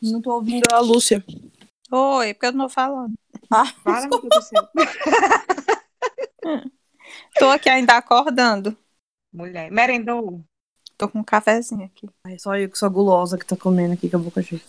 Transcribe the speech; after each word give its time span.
Não 0.00 0.22
tô 0.22 0.34
ouvindo 0.34 0.66
a 0.72 0.80
Lúcia. 0.80 1.24
Oi, 1.90 2.34
porque 2.34 2.46
eu 2.46 2.52
não 2.52 2.66
tô 2.66 2.70
falando. 2.70 3.14
Ah, 3.50 3.64
meu 3.84 4.08
Deus 4.08 4.22
do 4.22 4.42
céu. 4.42 4.68
Tô 7.38 7.48
aqui 7.48 7.68
ainda 7.68 7.96
acordando. 7.96 8.76
Mulher. 9.32 9.70
Merendou? 9.70 10.42
Tô 10.96 11.08
com 11.08 11.20
um 11.20 11.24
cafezinho 11.24 11.84
aqui. 11.84 12.08
é 12.26 12.38
só 12.38 12.56
eu 12.56 12.68
que 12.68 12.78
sou 12.78 12.90
gulosa 12.90 13.38
que 13.38 13.46
tá 13.46 13.56
comendo 13.56 13.94
aqui 13.94 14.10
com 14.10 14.16
a 14.16 14.20
boca 14.20 14.42
cheia. 14.42 14.60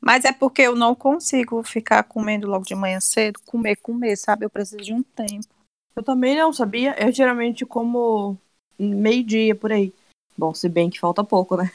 Mas 0.00 0.24
é 0.24 0.32
porque 0.32 0.62
eu 0.62 0.76
não 0.76 0.94
consigo 0.94 1.62
ficar 1.62 2.02
comendo 2.04 2.46
logo 2.46 2.64
de 2.64 2.74
manhã 2.74 3.00
cedo, 3.00 3.40
comer, 3.46 3.76
comer, 3.76 4.16
sabe? 4.16 4.44
Eu 4.44 4.50
preciso 4.50 4.82
de 4.82 4.92
um 4.92 5.02
tempo. 5.02 5.48
Eu 5.96 6.02
também 6.02 6.36
não 6.36 6.52
sabia. 6.52 6.94
Eu 7.02 7.10
geralmente 7.10 7.64
como 7.64 8.36
meio-dia 8.78 9.54
por 9.54 9.72
aí. 9.72 9.92
Bom, 10.36 10.52
se 10.52 10.68
bem 10.68 10.90
que 10.90 11.00
falta 11.00 11.24
pouco, 11.24 11.56
né? 11.56 11.70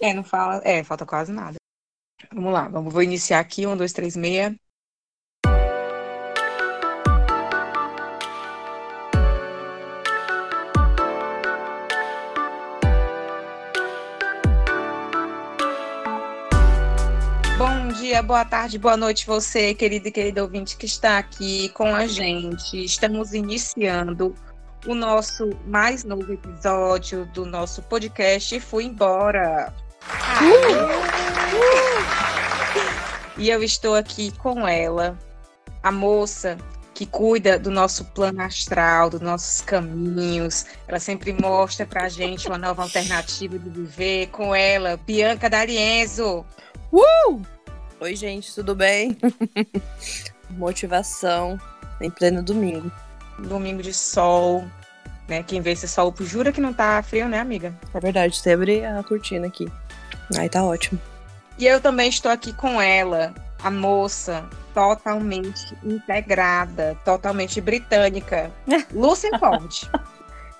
É, 0.00 0.12
não 0.12 0.24
fala. 0.24 0.60
É, 0.64 0.84
falta 0.84 1.06
quase 1.06 1.32
nada. 1.32 1.56
Vamos 2.32 2.52
lá, 2.52 2.68
vamos, 2.68 2.92
vou 2.92 3.02
iniciar 3.02 3.40
aqui. 3.40 3.66
Um, 3.66 3.76
dois, 3.76 3.92
três, 3.92 4.16
meia. 4.16 4.54
Bom 17.58 17.88
dia, 17.98 18.22
boa 18.22 18.44
tarde, 18.44 18.78
boa 18.78 18.96
noite, 18.96 19.26
você, 19.26 19.74
querido 19.74 20.08
e 20.08 20.12
querido 20.12 20.42
ouvinte 20.42 20.76
que 20.76 20.86
está 20.86 21.18
aqui 21.18 21.68
com 21.70 21.94
a 21.94 22.06
gente. 22.06 22.84
Estamos 22.84 23.32
iniciando 23.32 24.34
o 24.86 24.94
nosso 24.94 25.50
mais 25.66 26.04
novo 26.04 26.32
episódio 26.32 27.26
do 27.26 27.44
nosso 27.44 27.82
podcast 27.82 28.60
Fui 28.60 28.84
Embora. 28.84 29.74
E 33.38 33.50
eu 33.50 33.62
estou 33.62 33.94
aqui 33.94 34.32
com 34.38 34.66
ela, 34.66 35.18
a 35.82 35.92
moça 35.92 36.56
que 36.96 37.04
cuida 37.04 37.58
do 37.58 37.70
nosso 37.70 38.06
plano 38.06 38.40
astral, 38.40 39.10
dos 39.10 39.20
nossos 39.20 39.60
caminhos. 39.60 40.64
Ela 40.88 40.98
sempre 40.98 41.32
mostra 41.34 41.84
pra 41.84 42.08
gente 42.08 42.48
uma 42.48 42.56
nova 42.56 42.82
alternativa 42.82 43.58
de 43.58 43.68
viver. 43.68 44.28
Com 44.28 44.54
ela, 44.54 44.96
Bianca 44.96 45.50
D'Arienzo. 45.50 46.44
Oi, 48.00 48.16
gente, 48.16 48.54
tudo 48.54 48.74
bem? 48.74 49.18
Motivação 50.50 51.60
em 52.00 52.10
pleno 52.10 52.42
domingo. 52.42 52.90
Domingo 53.38 53.82
de 53.82 53.92
sol, 53.92 54.64
né? 55.28 55.42
Quem 55.42 55.60
vê 55.60 55.72
esse 55.72 55.86
sol 55.86 56.14
jura 56.20 56.50
que 56.50 56.60
não 56.60 56.72
tá 56.72 57.02
frio, 57.02 57.28
né, 57.28 57.38
amiga? 57.38 57.78
É 57.92 58.00
verdade, 58.00 58.36
você 58.36 58.52
abre 58.52 58.84
a 58.84 59.02
cortina 59.02 59.46
aqui. 59.46 59.70
Aí 60.38 60.48
tá 60.48 60.64
ótimo. 60.64 60.98
E 61.58 61.66
eu 61.66 61.80
também 61.80 62.08
estou 62.08 62.30
aqui 62.30 62.52
com 62.52 62.80
ela, 62.80 63.34
a 63.62 63.70
moça 63.70 64.48
totalmente 64.74 65.76
integrada, 65.82 66.96
totalmente 67.02 67.60
britânica, 67.62 68.52
Lucy 68.92 69.30
Ford. 69.38 69.90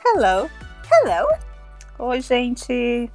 Hello. 0.04 0.50
Hello. 0.90 1.28
Oi, 1.98 2.20
gente. 2.22 3.10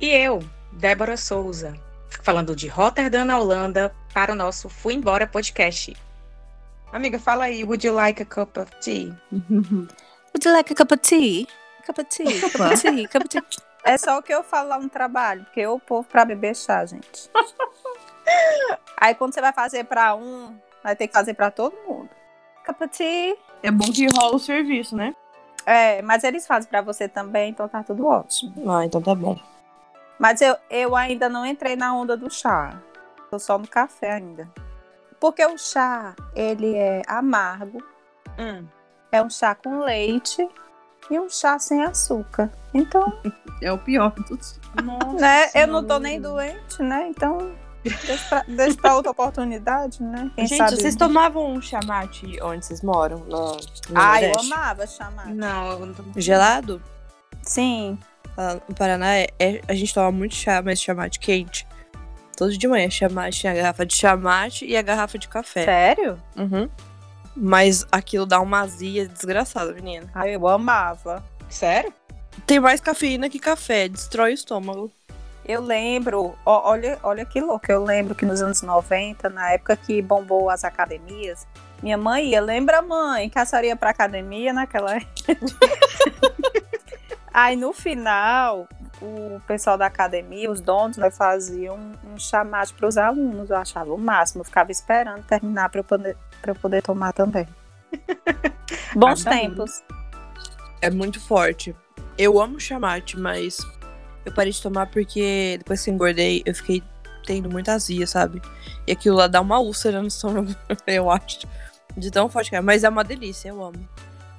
E 0.00 0.08
eu, 0.08 0.42
Débora 0.72 1.16
Souza, 1.16 1.74
falando 2.22 2.56
de 2.56 2.66
Rotterdam, 2.66 3.24
na 3.24 3.38
Holanda, 3.38 3.94
para 4.12 4.32
o 4.32 4.36
nosso 4.36 4.68
Fui 4.68 4.94
Embora 4.94 5.26
podcast. 5.26 5.96
Amiga, 6.92 7.18
fala 7.20 7.44
aí, 7.44 7.62
would 7.62 7.86
you 7.86 7.94
like 7.94 8.20
a 8.20 8.26
cup 8.26 8.56
of 8.56 8.70
tea? 8.80 9.14
Would 10.32 10.46
you 10.46 10.52
like 10.52 10.72
a 10.72 10.76
cup 10.76 10.92
of 10.92 11.02
tea? 11.02 11.48
Cup 11.84 11.98
of 11.98 12.08
tea, 12.08 12.40
cup 12.40 12.54
of 12.60 12.80
tea, 12.80 13.06
cup 13.08 13.22
of 13.22 13.28
tea. 13.28 13.69
É 13.84 13.96
só 13.96 14.18
o 14.18 14.22
que 14.22 14.32
eu 14.32 14.42
falo 14.42 14.68
lá 14.68 14.78
no 14.78 14.88
trabalho, 14.88 15.44
porque 15.44 15.60
eu 15.60 15.78
povo 15.78 16.06
pra 16.06 16.24
beber 16.24 16.54
chá, 16.54 16.84
gente. 16.84 17.30
Aí 18.96 19.14
quando 19.14 19.34
você 19.34 19.40
vai 19.40 19.52
fazer 19.52 19.84
pra 19.84 20.14
um, 20.14 20.56
vai 20.82 20.94
ter 20.94 21.08
que 21.08 21.14
fazer 21.14 21.34
pra 21.34 21.50
todo 21.50 21.74
mundo. 21.86 22.08
Tea. 22.92 23.36
É 23.64 23.70
bom 23.70 23.90
que 23.90 24.06
rola 24.06 24.36
o 24.36 24.38
serviço, 24.38 24.94
né? 24.96 25.14
É, 25.66 26.00
mas 26.02 26.22
eles 26.22 26.46
fazem 26.46 26.70
pra 26.70 26.80
você 26.80 27.08
também, 27.08 27.50
então 27.50 27.68
tá 27.68 27.82
tudo 27.82 28.06
ótimo. 28.06 28.70
Ah, 28.70 28.84
então 28.84 29.02
tá 29.02 29.14
bom. 29.14 29.36
Mas 30.18 30.40
eu, 30.40 30.56
eu 30.70 30.94
ainda 30.94 31.28
não 31.28 31.44
entrei 31.44 31.74
na 31.74 31.94
onda 31.94 32.16
do 32.16 32.30
chá. 32.30 32.80
Tô 33.28 33.38
só 33.38 33.58
no 33.58 33.66
café 33.66 34.12
ainda. 34.12 34.48
Porque 35.18 35.44
o 35.44 35.58
chá, 35.58 36.14
ele 36.34 36.76
é 36.76 37.02
amargo, 37.06 37.82
Hum. 38.38 38.66
é 39.10 39.20
um 39.20 39.28
chá 39.28 39.54
com 39.54 39.80
leite 39.80 40.48
e 41.10 41.18
um 41.18 41.28
chá 41.28 41.58
sem 41.58 41.82
açúcar. 41.82 42.50
Então, 42.72 43.12
É 43.60 43.72
o 43.72 43.78
pior 43.78 44.12
dos. 44.28 44.60
Nossa 44.82 45.12
né, 45.14 45.50
eu 45.54 45.66
não 45.66 45.84
tô 45.84 45.98
nem 45.98 46.20
doente, 46.20 46.82
né? 46.82 47.08
Então, 47.08 47.52
deixa 47.82 48.24
pra, 48.28 48.44
deixa 48.46 48.76
pra 48.76 48.96
outra 48.96 49.10
oportunidade, 49.10 50.02
né? 50.02 50.30
Quem 50.36 50.46
Gente, 50.46 50.58
sabe... 50.58 50.76
vocês 50.76 50.96
tomavam 50.96 51.52
um 51.52 51.60
chamate 51.60 52.38
onde 52.42 52.64
vocês 52.64 52.82
moram? 52.82 53.18
No, 53.18 53.56
no 53.56 53.60
Ah, 53.94 54.22
eu 54.22 54.38
amava 54.38 54.86
chamar. 54.86 55.26
Não, 55.26 55.72
eu 55.72 55.86
não 55.86 55.94
tô... 55.94 56.04
Gelado? 56.16 56.80
Sim. 57.42 57.98
Lá 58.36 58.54
no 58.54 58.74
Paraná, 58.74 59.16
é, 59.16 59.28
é- 59.38 59.60
a 59.66 59.74
gente 59.74 59.92
toma 59.92 60.12
muito 60.12 60.34
chá, 60.34 60.62
mas 60.62 60.80
chamate 60.80 61.18
quente. 61.18 61.66
Todo 62.36 62.56
de 62.56 62.68
manhã, 62.68 62.88
chamate, 62.88 63.40
tinha 63.40 63.52
a 63.52 63.56
garrafa 63.56 63.84
de 63.84 63.94
chamate 63.94 64.64
e 64.64 64.76
a 64.76 64.82
garrafa 64.82 65.18
de 65.18 65.28
café. 65.28 65.64
Sério? 65.64 66.16
Uhum. 66.36 66.70
Mas 67.36 67.86
aquilo 67.92 68.24
dá 68.24 68.40
uma 68.40 68.60
azia 68.60 69.06
desgraçada, 69.06 69.72
menina. 69.72 70.08
Ah, 70.14 70.26
eu 70.26 70.46
amava. 70.48 71.22
Sério? 71.48 71.92
Tem 72.46 72.60
mais 72.60 72.80
cafeína 72.80 73.28
que 73.28 73.38
café, 73.38 73.88
destrói 73.88 74.32
o 74.32 74.34
estômago. 74.34 74.90
Eu 75.44 75.62
lembro, 75.62 76.34
ó, 76.44 76.70
olha, 76.70 76.98
olha 77.02 77.24
que 77.24 77.40
louco, 77.40 77.70
eu 77.70 77.82
lembro 77.82 78.14
que 78.14 78.24
nos 78.24 78.40
anos 78.42 78.62
90, 78.62 79.28
na 79.30 79.52
época 79.52 79.76
que 79.76 80.00
bombou 80.00 80.50
as 80.50 80.64
academias, 80.64 81.46
minha 81.82 81.96
mãe 81.96 82.28
ia, 82.28 82.40
lembra 82.40 82.82
mãe, 82.82 83.28
que 83.28 83.38
a 83.38 83.44
senhora 83.44 83.66
ia 83.66 83.76
pra 83.76 83.90
academia 83.90 84.52
naquela 84.52 84.96
época? 84.96 85.36
Aí 87.32 87.56
no 87.56 87.72
final, 87.72 88.68
o 89.00 89.40
pessoal 89.46 89.78
da 89.78 89.86
academia, 89.86 90.50
os 90.50 90.60
donos, 90.60 90.96
né, 90.96 91.10
faziam 91.10 91.78
um 92.04 92.18
chamate 92.18 92.74
para 92.74 92.86
os 92.86 92.98
alunos, 92.98 93.50
eu 93.50 93.56
achava 93.56 93.92
o 93.92 93.98
máximo, 93.98 94.42
eu 94.42 94.44
ficava 94.44 94.70
esperando 94.70 95.22
terminar 95.24 95.68
para 95.70 95.80
eu 95.80 95.84
poder, 95.84 96.16
pra 96.42 96.50
eu 96.52 96.56
poder 96.56 96.82
tomar 96.82 97.12
também. 97.12 97.48
Bons 98.94 99.24
tempos. 99.24 99.82
É 100.82 100.90
muito 100.90 101.20
forte. 101.20 101.74
Eu 102.20 102.38
amo 102.38 102.60
chamate, 102.60 103.18
mas 103.18 103.56
eu 104.26 104.32
parei 104.34 104.52
de 104.52 104.60
tomar 104.60 104.84
porque 104.90 105.56
depois 105.56 105.82
que 105.82 105.88
eu 105.88 105.94
engordei, 105.94 106.42
eu 106.44 106.54
fiquei 106.54 106.82
tendo 107.24 107.48
muita 107.48 107.72
azia, 107.72 108.06
sabe? 108.06 108.42
E 108.86 108.92
aquilo 108.92 109.16
lá 109.16 109.26
dá 109.26 109.40
uma 109.40 109.58
úlcera 109.58 110.02
no 110.02 110.08
estômago, 110.08 110.54
eu 110.86 111.10
acho. 111.10 111.48
De 111.96 112.10
tão 112.10 112.28
forte 112.28 112.50
que 112.50 112.56
é. 112.56 112.60
Mas 112.60 112.84
é 112.84 112.90
uma 112.90 113.02
delícia, 113.02 113.48
eu 113.48 113.64
amo. 113.64 113.88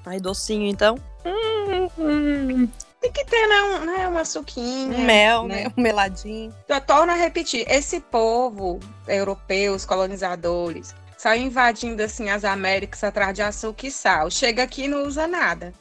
Aí 0.06 0.20
docinho, 0.20 0.68
então. 0.68 0.96
Hum, 1.26 1.90
hum, 1.98 2.70
Tem 3.02 3.12
que 3.12 3.26
ter, 3.26 3.48
né, 3.48 3.64
um, 3.64 3.86
né 3.86 4.08
uma 4.08 4.26
suquinha. 4.26 4.96
um 5.00 5.04
mel, 5.04 5.48
né? 5.48 5.64
né? 5.64 5.74
Um 5.76 5.82
meladinho. 5.82 6.54
Eu 6.68 6.82
torno 6.82 7.12
a 7.12 7.16
repetir, 7.16 7.66
esse 7.68 8.00
povo, 8.00 8.80
europeus, 9.08 9.86
colonizadores, 9.86 10.94
saiu 11.18 11.48
invadindo, 11.48 12.04
assim, 12.04 12.30
as 12.30 12.46
Américas 12.46 13.04
atrás 13.04 13.34
de 13.34 13.42
açúcar 13.42 13.88
e 13.88 13.92
sal. 13.92 14.30
Chega 14.30 14.62
aqui 14.62 14.84
e 14.84 14.88
não 14.88 15.04
usa 15.04 15.26
nada. 15.26 15.74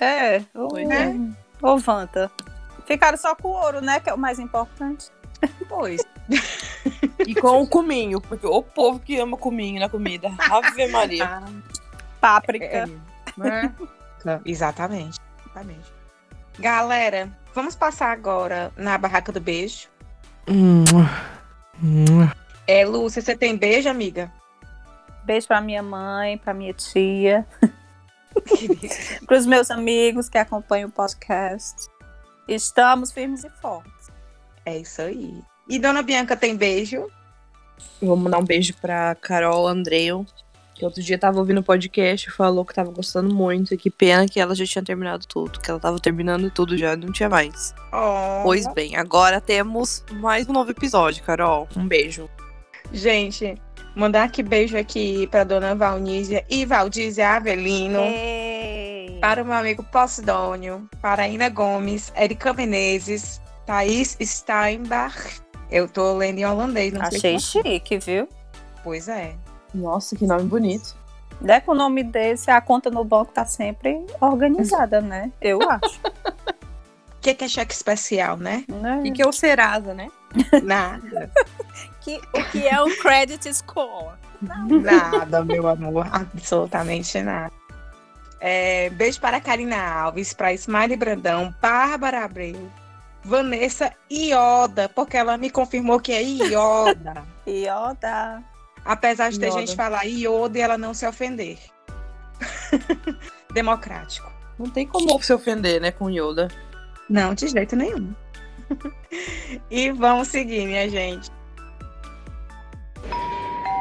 É, 0.00 0.38
ô, 0.52 0.66
Pois 0.66 0.90
é. 0.90 1.14
Ô 1.64 1.78
Vanta. 1.78 2.30
Ficaram 2.86 3.16
só 3.16 3.34
com 3.34 3.48
o 3.48 3.52
ouro, 3.52 3.80
né? 3.80 3.98
Que 3.98 4.10
é 4.10 4.14
o 4.14 4.18
mais 4.18 4.38
importante. 4.38 5.10
Pois. 5.68 6.02
E 7.26 7.34
com 7.34 7.62
o 7.62 7.66
cominho, 7.66 8.20
porque 8.20 8.46
o 8.46 8.62
povo 8.62 8.98
que 9.00 9.18
ama 9.18 9.36
cominho 9.36 9.80
na 9.80 9.88
comida. 9.88 10.30
Ave 10.50 10.86
Maria. 10.88 11.24
Ah, 11.24 11.44
Páprica. 12.20 12.64
é, 12.64 12.86
né? 13.36 13.74
Não, 14.24 14.40
Exatamente. 14.44 15.18
Exatamente. 15.44 15.92
Galera, 16.58 17.30
vamos 17.54 17.74
passar 17.74 18.12
agora 18.12 18.72
na 18.76 18.96
barraca 18.98 19.32
do 19.32 19.40
beijo. 19.40 19.88
É, 22.66 22.84
Lúcia, 22.84 23.20
você 23.20 23.36
tem 23.36 23.56
beijo, 23.56 23.88
amiga? 23.88 24.30
Beijo 25.24 25.48
pra 25.48 25.60
minha 25.60 25.82
mãe, 25.82 26.36
pra 26.38 26.52
minha 26.52 26.72
tia, 26.74 27.46
pros 29.26 29.46
meus 29.46 29.70
amigos 29.70 30.28
que 30.28 30.38
acompanham 30.38 30.88
o 30.88 30.92
podcast. 30.92 31.86
Estamos 32.48 33.12
firmes 33.12 33.44
e 33.44 33.50
fortes. 33.60 34.10
É 34.66 34.78
isso 34.78 35.02
aí. 35.02 35.34
E 35.68 35.78
Dona 35.78 36.02
Bianca 36.02 36.36
tem 36.36 36.56
beijo? 36.56 37.06
Vou 38.00 38.16
mandar 38.16 38.38
um 38.38 38.44
beijo 38.44 38.74
pra 38.80 39.14
Carol 39.14 39.66
Andreu, 39.66 40.26
que 40.74 40.84
outro 40.84 41.02
dia 41.02 41.18
tava 41.18 41.38
ouvindo 41.38 41.60
o 41.60 41.62
podcast 41.62 42.28
e 42.28 42.32
falou 42.32 42.64
que 42.64 42.74
tava 42.74 42.90
gostando 42.90 43.34
muito. 43.34 43.74
E 43.74 43.76
que 43.76 43.90
pena 43.90 44.26
que 44.26 44.40
ela 44.40 44.54
já 44.54 44.66
tinha 44.66 44.84
terminado 44.84 45.26
tudo, 45.26 45.60
que 45.60 45.70
ela 45.70 45.80
tava 45.80 45.98
terminando 45.98 46.50
tudo 46.50 46.76
já, 46.76 46.96
não 46.96 47.12
tinha 47.12 47.28
mais. 47.28 47.74
Oh. 47.92 48.42
Pois 48.42 48.66
bem, 48.74 48.96
agora 48.96 49.40
temos 49.40 50.04
mais 50.12 50.48
um 50.48 50.52
novo 50.52 50.70
episódio, 50.70 51.24
Carol. 51.24 51.68
Um 51.76 51.86
beijo. 51.86 52.28
Gente, 52.92 53.56
mandar 53.94 54.24
aqui 54.24 54.42
beijo 54.42 54.76
aqui 54.76 55.26
para 55.28 55.44
Dona 55.44 55.74
Valnísia 55.74 56.44
e 56.48 56.64
Valdízia 56.64 57.30
Avelino. 57.30 58.00
Ei. 58.00 59.18
Para 59.20 59.42
o 59.42 59.44
meu 59.44 59.54
amigo 59.54 59.82
Posidônio, 59.84 60.88
para 61.00 61.22
a 61.22 61.28
Ina 61.28 61.48
Gomes, 61.48 62.12
Erika 62.16 62.52
Menezes, 62.52 63.40
Thaís 63.64 64.16
Steinbach, 64.20 65.40
Eu 65.70 65.88
tô 65.88 66.14
lendo 66.14 66.38
em 66.38 66.44
holandês, 66.44 66.92
não 66.92 67.02
Achei 67.02 67.20
sei 67.20 67.30
como. 67.32 67.40
chique, 67.40 67.98
viu? 67.98 68.28
Pois 68.82 69.08
é. 69.08 69.34
Nossa, 69.72 70.14
que 70.14 70.26
nome 70.26 70.44
bonito. 70.44 70.94
É 71.46 71.60
com 71.60 71.72
o 71.72 71.74
nome 71.74 72.04
desse, 72.04 72.50
a 72.50 72.60
conta 72.60 72.90
no 72.90 73.04
banco 73.04 73.32
tá 73.32 73.44
sempre 73.44 74.04
organizada, 74.20 75.00
né? 75.00 75.32
Eu 75.40 75.58
acho. 75.68 76.00
O 77.24 77.26
que, 77.26 77.34
que 77.36 77.44
é 77.44 77.48
cheque 77.48 77.72
especial, 77.72 78.36
né? 78.36 78.66
né? 78.68 79.00
E 79.02 79.10
que 79.10 79.22
é 79.22 79.26
o 79.26 79.32
Serasa, 79.32 79.94
né? 79.94 80.10
Nada. 80.62 81.30
Que, 82.02 82.20
o 82.34 82.44
que 82.50 82.68
é 82.68 82.82
um 82.82 82.94
credit 82.98 83.50
score? 83.54 84.14
Nada, 84.42 85.42
meu 85.42 85.66
amor. 85.66 86.06
Absolutamente 86.12 87.22
nada. 87.22 87.50
É, 88.38 88.90
beijo 88.90 89.18
para 89.18 89.40
Karina 89.40 89.78
Alves, 89.78 90.34
para 90.34 90.52
Smiley 90.52 90.98
Brandão, 90.98 91.54
Bárbara 91.62 92.26
Abreu, 92.26 92.70
Vanessa 93.24 93.90
Ioda, 94.12 94.86
porque 94.90 95.16
ela 95.16 95.38
me 95.38 95.48
confirmou 95.48 95.98
que 95.98 96.12
é 96.12 96.22
Ioda. 96.22 97.24
Ioda. 97.48 98.44
Apesar 98.84 99.30
de 99.30 99.40
ter 99.40 99.46
Ioda. 99.46 99.60
gente 99.60 99.74
falar 99.74 100.04
Ioda 100.04 100.58
e 100.58 100.60
ela 100.60 100.76
não 100.76 100.92
se 100.92 101.06
ofender. 101.06 101.58
Democrático. 103.54 104.30
Não 104.58 104.68
tem 104.68 104.86
como 104.86 105.22
se 105.22 105.32
ofender, 105.32 105.80
né, 105.80 105.90
com 105.90 106.10
Yoda. 106.10 106.48
Não, 107.08 107.34
de 107.34 107.48
jeito 107.48 107.76
nenhum. 107.76 108.14
e 109.70 109.90
vamos 109.92 110.28
seguir, 110.28 110.66
minha 110.66 110.88
gente. 110.88 111.30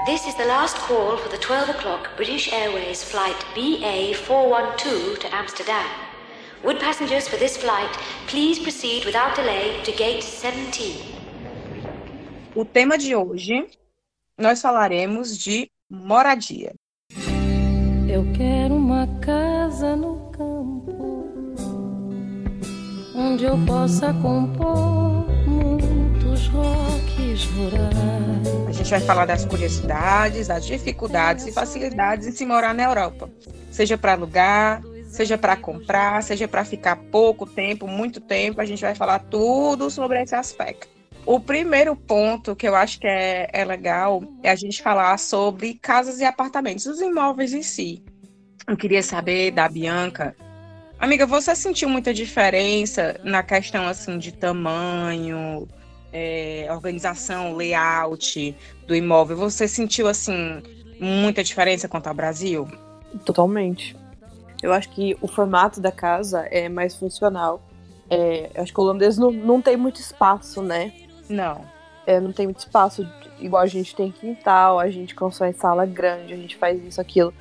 This 0.06 0.28
is 0.28 0.36
the 0.36 0.46
last 0.46 0.78
call 0.80 1.18
for 1.18 1.30
the 1.30 1.38
12 1.38 1.70
o'clock 1.70 2.10
British 2.18 2.52
Airways 2.52 3.02
flight 3.04 3.38
BA412 3.56 5.20
to 5.20 5.34
Amsterdam. 5.34 5.86
Would 6.64 6.80
passengers 6.80 7.28
for 7.30 7.38
this 7.38 7.56
flight 7.56 7.90
please 8.28 8.60
proceed 8.60 9.06
without 9.06 9.36
delay 9.36 9.82
to 9.84 9.92
gate 9.94 10.22
17? 10.22 11.14
O 12.54 12.66
tema 12.66 12.98
de 12.98 13.16
hoje, 13.16 13.66
nós 14.38 14.62
falaremos 14.62 15.38
de 15.38 15.70
moradia. 15.90 16.74
Eu 18.10 18.26
quero 18.36 18.76
uma 18.76 19.08
casa 19.22 19.53
onde 23.34 23.46
eu 23.46 23.58
possa 23.66 24.14
compor 24.14 25.26
muitos 25.48 26.48
rocks 26.50 27.46
rurais. 27.46 28.68
A 28.68 28.72
gente 28.72 28.92
vai 28.92 29.02
falar 29.02 29.26
das 29.26 29.44
curiosidades, 29.44 30.48
das 30.48 30.64
dificuldades 30.64 31.48
e 31.48 31.52
facilidades 31.52 32.28
em 32.28 32.32
se 32.32 32.46
morar 32.46 32.76
na 32.76 32.84
Europa. 32.84 33.32
Seja 33.72 33.98
para 33.98 34.12
alugar, 34.12 34.84
seja 35.08 35.36
para 35.36 35.56
comprar, 35.56 36.22
seja 36.22 36.48
para 36.48 36.64
ficar 36.64 36.96
pouco 36.96 37.48
tempo, 37.48 37.88
muito 37.88 38.22
tempo, 38.22 38.62
a 38.62 38.66
gente 38.66 38.82
vai 38.82 38.94
falar 38.94 39.18
tudo 39.18 39.90
sobre 39.90 40.22
esse 40.22 40.36
aspecto. 40.36 40.88
O 41.26 41.40
primeiro 41.40 41.96
ponto 41.96 42.56
que 42.56 42.68
eu 42.68 42.76
acho 42.76 43.00
que 43.00 43.08
é, 43.08 43.50
é 43.52 43.66
legal 43.66 44.22
é 44.44 44.52
a 44.52 44.56
gente 44.56 44.80
falar 44.84 45.18
sobre 45.18 45.74
casas 45.82 46.20
e 46.20 46.24
apartamentos, 46.24 46.86
os 46.86 47.02
imóveis 47.02 47.52
em 47.52 47.64
si. 47.64 48.04
Eu 48.68 48.78
queria 48.78 49.02
saber 49.02 49.50
da 49.50 49.68
Bianca. 49.68 50.36
Amiga, 51.04 51.26
você 51.26 51.54
sentiu 51.54 51.90
muita 51.90 52.14
diferença 52.14 53.20
na 53.26 53.44
questão 53.44 53.86
assim 53.86 54.18
de 54.18 54.32
tamanho, 54.32 55.68
é, 56.14 56.66
organização, 56.72 57.58
layout 57.58 58.56
do 58.88 58.96
imóvel? 58.96 59.36
Você 59.36 59.68
sentiu 59.68 60.08
assim 60.08 60.64
muita 61.02 61.44
diferença 61.44 61.90
quanto 61.90 62.08
ao 62.08 62.14
Brasil? 62.14 62.66
Totalmente. 63.26 63.98
Eu 64.62 64.72
acho 64.72 64.92
que 64.92 65.18
o 65.20 65.28
formato 65.28 65.82
da 65.82 65.92
casa 65.92 66.48
é 66.50 66.70
mais 66.70 66.96
funcional. 66.96 67.62
É, 68.10 68.50
eu 68.56 68.64
acho 68.64 68.74
que 68.74 68.80
o 68.80 68.84
holandês 68.84 69.18
não, 69.18 69.30
não 69.30 69.62
tem 69.62 69.76
muito 69.76 70.00
espaço, 70.00 70.62
né? 70.62 70.94
Não. 71.28 71.66
É, 72.08 72.18
não 72.22 72.32
tem 72.32 72.48
muito 72.48 72.60
espaço, 72.60 73.06
igual 73.42 73.62
a 73.62 73.68
gente 73.68 73.94
tem 73.94 74.10
quintal, 74.10 74.80
a 74.80 74.90
gente 74.90 75.14
constrói 75.14 75.52
sala 75.52 75.86
grande, 75.86 76.34
a 76.34 76.38
gente 76.38 76.56
faz 76.56 76.82
isso, 76.82 77.02
aquilo. 77.02 77.34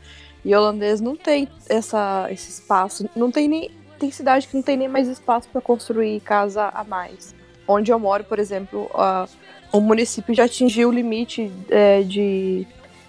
E 0.45 0.55
holandês 0.55 1.01
não 1.01 1.17
tem 1.17 1.49
essa, 1.69 2.27
esse 2.31 2.51
espaço, 2.51 3.09
não 3.15 3.31
tem 3.31 3.49
nem. 3.49 3.71
Tem 3.99 4.11
cidade 4.11 4.49
que 4.49 4.57
não 4.57 4.63
tem 4.63 4.77
nem 4.77 4.89
mais 4.89 5.07
espaço 5.07 5.49
para 5.49 5.61
construir 5.61 6.19
casa 6.21 6.69
a 6.75 6.83
mais. 6.83 7.35
Onde 7.69 7.93
eu 7.93 7.99
moro, 8.01 8.25
por 8.25 8.41
exemplo, 8.41 8.91
a- 8.95 9.29
o 9.71 9.81
município 9.81 10.35
já 10.35 10.45
atingiu 10.45 10.89
o 10.89 10.93
limite 10.93 11.51
é, 11.71 12.03
de, 12.03 12.67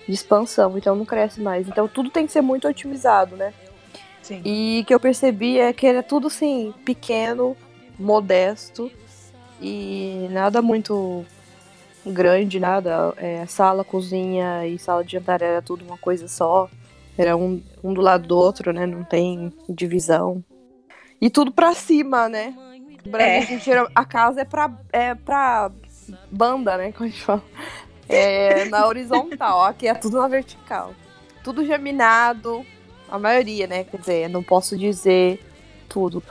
de 0.08 0.14
expansão, 0.14 0.78
então 0.78 0.96
não 0.96 1.04
cresce 1.06 1.42
mais. 1.42 1.68
Então 1.68 1.88
tudo 1.88 2.12
tem 2.12 2.28
que 2.28 2.32
ser 2.32 2.42
muito 2.42 2.68
otimizado, 2.68 3.36
né? 3.36 3.52
Sim. 4.22 4.42
E 4.46 4.82
o 4.82 4.86
que 4.86 4.94
eu 4.94 5.00
percebi 5.00 5.60
é 5.60 5.74
que 5.74 5.88
era 5.88 6.04
tudo 6.04 6.28
assim, 6.28 6.72
pequeno, 6.86 7.58
modesto 7.98 8.92
e 9.60 10.28
nada 10.32 10.62
muito 10.62 11.26
grande, 12.06 12.60
nada. 12.60 13.14
É, 13.18 13.46
sala, 13.48 13.84
cozinha 13.84 14.66
e 14.68 14.78
sala 14.78 15.04
de 15.04 15.14
jantar 15.14 15.42
era 15.42 15.62
tudo 15.62 15.84
uma 15.84 15.98
coisa 15.98 16.28
só. 16.28 16.70
Era 17.18 17.36
um, 17.38 17.62
um 17.84 17.94
do 17.94 18.02
lado 18.02 18.28
do 18.28 18.38
outro, 18.38 18.74
né? 18.74 18.86
Não 18.86 19.04
tem 19.04 19.54
divisão. 19.70 20.44
E 21.22 21.30
tudo 21.30 21.52
pra 21.52 21.74
cima, 21.74 22.28
né? 22.28 22.54
No 23.06 23.12
Brasil, 23.12 23.60
É. 23.74 23.88
a 23.94 24.06
casa 24.06 24.42
é 24.42 24.46
pra, 24.46 24.72
é 24.92 25.14
pra 25.16 25.72
banda, 26.32 26.78
né? 26.78 26.92
Como 26.92 27.08
a 27.08 27.10
gente 27.12 27.22
fala. 27.22 27.44
É 28.10 28.66
na 28.66 28.86
horizontal, 28.88 29.64
aqui 29.64 29.88
é 29.88 29.94
tudo 29.94 30.18
na 30.18 30.28
vertical. 30.28 30.94
Tudo 31.44 31.66
geminado, 31.66 32.66
a 33.10 33.18
maioria, 33.20 33.68
né? 33.68 33.84
Quer 33.84 33.98
dizer, 34.00 34.30
não 34.30 34.44
posso 34.44 34.78
dizer 34.78 35.40
tudo. 35.88 36.22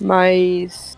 Mas 0.00 0.96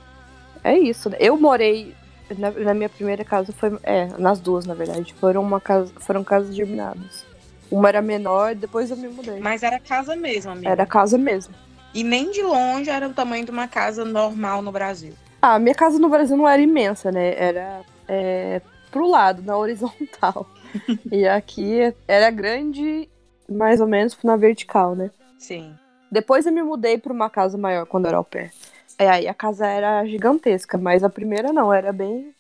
é 0.62 0.78
isso. 0.78 1.10
né? 1.10 1.16
Eu 1.18 1.36
morei 1.36 1.94
na, 2.38 2.50
na 2.50 2.74
minha 2.74 2.88
primeira 2.88 3.24
casa 3.24 3.52
foi 3.52 3.76
é 3.82 4.06
nas 4.18 4.40
duas 4.40 4.64
na 4.64 4.72
verdade 4.74 5.12
foram 5.14 5.42
uma 5.42 5.60
casa 5.60 5.92
foram 5.98 6.22
casas 6.24 6.54
geminadas. 6.54 7.26
Uma 7.72 7.88
era 7.88 8.02
menor, 8.02 8.54
depois 8.54 8.90
eu 8.90 8.98
me 8.98 9.08
mudei. 9.08 9.40
Mas 9.40 9.62
era 9.62 9.80
casa 9.80 10.14
mesmo, 10.14 10.52
amiga. 10.52 10.68
Era 10.68 10.84
casa 10.84 11.16
mesmo. 11.16 11.54
E 11.94 12.04
nem 12.04 12.30
de 12.30 12.42
longe 12.42 12.90
era 12.90 13.08
o 13.08 13.14
tamanho 13.14 13.46
de 13.46 13.50
uma 13.50 13.66
casa 13.66 14.04
normal 14.04 14.60
no 14.60 14.70
Brasil. 14.70 15.14
Ah, 15.40 15.58
minha 15.58 15.74
casa 15.74 15.98
no 15.98 16.10
Brasil 16.10 16.36
não 16.36 16.46
era 16.46 16.60
imensa, 16.60 17.10
né? 17.10 17.34
Era 17.34 17.80
é, 18.06 18.60
pro 18.90 19.08
lado, 19.08 19.40
na 19.42 19.56
horizontal. 19.56 20.46
e 21.10 21.26
aqui 21.26 21.94
era 22.06 22.30
grande, 22.30 23.08
mais 23.48 23.80
ou 23.80 23.86
menos 23.86 24.16
na 24.22 24.36
vertical, 24.36 24.94
né? 24.94 25.10
Sim. 25.38 25.74
Depois 26.10 26.44
eu 26.44 26.52
me 26.52 26.62
mudei 26.62 26.98
pra 26.98 27.12
uma 27.12 27.30
casa 27.30 27.56
maior 27.56 27.86
quando 27.86 28.04
eu 28.04 28.10
era 28.10 28.18
ao 28.18 28.24
pé. 28.24 28.50
É, 28.98 29.08
aí 29.08 29.26
a 29.26 29.32
casa 29.32 29.66
era 29.66 30.04
gigantesca, 30.04 30.76
mas 30.76 31.02
a 31.02 31.08
primeira 31.08 31.54
não, 31.54 31.72
era 31.72 31.90
bem, 31.90 32.34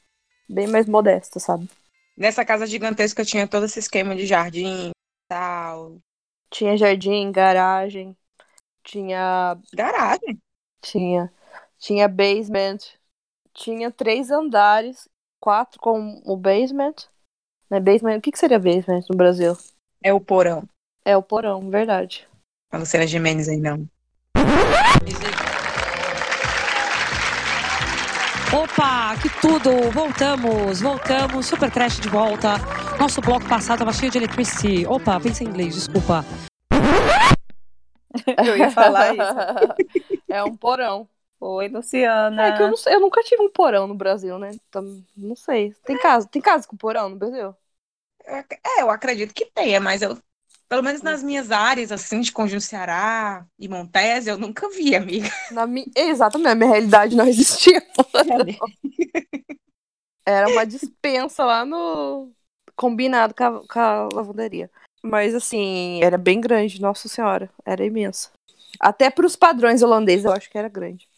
bem 0.46 0.66
mais 0.66 0.86
modesta, 0.86 1.40
sabe? 1.40 1.70
Nessa 2.14 2.44
casa 2.44 2.66
gigantesca 2.66 3.24
tinha 3.24 3.48
todo 3.48 3.64
esse 3.64 3.78
esquema 3.78 4.14
de 4.14 4.26
jardim, 4.26 4.92
tal, 5.32 5.96
Tinha 6.50 6.76
jardim, 6.76 7.32
garagem, 7.32 8.14
tinha 8.84 9.56
garagem. 9.72 10.38
Tinha. 10.82 11.32
Tinha 11.78 12.06
basement. 12.06 12.78
Tinha 13.54 13.90
três 13.90 14.30
andares, 14.30 15.08
quatro 15.40 15.80
com 15.80 16.20
o 16.26 16.36
basement. 16.36 16.94
Né, 17.70 17.80
basement. 17.80 18.18
O 18.18 18.20
que, 18.20 18.30
que 18.30 18.38
seria 18.38 18.58
basement 18.58 19.00
no 19.08 19.16
Brasil? 19.16 19.56
É 20.02 20.12
o 20.12 20.20
porão. 20.20 20.68
É 21.04 21.16
o 21.16 21.22
porão, 21.22 21.70
verdade. 21.70 22.28
A 22.70 22.76
Luciana 22.76 23.06
Gimenez 23.06 23.48
aí 23.48 23.58
não. 23.58 23.88
Opa, 28.52 29.16
que 29.22 29.30
tudo! 29.40 29.90
Voltamos, 29.92 30.82
voltamos, 30.82 31.46
Super 31.46 31.70
Trash 31.70 32.00
de 32.00 32.08
volta. 32.08 32.56
Nosso 33.02 33.20
bloco 33.20 33.48
passado 33.48 33.80
tava 33.80 33.92
cheio 33.92 34.12
de 34.12 34.18
electricity. 34.18 34.86
Opa, 34.86 35.18
pensei 35.18 35.44
em 35.44 35.50
inglês, 35.50 35.74
desculpa. 35.74 36.24
Eu 38.46 38.56
ia 38.56 38.70
falar 38.70 39.12
isso. 39.12 40.14
é 40.30 40.44
um 40.44 40.56
porão. 40.56 41.08
Oi, 41.40 41.66
Luciana. 41.66 42.46
É 42.46 42.56
que 42.56 42.62
eu, 42.62 42.68
não 42.68 42.76
eu 42.86 43.00
nunca 43.00 43.20
tive 43.24 43.42
um 43.42 43.50
porão 43.50 43.88
no 43.88 43.96
Brasil, 43.96 44.38
né? 44.38 44.52
Então, 44.68 45.02
não 45.16 45.34
sei. 45.34 45.74
Tem 45.84 45.98
casa, 45.98 46.28
tem 46.28 46.40
casa 46.40 46.68
com 46.68 46.76
porão 46.76 47.08
no 47.08 47.16
Brasil? 47.16 47.52
É, 48.24 48.44
eu 48.80 48.88
acredito 48.88 49.34
que 49.34 49.46
tenha, 49.46 49.80
mas 49.80 50.00
eu, 50.00 50.16
pelo 50.68 50.84
menos 50.84 51.02
nas 51.02 51.24
minhas 51.24 51.50
áreas, 51.50 51.90
assim, 51.90 52.20
de 52.20 52.30
Conjunto 52.30 52.62
Ceará 52.62 53.44
e 53.58 53.68
Montes, 53.68 54.28
eu 54.28 54.38
nunca 54.38 54.68
vi, 54.68 54.94
amiga. 54.94 55.28
Na 55.50 55.66
mi... 55.66 55.90
Exatamente, 55.96 56.46
na 56.46 56.54
minha 56.54 56.70
realidade 56.70 57.16
não 57.16 57.26
existia. 57.26 57.82
Era 60.24 60.48
uma 60.48 60.64
dispensa 60.64 61.44
lá 61.44 61.64
no. 61.64 62.32
Combinado 62.82 63.32
com 63.32 63.44
a, 63.44 63.68
com 63.68 63.78
a 63.78 64.08
lavanderia. 64.12 64.68
Mas 65.00 65.36
assim, 65.36 66.02
era 66.02 66.18
bem 66.18 66.40
grande, 66.40 66.80
nossa 66.80 67.08
senhora. 67.08 67.48
Era 67.64 67.84
imensa. 67.84 68.32
Até 68.80 69.08
pros 69.08 69.36
padrões 69.36 69.82
holandeses, 69.82 70.24
eu 70.24 70.32
acho 70.32 70.50
que 70.50 70.58
era 70.58 70.68
grande. 70.68 71.08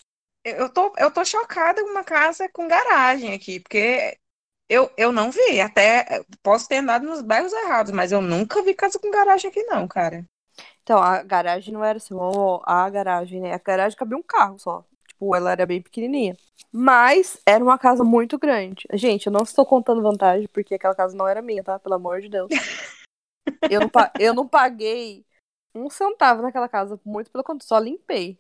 Eu 0.45 0.57
eu 0.57 0.69
tô, 0.69 0.93
eu 0.99 1.11
tô 1.11 1.25
chocada 1.25 1.83
com 1.83 1.89
uma 1.89 2.05
casa 2.05 2.47
com 2.51 2.69
garagem 2.69 3.33
aqui, 3.33 3.61
porque 3.61 4.19
eu, 4.69 4.91
eu 4.95 5.11
não 5.11 5.31
vi. 5.31 5.59
Até 5.59 6.23
posso 6.43 6.69
ter 6.69 6.77
andado 6.77 7.07
nos 7.07 7.23
bairros 7.23 7.55
errados, 7.55 7.93
mas 7.93 8.13
eu 8.13 8.21
nunca 8.21 8.63
vi 8.63 8.75
casa 8.75 8.99
com 8.99 9.11
garagem 9.11 9.51
aqui, 9.51 9.63
não, 9.63 9.89
cara. 9.89 10.23
Então, 10.83 11.03
a 11.03 11.23
garagem 11.23 11.73
não 11.73 11.83
era 11.83 11.97
assim, 11.97 12.13
ó, 12.15 12.61
a 12.63 12.91
garagem, 12.91 13.41
né? 13.41 13.55
A 13.55 13.59
garagem 13.59 13.97
cabia 13.97 14.19
um 14.19 14.23
carro 14.23 14.59
só. 14.59 14.85
Tipo, 15.15 15.35
ela 15.35 15.53
era 15.53 15.65
bem 15.65 15.81
pequenininha. 15.81 16.37
Mas 16.73 17.41
era 17.47 17.63
uma 17.63 17.79
casa 17.79 18.03
muito 18.03 18.37
grande. 18.37 18.85
Gente, 18.95 19.27
eu 19.27 19.33
não 19.33 19.43
estou 19.43 19.65
contando 19.65 20.03
vantagem, 20.03 20.49
porque 20.53 20.75
aquela 20.75 20.95
casa 20.95 21.17
não 21.17 21.29
era 21.29 21.41
minha, 21.41 21.63
tá? 21.63 21.79
Pelo 21.79 21.95
amor 21.95 22.21
de 22.21 22.29
Deus. 22.29 22.49
Eu 23.71 23.81
não, 23.81 23.91
eu 24.19 24.35
não 24.35 24.47
paguei 24.47 25.25
um 25.75 25.89
centavo 25.89 26.43
naquela 26.43 26.69
casa, 26.69 27.01
muito 27.03 27.31
pelo 27.31 27.43
contrário, 27.43 27.67
só 27.67 27.79
limpei. 27.79 28.39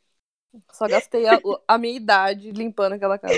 Só 0.71 0.87
gastei 0.87 1.27
a, 1.27 1.41
a 1.67 1.79
minha 1.79 1.97
idade 1.97 2.51
limpando 2.53 2.93
aquela 2.93 3.19
casa. 3.19 3.35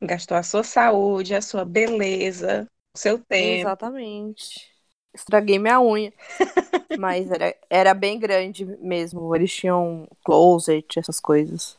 Gastou 0.00 0.36
a 0.36 0.42
sua 0.42 0.62
saúde, 0.62 1.34
a 1.34 1.40
sua 1.40 1.64
beleza, 1.64 2.66
o 2.94 2.98
seu 2.98 3.18
tempo. 3.18 3.60
Exatamente. 3.60 4.70
Estraguei 5.14 5.58
minha 5.58 5.80
unha. 5.80 6.12
Mas 6.98 7.30
era, 7.30 7.56
era 7.70 7.94
bem 7.94 8.18
grande 8.18 8.64
mesmo. 8.64 9.34
Eles 9.34 9.52
tinham 9.54 10.06
closet, 10.24 10.98
essas 10.98 11.18
coisas. 11.18 11.78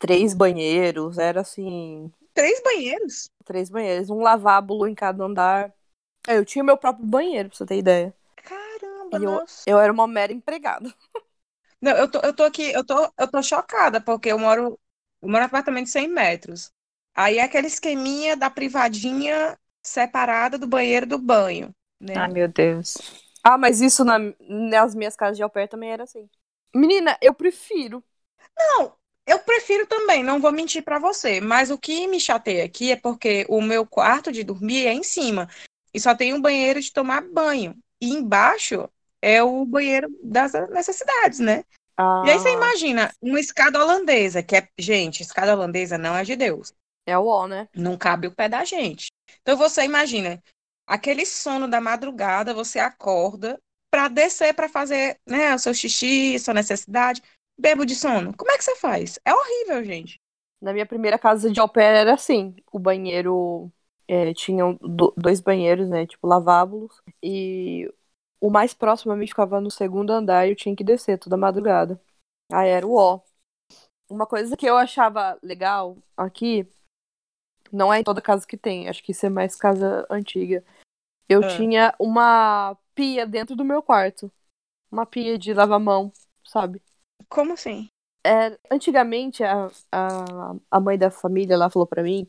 Três 0.00 0.34
banheiros, 0.34 1.16
era 1.18 1.42
assim. 1.42 2.12
Três 2.34 2.60
banheiros. 2.64 3.30
Três 3.44 3.68
banheiros, 3.70 4.10
um 4.10 4.20
lavabo 4.20 4.86
em 4.86 4.94
cada 4.94 5.24
andar. 5.24 5.72
É, 6.28 6.36
Eu 6.38 6.44
tinha 6.44 6.64
meu 6.64 6.76
próprio 6.76 7.06
banheiro, 7.06 7.48
pra 7.48 7.58
você 7.58 7.66
ter 7.66 7.78
ideia. 7.78 8.14
Caramba, 8.42 9.18
E 9.18 9.22
eu- 9.24 9.30
nossa. 9.32 9.64
Eu 9.66 9.78
era 9.80 9.92
uma 9.92 10.06
mera 10.08 10.32
empregada. 10.32 10.92
Não, 11.82 11.92
eu 11.96 12.10
tô, 12.10 12.20
eu 12.20 12.34
tô 12.34 12.44
aqui, 12.44 12.72
eu 12.72 12.84
tô, 12.84 13.12
eu 13.18 13.28
tô 13.30 13.42
chocada, 13.42 14.00
porque 14.00 14.30
eu 14.32 14.38
moro, 14.38 14.78
eu 15.22 15.28
moro 15.28 15.42
em 15.44 15.46
apartamento 15.46 15.86
de 15.86 15.92
100 15.92 16.08
metros. 16.08 16.72
Aí 17.14 17.38
é 17.38 17.42
aquele 17.44 17.66
esqueminha 17.68 18.36
da 18.36 18.50
privadinha 18.50 19.58
separada 19.82 20.58
do 20.58 20.66
banheiro 20.66 21.06
do 21.06 21.18
banho, 21.18 21.74
né? 22.00 22.16
Ai, 22.16 22.28
meu 22.32 22.48
Deus. 22.48 22.94
Ah, 23.42 23.56
mas 23.58 23.80
isso 23.80 24.04
na- 24.04 24.18
nas 24.40 24.94
minhas 24.94 25.16
casas 25.16 25.36
de 25.36 25.42
au 25.42 25.50
pair 25.50 25.68
também 25.68 25.90
era 25.92 26.04
assim. 26.04 26.28
Menina, 26.74 27.18
eu 27.20 27.34
prefiro. 27.34 28.04
Não, 28.58 28.96
eu 29.30 29.38
prefiro 29.38 29.86
também, 29.86 30.24
não 30.24 30.40
vou 30.40 30.50
mentir 30.50 30.82
pra 30.82 30.98
você, 30.98 31.40
mas 31.40 31.70
o 31.70 31.78
que 31.78 32.08
me 32.08 32.18
chateia 32.18 32.64
aqui 32.64 32.90
é 32.90 32.96
porque 32.96 33.46
o 33.48 33.62
meu 33.62 33.86
quarto 33.86 34.32
de 34.32 34.42
dormir 34.42 34.86
é 34.86 34.92
em 34.92 35.04
cima 35.04 35.48
e 35.94 36.00
só 36.00 36.14
tem 36.14 36.34
um 36.34 36.40
banheiro 36.40 36.80
de 36.80 36.92
tomar 36.92 37.22
banho. 37.22 37.76
E 38.00 38.10
embaixo 38.10 38.88
é 39.22 39.40
o 39.42 39.64
banheiro 39.64 40.08
das 40.22 40.52
necessidades, 40.70 41.38
né? 41.38 41.62
Ah, 41.96 42.24
E 42.26 42.30
aí 42.30 42.38
você 42.40 42.50
imagina 42.52 43.12
uma 43.22 43.38
escada 43.38 43.78
holandesa, 43.80 44.42
que 44.42 44.56
é, 44.56 44.66
gente, 44.76 45.22
escada 45.22 45.54
holandesa 45.54 45.96
não 45.96 46.16
é 46.16 46.24
de 46.24 46.34
Deus. 46.34 46.72
É 47.06 47.16
o 47.16 47.26
ó, 47.26 47.46
né? 47.46 47.68
não 47.74 47.96
cabe 47.96 48.26
o 48.26 48.34
pé 48.34 48.48
da 48.48 48.64
gente. 48.64 49.12
Então 49.42 49.56
você 49.56 49.84
imagina, 49.84 50.42
aquele 50.86 51.24
sono 51.24 51.68
da 51.68 51.80
madrugada, 51.80 52.52
você 52.52 52.78
acorda 52.80 53.60
para 53.90 54.08
descer 54.08 54.54
para 54.54 54.68
fazer, 54.68 55.18
né, 55.26 55.54
o 55.54 55.58
seu 55.58 55.74
xixi, 55.74 56.38
sua 56.38 56.54
necessidade, 56.54 57.22
bebo 57.60 57.84
de 57.84 57.94
sono. 57.94 58.34
Como 58.36 58.50
é 58.50 58.56
que 58.56 58.64
você 58.64 58.76
faz? 58.76 59.18
É 59.24 59.34
horrível, 59.34 59.84
gente. 59.84 60.20
Na 60.60 60.72
minha 60.72 60.86
primeira 60.86 61.18
casa 61.18 61.50
de 61.50 61.60
au 61.60 61.68
pair 61.68 61.96
era 61.96 62.14
assim. 62.14 62.54
O 62.72 62.78
banheiro 62.78 63.70
é, 64.08 64.32
tinham 64.34 64.74
do- 64.80 65.14
dois 65.16 65.40
banheiros, 65.40 65.88
né? 65.88 66.06
Tipo, 66.06 66.26
lavábulos. 66.26 67.00
E 67.22 67.92
o 68.40 68.50
mais 68.50 68.74
próximo 68.74 69.12
a 69.12 69.16
mim 69.16 69.26
ficava 69.26 69.60
no 69.60 69.70
segundo 69.70 70.10
andar 70.10 70.46
e 70.46 70.50
eu 70.50 70.56
tinha 70.56 70.74
que 70.74 70.84
descer 70.84 71.18
toda 71.18 71.36
madrugada. 71.36 72.00
Aí 72.52 72.68
era 72.68 72.86
o 72.86 72.96
ó. 72.96 73.20
Uma 74.10 74.26
coisa 74.26 74.56
que 74.56 74.66
eu 74.66 74.76
achava 74.76 75.38
legal 75.42 75.96
aqui, 76.16 76.66
não 77.72 77.92
é 77.92 78.00
em 78.00 78.04
toda 78.04 78.20
casa 78.20 78.44
que 78.44 78.56
tem, 78.56 78.88
acho 78.88 79.02
que 79.04 79.12
isso 79.12 79.24
é 79.24 79.28
mais 79.30 79.54
casa 79.54 80.04
antiga. 80.10 80.64
Eu 81.28 81.44
Ah. 81.44 81.48
tinha 81.56 81.94
uma 81.98 82.76
pia 82.92 83.24
dentro 83.24 83.54
do 83.54 83.64
meu 83.64 83.82
quarto. 83.82 84.30
Uma 84.90 85.06
pia 85.06 85.38
de 85.38 85.54
lavar 85.54 85.78
mão, 85.78 86.12
sabe? 86.44 86.82
Como 87.28 87.52
assim? 87.54 87.88
É, 88.24 88.58
antigamente, 88.70 89.42
a, 89.42 89.68
a, 89.90 90.54
a 90.70 90.80
mãe 90.80 90.98
da 90.98 91.10
família 91.10 91.56
lá 91.56 91.70
falou 91.70 91.86
pra 91.86 92.02
mim 92.02 92.28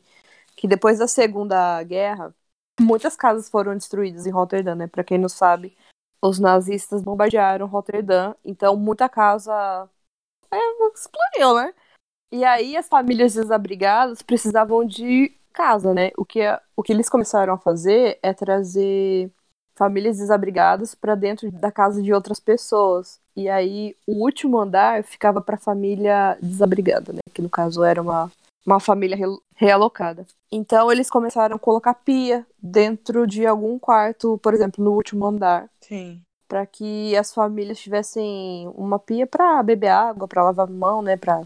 que 0.56 0.68
depois 0.68 0.98
da 1.00 1.08
Segunda 1.08 1.82
Guerra, 1.84 2.34
muitas 2.80 3.16
casas 3.16 3.50
foram 3.50 3.74
destruídas 3.76 4.26
em 4.26 4.30
Rotterdam, 4.30 4.76
né? 4.76 4.88
Pra 4.88 5.04
quem 5.04 5.18
não 5.18 5.28
sabe, 5.28 5.76
os 6.22 6.38
nazistas 6.40 7.02
bombardearam 7.02 7.66
Rotterdam, 7.66 8.36
então 8.44 8.76
muita 8.76 9.08
casa 9.08 9.88
é, 10.52 10.58
explodiu, 10.94 11.54
né? 11.56 11.74
E 12.32 12.44
aí 12.44 12.76
as 12.76 12.88
famílias 12.88 13.34
desabrigadas 13.34 14.22
precisavam 14.22 14.84
de 14.86 15.30
casa, 15.52 15.94
né? 15.94 16.10
O 16.16 16.24
que, 16.24 16.40
o 16.76 16.82
que 16.82 16.92
eles 16.92 17.08
começaram 17.08 17.54
a 17.54 17.58
fazer 17.58 18.18
é 18.22 18.32
trazer 18.34 19.30
famílias 19.74 20.18
desabrigadas 20.18 20.94
pra 20.94 21.14
dentro 21.14 21.50
da 21.50 21.70
casa 21.72 22.02
de 22.02 22.12
outras 22.12 22.38
pessoas. 22.40 23.18
E 23.34 23.48
aí 23.48 23.96
o 24.06 24.22
último 24.24 24.58
andar 24.58 25.02
ficava 25.04 25.40
pra 25.40 25.56
família 25.56 26.36
desabrigada, 26.40 27.12
né? 27.12 27.20
Que 27.32 27.40
no 27.42 27.48
caso 27.48 27.82
era 27.82 28.00
uma, 28.00 28.30
uma 28.66 28.78
família 28.80 29.16
re- 29.16 29.38
realocada. 29.54 30.26
Então 30.50 30.92
eles 30.92 31.08
começaram 31.08 31.56
a 31.56 31.58
colocar 31.58 31.94
pia 31.94 32.46
dentro 32.62 33.26
de 33.26 33.46
algum 33.46 33.78
quarto, 33.78 34.38
por 34.42 34.52
exemplo, 34.52 34.84
no 34.84 34.92
último 34.92 35.26
andar, 35.26 35.68
Sim. 35.80 36.20
Pra 36.52 36.66
que 36.66 37.16
as 37.16 37.32
famílias 37.32 37.78
tivessem 37.78 38.70
uma 38.74 38.98
pia 38.98 39.26
pra 39.26 39.62
beber 39.62 39.88
água, 39.88 40.28
pra 40.28 40.44
lavar 40.44 40.68
mão, 40.68 41.00
né? 41.00 41.16
Para 41.16 41.40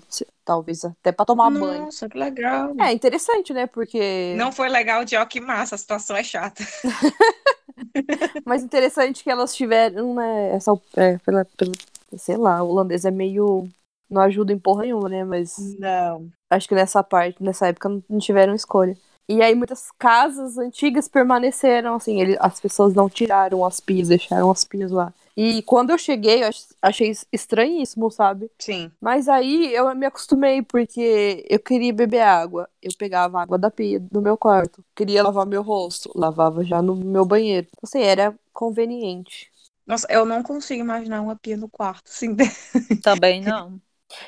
talvez 0.44 0.84
até 0.84 1.12
pra 1.12 1.24
tomar 1.24 1.48
banho. 1.48 1.84
Nossa, 1.84 2.08
que 2.08 2.18
legal. 2.18 2.74
É 2.80 2.92
interessante, 2.92 3.52
né? 3.52 3.68
Porque 3.68 4.34
Não 4.36 4.50
foi 4.50 4.68
legal 4.68 5.04
de 5.04 5.14
ó, 5.14 5.24
que 5.24 5.40
massa, 5.40 5.76
a 5.76 5.78
situação 5.78 6.16
é 6.16 6.24
chata. 6.24 6.64
Mas 8.44 8.64
interessante 8.64 9.22
que 9.22 9.30
elas 9.30 9.54
tiveram, 9.54 10.12
né? 10.12 10.56
Essa, 10.56 10.72
é, 10.96 11.18
pela, 11.18 11.44
pela, 11.56 11.70
sei 12.18 12.36
lá, 12.36 12.60
o 12.64 12.70
holandês 12.70 13.04
é 13.04 13.10
meio. 13.12 13.68
Não 14.10 14.22
ajuda 14.22 14.52
em 14.52 14.58
porra 14.58 14.82
nenhuma, 14.82 15.08
né? 15.08 15.22
Mas 15.22 15.54
Não. 15.78 16.28
acho 16.50 16.66
que 16.66 16.74
nessa 16.74 17.00
parte, 17.04 17.40
nessa 17.40 17.68
época, 17.68 17.88
não 18.08 18.18
tiveram 18.18 18.56
escolha. 18.56 18.96
E 19.28 19.42
aí 19.42 19.54
muitas 19.54 19.90
casas 19.98 20.56
antigas 20.56 21.08
permaneceram, 21.08 21.94
assim, 21.96 22.20
ele, 22.20 22.36
as 22.40 22.60
pessoas 22.60 22.94
não 22.94 23.08
tiraram 23.08 23.64
as 23.64 23.80
pias, 23.80 24.08
deixaram 24.08 24.50
as 24.50 24.64
pias 24.64 24.90
lá. 24.90 25.12
E 25.36 25.62
quando 25.62 25.90
eu 25.90 25.98
cheguei, 25.98 26.42
eu 26.44 26.48
ach- 26.48 26.68
achei 26.80 27.12
estranhíssimo, 27.32 28.10
sabe? 28.10 28.50
Sim. 28.58 28.92
Mas 29.00 29.28
aí 29.28 29.74
eu 29.74 29.94
me 29.94 30.06
acostumei, 30.06 30.62
porque 30.62 31.44
eu 31.50 31.58
queria 31.58 31.92
beber 31.92 32.20
água. 32.20 32.68
Eu 32.80 32.90
pegava 32.98 33.38
a 33.38 33.42
água 33.42 33.58
da 33.58 33.70
pia 33.70 34.00
do 34.00 34.22
meu 34.22 34.36
quarto. 34.38 34.82
Queria 34.94 35.22
lavar 35.22 35.44
meu 35.44 35.62
rosto, 35.62 36.10
lavava 36.14 36.64
já 36.64 36.80
no 36.80 36.94
meu 36.96 37.24
banheiro. 37.26 37.66
Então, 37.68 37.80
Assim, 37.84 38.00
era 38.00 38.34
conveniente. 38.52 39.50
Nossa, 39.86 40.06
eu 40.10 40.24
não 40.24 40.42
consigo 40.42 40.80
imaginar 40.80 41.20
uma 41.20 41.36
pia 41.36 41.56
no 41.56 41.68
quarto, 41.68 42.08
assim. 42.10 42.34
Também 43.02 43.40
não. 43.42 43.80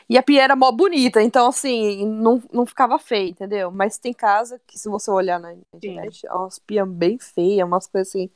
E 0.09 0.19
a 0.19 0.23
pia 0.23 0.43
era 0.43 0.57
mó 0.57 0.73
bonita, 0.73 1.23
então 1.23 1.49
assim, 1.49 2.07
não, 2.07 2.43
não 2.53 2.67
ficava 2.67 2.99
feia, 2.99 3.31
entendeu? 3.31 3.71
Mas 3.71 3.99
tem 3.99 4.13
casa 4.13 4.61
que, 4.67 4.79
se 4.79 4.89
você 4.89 5.11
olhar 5.11 5.39
na 5.39 5.55
internet, 5.75 6.27
é 6.27 6.33
umas 6.33 6.59
pias 6.59 6.89
bem 6.89 7.19
feias, 7.19 7.67
umas 7.67 7.87
coisas 7.87 8.09
assim, 8.09 8.31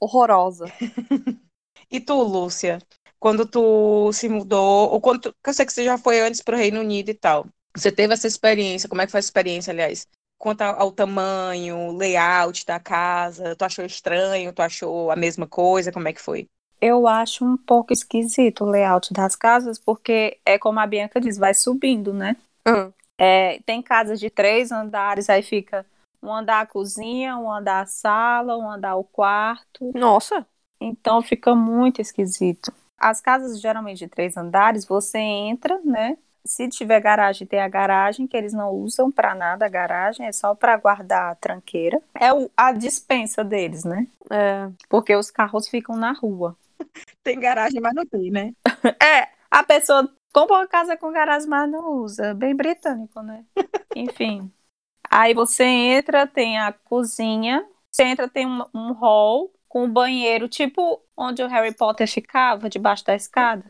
horrorosas. 0.00 0.70
E 1.90 2.00
tu, 2.00 2.14
Lúcia, 2.22 2.78
quando 3.18 3.46
tu 3.46 4.12
se 4.12 4.28
mudou, 4.28 4.90
ou 4.90 5.00
quando 5.00 5.20
tu, 5.22 5.36
eu 5.46 5.54
sei 5.54 5.64
que 5.64 5.72
você 5.72 5.84
já 5.84 5.96
foi 5.96 6.20
antes 6.20 6.42
para 6.42 6.54
o 6.56 6.58
Reino 6.58 6.80
Unido 6.80 7.10
e 7.10 7.14
tal, 7.14 7.46
você 7.74 7.90
teve 7.90 8.12
essa 8.14 8.26
experiência, 8.26 8.88
como 8.88 9.00
é 9.00 9.06
que 9.06 9.12
foi 9.12 9.18
essa 9.20 9.28
experiência, 9.28 9.70
aliás? 9.72 10.06
Quanto 10.36 10.62
ao 10.62 10.92
tamanho, 10.92 11.92
layout 11.96 12.64
da 12.66 12.78
casa, 12.78 13.56
tu 13.56 13.64
achou 13.64 13.84
estranho, 13.84 14.52
tu 14.52 14.60
achou 14.62 15.10
a 15.10 15.16
mesma 15.16 15.46
coisa, 15.48 15.90
como 15.92 16.08
é 16.08 16.12
que 16.12 16.20
foi? 16.20 16.48
Eu 16.80 17.06
acho 17.08 17.44
um 17.44 17.56
pouco 17.56 17.92
esquisito 17.92 18.64
o 18.64 18.70
layout 18.70 19.12
das 19.12 19.34
casas, 19.34 19.78
porque 19.78 20.38
é 20.44 20.58
como 20.58 20.78
a 20.80 20.86
Bianca 20.86 21.20
diz, 21.20 21.36
vai 21.36 21.54
subindo, 21.54 22.12
né? 22.12 22.36
Hum. 22.66 22.92
É, 23.18 23.58
tem 23.66 23.82
casas 23.82 24.20
de 24.20 24.30
três 24.30 24.70
andares, 24.70 25.28
aí 25.28 25.42
fica 25.42 25.84
um 26.22 26.32
andar 26.32 26.60
a 26.60 26.66
cozinha, 26.66 27.36
um 27.36 27.50
andar 27.50 27.82
a 27.82 27.86
sala, 27.86 28.56
um 28.56 28.70
andar 28.70 28.96
o 28.96 29.04
quarto. 29.04 29.90
Nossa, 29.94 30.46
Então 30.80 31.20
fica 31.22 31.54
muito 31.54 32.00
esquisito. 32.00 32.72
As 32.96 33.20
casas 33.20 33.60
geralmente 33.60 33.98
de 33.98 34.08
três 34.08 34.36
andares, 34.36 34.84
você 34.84 35.18
entra, 35.18 35.80
né? 35.84 36.16
Se 36.44 36.68
tiver 36.68 37.00
garagem, 37.00 37.46
tem 37.46 37.60
a 37.60 37.68
garagem, 37.68 38.26
que 38.26 38.36
eles 38.36 38.52
não 38.52 38.70
usam 38.70 39.10
para 39.10 39.34
nada 39.34 39.66
a 39.66 39.68
garagem, 39.68 40.26
é 40.26 40.32
só 40.32 40.54
para 40.54 40.76
guardar 40.76 41.32
a 41.32 41.34
tranqueira. 41.34 42.00
É 42.18 42.32
o- 42.32 42.50
a 42.56 42.72
dispensa 42.72 43.44
deles, 43.44 43.84
né? 43.84 44.06
é. 44.30 44.70
Porque 44.88 45.14
os 45.14 45.30
carros 45.30 45.68
ficam 45.68 45.96
na 45.96 46.12
rua. 46.12 46.56
Tem 47.22 47.38
garagem, 47.38 47.80
mas 47.80 47.94
não 47.94 48.06
tem, 48.06 48.30
né? 48.30 48.52
É, 49.02 49.28
a 49.50 49.62
pessoa 49.62 50.08
compra 50.32 50.56
uma 50.56 50.66
casa 50.66 50.96
com 50.96 51.12
garagem, 51.12 51.48
mas 51.48 51.70
não 51.70 51.92
usa. 52.02 52.34
Bem 52.34 52.54
britânico, 52.54 53.20
né? 53.22 53.44
Enfim. 53.96 54.50
Aí 55.10 55.34
você 55.34 55.64
entra, 55.64 56.26
tem 56.26 56.58
a 56.58 56.72
cozinha. 56.72 57.66
Você 57.90 58.04
entra, 58.04 58.28
tem 58.28 58.46
um, 58.46 58.64
um 58.74 58.92
hall 58.92 59.50
com 59.68 59.84
um 59.84 59.90
banheiro, 59.90 60.48
tipo 60.48 61.02
onde 61.16 61.42
o 61.42 61.48
Harry 61.48 61.74
Potter 61.74 62.08
ficava, 62.08 62.68
debaixo 62.70 63.04
da 63.04 63.14
escada. 63.14 63.64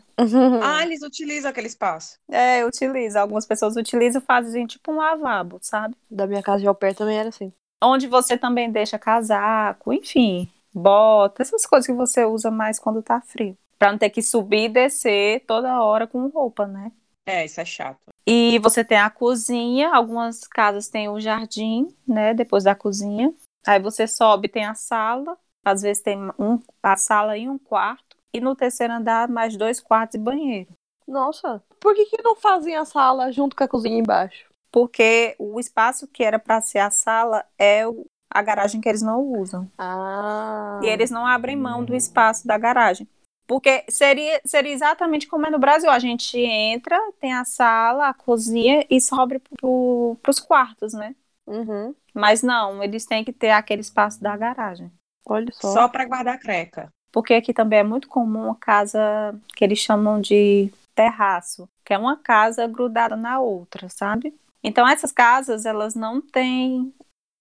Ah, 0.62 0.82
eles 0.82 1.02
utilizam 1.02 1.50
aquele 1.50 1.66
espaço. 1.66 2.18
É, 2.30 2.64
utiliza. 2.64 3.20
Algumas 3.20 3.46
pessoas 3.46 3.76
utilizam 3.76 4.20
e 4.20 4.24
fazem 4.24 4.66
tipo 4.66 4.92
um 4.92 4.96
lavabo, 4.96 5.58
sabe? 5.62 5.96
Da 6.10 6.26
minha 6.26 6.42
casa 6.42 6.60
de 6.60 6.68
au 6.68 6.74
pair 6.74 6.94
também 6.94 7.18
era 7.18 7.28
assim. 7.30 7.52
Onde 7.82 8.06
você 8.06 8.36
também 8.36 8.70
deixa 8.70 8.98
casaco, 8.98 9.92
enfim, 9.92 10.50
bota, 10.78 11.42
essas 11.42 11.66
coisas 11.66 11.86
que 11.86 11.92
você 11.92 12.24
usa 12.24 12.50
mais 12.50 12.78
quando 12.78 13.02
tá 13.02 13.20
frio. 13.20 13.56
Pra 13.78 13.92
não 13.92 13.98
ter 13.98 14.10
que 14.10 14.22
subir 14.22 14.64
e 14.64 14.68
descer 14.68 15.44
toda 15.46 15.82
hora 15.82 16.06
com 16.06 16.26
roupa, 16.28 16.66
né? 16.66 16.90
É, 17.26 17.44
isso 17.44 17.60
é 17.60 17.64
chato. 17.64 18.00
E 18.26 18.58
você 18.58 18.84
tem 18.84 18.98
a 18.98 19.10
cozinha, 19.10 19.90
algumas 19.94 20.46
casas 20.46 20.88
têm 20.88 21.08
o 21.08 21.20
jardim, 21.20 21.88
né, 22.06 22.34
depois 22.34 22.64
da 22.64 22.74
cozinha. 22.74 23.32
Aí 23.66 23.80
você 23.80 24.06
sobe, 24.06 24.48
tem 24.48 24.64
a 24.64 24.74
sala, 24.74 25.36
às 25.64 25.82
vezes 25.82 26.02
tem 26.02 26.18
um, 26.38 26.58
a 26.82 26.96
sala 26.96 27.36
e 27.36 27.48
um 27.48 27.58
quarto. 27.58 28.16
E 28.32 28.40
no 28.40 28.54
terceiro 28.54 28.92
andar, 28.92 29.28
mais 29.28 29.56
dois 29.56 29.80
quartos 29.80 30.14
e 30.14 30.18
banheiro. 30.18 30.70
Nossa, 31.06 31.62
por 31.80 31.94
que, 31.94 32.04
que 32.06 32.22
não 32.22 32.36
fazem 32.36 32.76
a 32.76 32.84
sala 32.84 33.32
junto 33.32 33.56
com 33.56 33.64
a 33.64 33.68
cozinha 33.68 33.98
embaixo? 33.98 34.46
Porque 34.70 35.34
o 35.38 35.58
espaço 35.58 36.06
que 36.06 36.22
era 36.22 36.38
para 36.38 36.60
ser 36.60 36.78
a 36.80 36.90
sala 36.90 37.44
é 37.58 37.86
o- 37.86 38.04
a 38.30 38.42
garagem 38.42 38.80
que 38.80 38.88
eles 38.88 39.02
não 39.02 39.20
usam. 39.20 39.70
Ah. 39.78 40.80
E 40.82 40.86
eles 40.86 41.10
não 41.10 41.26
abrem 41.26 41.56
mão 41.56 41.84
do 41.84 41.94
espaço 41.94 42.46
da 42.46 42.58
garagem. 42.58 43.08
Porque 43.46 43.84
seria, 43.88 44.40
seria 44.44 44.72
exatamente 44.72 45.26
como 45.26 45.46
é 45.46 45.50
no 45.50 45.58
Brasil. 45.58 45.90
A 45.90 45.98
gente 45.98 46.38
entra, 46.38 46.98
tem 47.18 47.32
a 47.32 47.44
sala, 47.44 48.08
a 48.08 48.14
cozinha 48.14 48.84
e 48.90 49.00
sobe 49.00 49.40
para 49.40 50.30
os 50.30 50.38
quartos, 50.38 50.92
né? 50.92 51.14
Uhum. 51.46 51.94
Mas 52.12 52.42
não, 52.42 52.82
eles 52.84 53.06
têm 53.06 53.24
que 53.24 53.32
ter 53.32 53.50
aquele 53.50 53.80
espaço 53.80 54.22
da 54.22 54.36
garagem. 54.36 54.92
Olha 55.26 55.50
só. 55.52 55.72
Só 55.72 55.88
pra 55.88 56.04
guardar 56.04 56.38
creca. 56.38 56.92
Porque 57.10 57.32
aqui 57.34 57.54
também 57.54 57.78
é 57.78 57.84
muito 57.84 58.06
comum 58.06 58.50
a 58.50 58.56
casa 58.56 59.34
que 59.56 59.64
eles 59.64 59.78
chamam 59.78 60.20
de 60.20 60.70
terraço, 60.94 61.68
que 61.84 61.94
é 61.94 61.98
uma 61.98 62.16
casa 62.16 62.66
grudada 62.66 63.16
na 63.16 63.40
outra, 63.40 63.88
sabe? 63.88 64.34
Então 64.62 64.86
essas 64.86 65.12
casas, 65.12 65.64
elas 65.64 65.94
não 65.94 66.20
têm. 66.20 66.92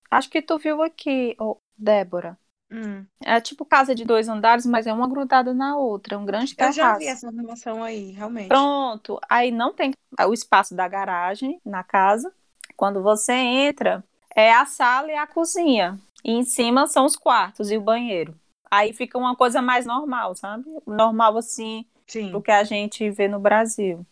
Acho 0.10 0.30
que 0.30 0.42
tu 0.42 0.58
viu 0.58 0.82
aqui, 0.82 1.36
ô, 1.40 1.58
Débora. 1.78 2.38
Hum. 2.72 3.06
É 3.24 3.40
tipo 3.40 3.66
casa 3.66 3.96
de 3.96 4.04
dois 4.04 4.28
andares, 4.28 4.66
mas 4.66 4.86
é 4.88 4.94
uma 4.94 5.08
grudada 5.08 5.54
na 5.54 5.78
outra, 5.78 6.16
é 6.16 6.18
um 6.18 6.26
grande 6.26 6.52
Eu 6.54 6.56
terraço. 6.58 6.76
já 6.76 6.98
vi 6.98 7.08
essa 7.08 7.28
informação 7.28 7.84
aí, 7.84 8.12
realmente. 8.12 8.50
Pronto, 8.50 9.20
aí 9.30 9.52
não 9.52 9.74
tem 9.74 9.94
o 10.28 10.34
espaço 10.34 10.76
da 10.76 10.88
garagem 10.88 11.60
na 11.66 11.84
casa. 11.84 12.34
Quando 12.76 13.02
você 13.02 13.34
entra, 13.34 14.04
é 14.36 14.54
a 14.54 14.66
sala 14.66 15.12
e 15.12 15.16
a 15.16 15.26
cozinha. 15.26 15.98
E 16.24 16.32
em 16.32 16.44
cima 16.44 16.88
são 16.88 17.06
os 17.06 17.16
quartos 17.16 17.72
e 17.72 17.78
o 17.78 17.82
banheiro. 17.82 18.36
Aí 18.70 18.92
fica 18.92 19.18
uma 19.18 19.36
coisa 19.36 19.62
mais 19.62 19.86
normal, 19.86 20.36
sabe? 20.36 20.66
Normal 20.86 21.38
assim, 21.38 21.86
Sim. 22.06 22.32
do 22.32 22.42
que 22.42 22.52
a 22.52 22.64
gente 22.66 23.10
vê 23.12 23.28
no 23.30 23.40
Brasil, 23.40 24.06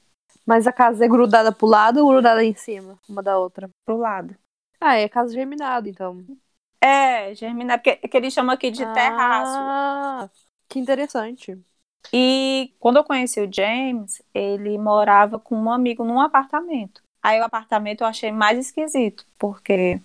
Mas 0.45 0.65
a 0.65 0.71
casa 0.71 1.03
é 1.05 1.07
grudada 1.09 1.51
pro 1.51 1.67
lado 1.67 1.99
ou 1.99 2.09
grudada 2.11 2.43
em 2.43 2.55
cima, 2.55 2.97
uma 3.09 3.21
da 3.21 3.37
outra? 3.37 3.69
pro 3.85 3.97
lado. 3.97 4.35
Ah, 4.87 4.95
é 4.97 5.09
casa 5.09 5.33
germinada, 5.33 5.89
então. 5.89 6.23
É, 6.79 7.33
germinar, 7.33 7.79
porque 7.81 7.95
que 8.07 8.15
eles 8.17 8.31
chamam 8.31 8.53
aqui 8.53 8.69
de 8.69 8.85
terraço. 8.85 9.57
Ah, 9.59 10.29
que 10.69 10.77
interessante. 10.77 11.57
E 12.13 12.71
quando 12.79 12.97
eu 12.97 13.03
conheci 13.03 13.41
o 13.41 13.51
James, 13.51 14.21
ele 14.33 14.77
morava 14.77 15.39
com 15.39 15.55
um 15.57 15.71
amigo 15.71 16.03
num 16.03 16.19
apartamento. 16.21 17.01
Aí 17.23 17.39
o 17.39 17.43
apartamento 17.43 18.01
eu 18.01 18.07
achei 18.07 18.31
mais 18.31 18.59
esquisito, 18.59 19.25
porque 19.39 19.99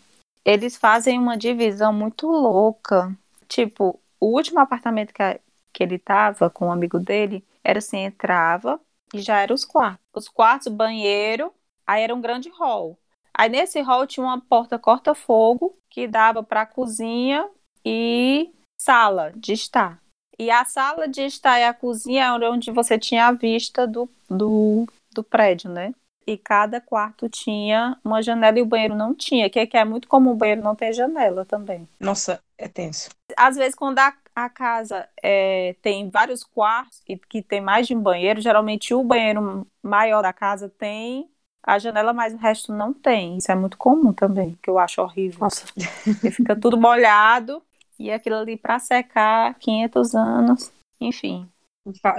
eles 0.45 0.77
fazem 0.77 1.19
uma 1.19 1.37
divisão 1.37 1.93
muito 1.93 2.27
louca. 2.27 3.15
Tipo, 3.47 4.01
o 4.19 4.27
último 4.35 4.61
apartamento 4.61 5.13
que, 5.13 5.23
a- 5.23 5.39
que 5.73 5.83
ele 5.83 5.99
tava 5.99 6.49
com 6.49 6.69
um 6.69 6.73
amigo 6.73 6.99
dele 6.99 7.45
era 7.63 7.79
assim, 7.79 7.99
entrava 7.99 8.81
e 9.13 9.21
já 9.21 9.41
eram 9.41 9.55
os 9.55 9.65
quartos. 9.67 10.01
Os 10.15 10.29
quartos, 10.29 10.73
banheiro, 10.73 11.53
aí 11.87 12.03
era 12.03 12.15
um 12.15 12.21
grande 12.23 12.49
hall. 12.51 12.99
Aí 13.41 13.49
nesse 13.49 13.81
hall 13.81 14.07
tinha 14.07 14.23
uma 14.23 14.39
porta 14.39 14.79
corta-fogo 14.79 15.75
que 15.89 16.07
dava 16.07 16.43
para 16.43 16.61
a 16.61 16.67
cozinha 16.67 17.49
e 17.83 18.51
sala 18.79 19.33
de 19.35 19.55
estar. 19.55 19.99
E 20.39 20.51
a 20.51 20.63
sala 20.67 21.09
de 21.09 21.23
estar 21.23 21.59
e 21.59 21.65
a 21.65 21.73
cozinha 21.73 22.35
era 22.35 22.51
onde 22.51 22.71
você 22.71 22.99
tinha 22.99 23.29
a 23.29 23.33
vista 23.33 23.87
do, 23.87 24.11
do, 24.29 24.87
do 25.15 25.25
prédio, 25.25 25.71
né? 25.71 25.95
E 26.27 26.37
cada 26.37 26.83
quarto 26.83 27.31
tinha 27.31 27.97
uma 28.05 28.23
janela 28.23 28.59
e 28.59 28.63
o 28.63 28.67
banheiro 28.67 28.95
não 28.95 29.15
tinha, 29.15 29.49
que 29.49 29.59
é, 29.59 29.67
que 29.67 29.79
é 29.79 29.87
muito 29.87 30.07
comum 30.07 30.33
o 30.33 30.37
banheiro 30.37 30.63
não 30.63 30.77
ter 30.77 30.93
janela 30.93 31.47
também. 31.47 31.89
Nossa, 31.99 32.43
é 32.59 32.69
tenso. 32.69 33.09
Às 33.39 33.57
vezes, 33.57 33.75
quando 33.75 34.01
a, 34.01 34.15
a 34.37 34.51
casa 34.51 35.09
é, 35.23 35.75
tem 35.81 36.11
vários 36.11 36.45
quartos 36.45 37.01
e 37.09 37.17
que 37.17 37.41
tem 37.41 37.63
mais 37.63 37.87
de 37.87 37.97
um 37.97 38.03
banheiro, 38.03 38.39
geralmente 38.39 38.93
o 38.93 39.03
banheiro 39.03 39.67
maior 39.83 40.21
da 40.21 40.31
casa 40.31 40.69
tem 40.69 41.27
a 41.63 41.79
janela, 41.79 42.13
mas 42.13 42.33
o 42.33 42.39
resto 42.39 42.73
não 42.73 42.93
tem. 42.93 43.37
Isso 43.37 43.51
é 43.51 43.55
muito 43.55 43.77
comum 43.77 44.13
também, 44.13 44.59
que 44.63 44.71
eu 44.71 44.79
acho 44.79 45.03
horrível. 45.03 45.41
Nossa. 45.41 45.65
Porque 46.05 46.31
fica 46.33 46.57
tudo 46.57 46.81
molhado 46.81 47.63
e 47.99 48.11
aquilo 48.11 48.37
ali 48.37 48.57
para 48.57 48.79
secar 48.79 49.55
500 49.59 50.15
anos. 50.15 50.73
Enfim. 51.01 51.49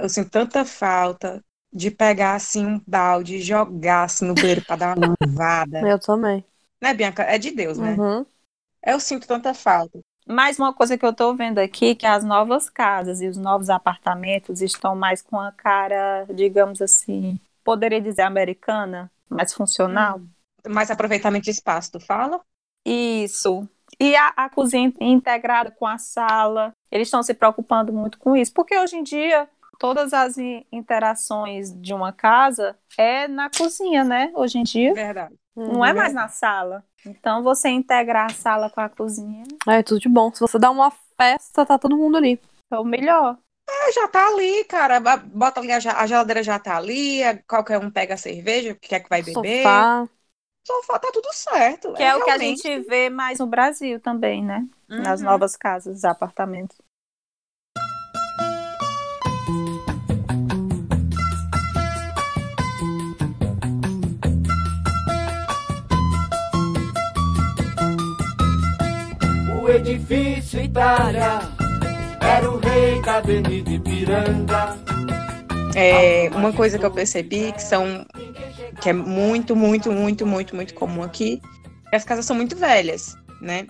Eu 0.00 0.08
sinto 0.08 0.30
tanta 0.30 0.64
falta 0.64 1.42
de 1.72 1.90
pegar 1.90 2.34
assim 2.34 2.66
um 2.66 2.80
balde 2.86 3.36
e 3.36 3.40
jogar 3.40 4.04
assim 4.04 4.26
no 4.26 4.34
banheiro 4.34 4.64
pra 4.64 4.76
dar 4.76 4.96
uma 4.96 5.14
lavada. 5.20 5.80
Eu 5.88 5.98
também. 5.98 6.44
Né, 6.80 6.92
Bianca? 6.92 7.22
É 7.22 7.38
de 7.38 7.50
Deus, 7.50 7.78
né? 7.78 7.96
Uhum. 7.98 8.26
Eu 8.84 9.00
sinto 9.00 9.26
tanta 9.26 9.54
falta. 9.54 10.00
Mais 10.26 10.58
uma 10.58 10.72
coisa 10.72 10.96
que 10.96 11.04
eu 11.04 11.12
tô 11.12 11.34
vendo 11.34 11.58
aqui, 11.58 11.94
que 11.94 12.06
as 12.06 12.22
novas 12.22 12.68
casas 12.68 13.20
e 13.20 13.28
os 13.28 13.36
novos 13.36 13.70
apartamentos 13.70 14.60
estão 14.60 14.94
mais 14.94 15.20
com 15.22 15.38
a 15.38 15.50
cara, 15.50 16.26
digamos 16.32 16.80
assim, 16.80 17.40
poderia 17.64 18.00
dizer 18.00 18.22
americana, 18.22 19.10
mais 19.28 19.52
funcional. 19.52 20.20
Mais 20.68 20.90
aproveitamento 20.90 21.44
de 21.44 21.50
espaço, 21.50 21.92
tu 21.92 22.00
fala? 22.00 22.40
Isso. 22.86 23.68
E 24.00 24.14
a, 24.16 24.28
a 24.36 24.48
cozinha 24.48 24.92
integrada 25.00 25.70
com 25.70 25.86
a 25.86 25.98
sala, 25.98 26.72
eles 26.90 27.08
estão 27.08 27.22
se 27.22 27.34
preocupando 27.34 27.92
muito 27.92 28.18
com 28.18 28.34
isso, 28.36 28.52
porque 28.52 28.76
hoje 28.78 28.96
em 28.96 29.02
dia 29.02 29.48
todas 29.78 30.12
as 30.12 30.38
in- 30.38 30.64
interações 30.70 31.72
de 31.80 31.92
uma 31.92 32.12
casa 32.12 32.76
é 32.96 33.26
na 33.28 33.50
cozinha, 33.50 34.04
né? 34.04 34.30
Hoje 34.34 34.58
em 34.58 34.62
dia 34.62 34.94
Verdade. 34.94 35.34
não 35.56 35.84
é 35.84 35.92
mais 35.92 36.14
na 36.14 36.28
sala. 36.28 36.84
Então 37.04 37.42
você 37.42 37.68
integrar 37.68 38.26
a 38.26 38.34
sala 38.34 38.70
com 38.70 38.80
a 38.80 38.88
cozinha 38.88 39.42
É 39.68 39.82
tudo 39.82 40.00
de 40.00 40.08
bom. 40.08 40.32
Se 40.32 40.40
você 40.40 40.58
dá 40.58 40.70
uma 40.70 40.92
festa, 41.20 41.66
tá 41.66 41.78
todo 41.78 41.96
mundo 41.96 42.16
ali. 42.16 42.40
é 42.70 42.78
o 42.78 42.84
melhor. 42.84 43.36
É, 43.74 43.92
já 43.92 44.06
tá 44.08 44.26
ali, 44.28 44.64
cara. 44.64 45.00
Bota 45.00 45.60
ali, 45.60 45.72
a 45.72 46.06
geladeira 46.06 46.42
já 46.42 46.58
tá 46.58 46.76
ali, 46.76 47.22
a- 47.24 47.38
qualquer 47.46 47.78
um 47.78 47.90
pega 47.90 48.14
a 48.14 48.18
cerveja, 48.18 48.74
que 48.74 48.88
quer 48.88 49.00
que 49.00 49.08
vai 49.08 49.22
beber. 49.22 49.62
Sofá. 49.62 50.08
Sofá 50.64 50.98
tá 50.98 51.10
tudo 51.12 51.32
certo. 51.32 51.92
Que 51.94 52.02
é, 52.02 52.14
o 52.14 52.22
que 52.24 52.30
a 52.30 52.36
realmente- 52.36 52.62
gente 52.62 52.88
vê 52.88 53.08
mais 53.10 53.38
no 53.40 53.46
Brasil 53.46 53.98
também, 54.00 54.44
né? 54.44 54.64
Nas 54.88 55.20
Uhum. 55.20 55.26
novas 55.26 55.56
casas, 55.56 56.04
apartamentos. 56.04 56.76
O 69.60 69.68
edifício 69.68 70.60
Itália 70.60 71.40
era 72.24 72.50
o 72.50 72.58
rei 72.58 73.00
da 73.02 73.16
Avenida 73.16 73.70
Ipiranga. 73.70 74.78
É, 75.74 76.30
uma 76.34 76.52
coisa 76.52 76.78
que 76.78 76.84
eu 76.84 76.90
percebi 76.90 77.50
que 77.52 77.62
são 77.62 78.04
que 78.80 78.90
é 78.90 78.92
muito, 78.92 79.54
muito, 79.54 79.92
muito, 79.92 80.26
muito, 80.26 80.56
muito 80.56 80.74
comum 80.74 81.02
aqui, 81.02 81.40
é 81.86 81.90
que 81.90 81.96
as 81.96 82.04
casas 82.04 82.26
são 82.26 82.34
muito 82.34 82.56
velhas, 82.56 83.16
né? 83.40 83.66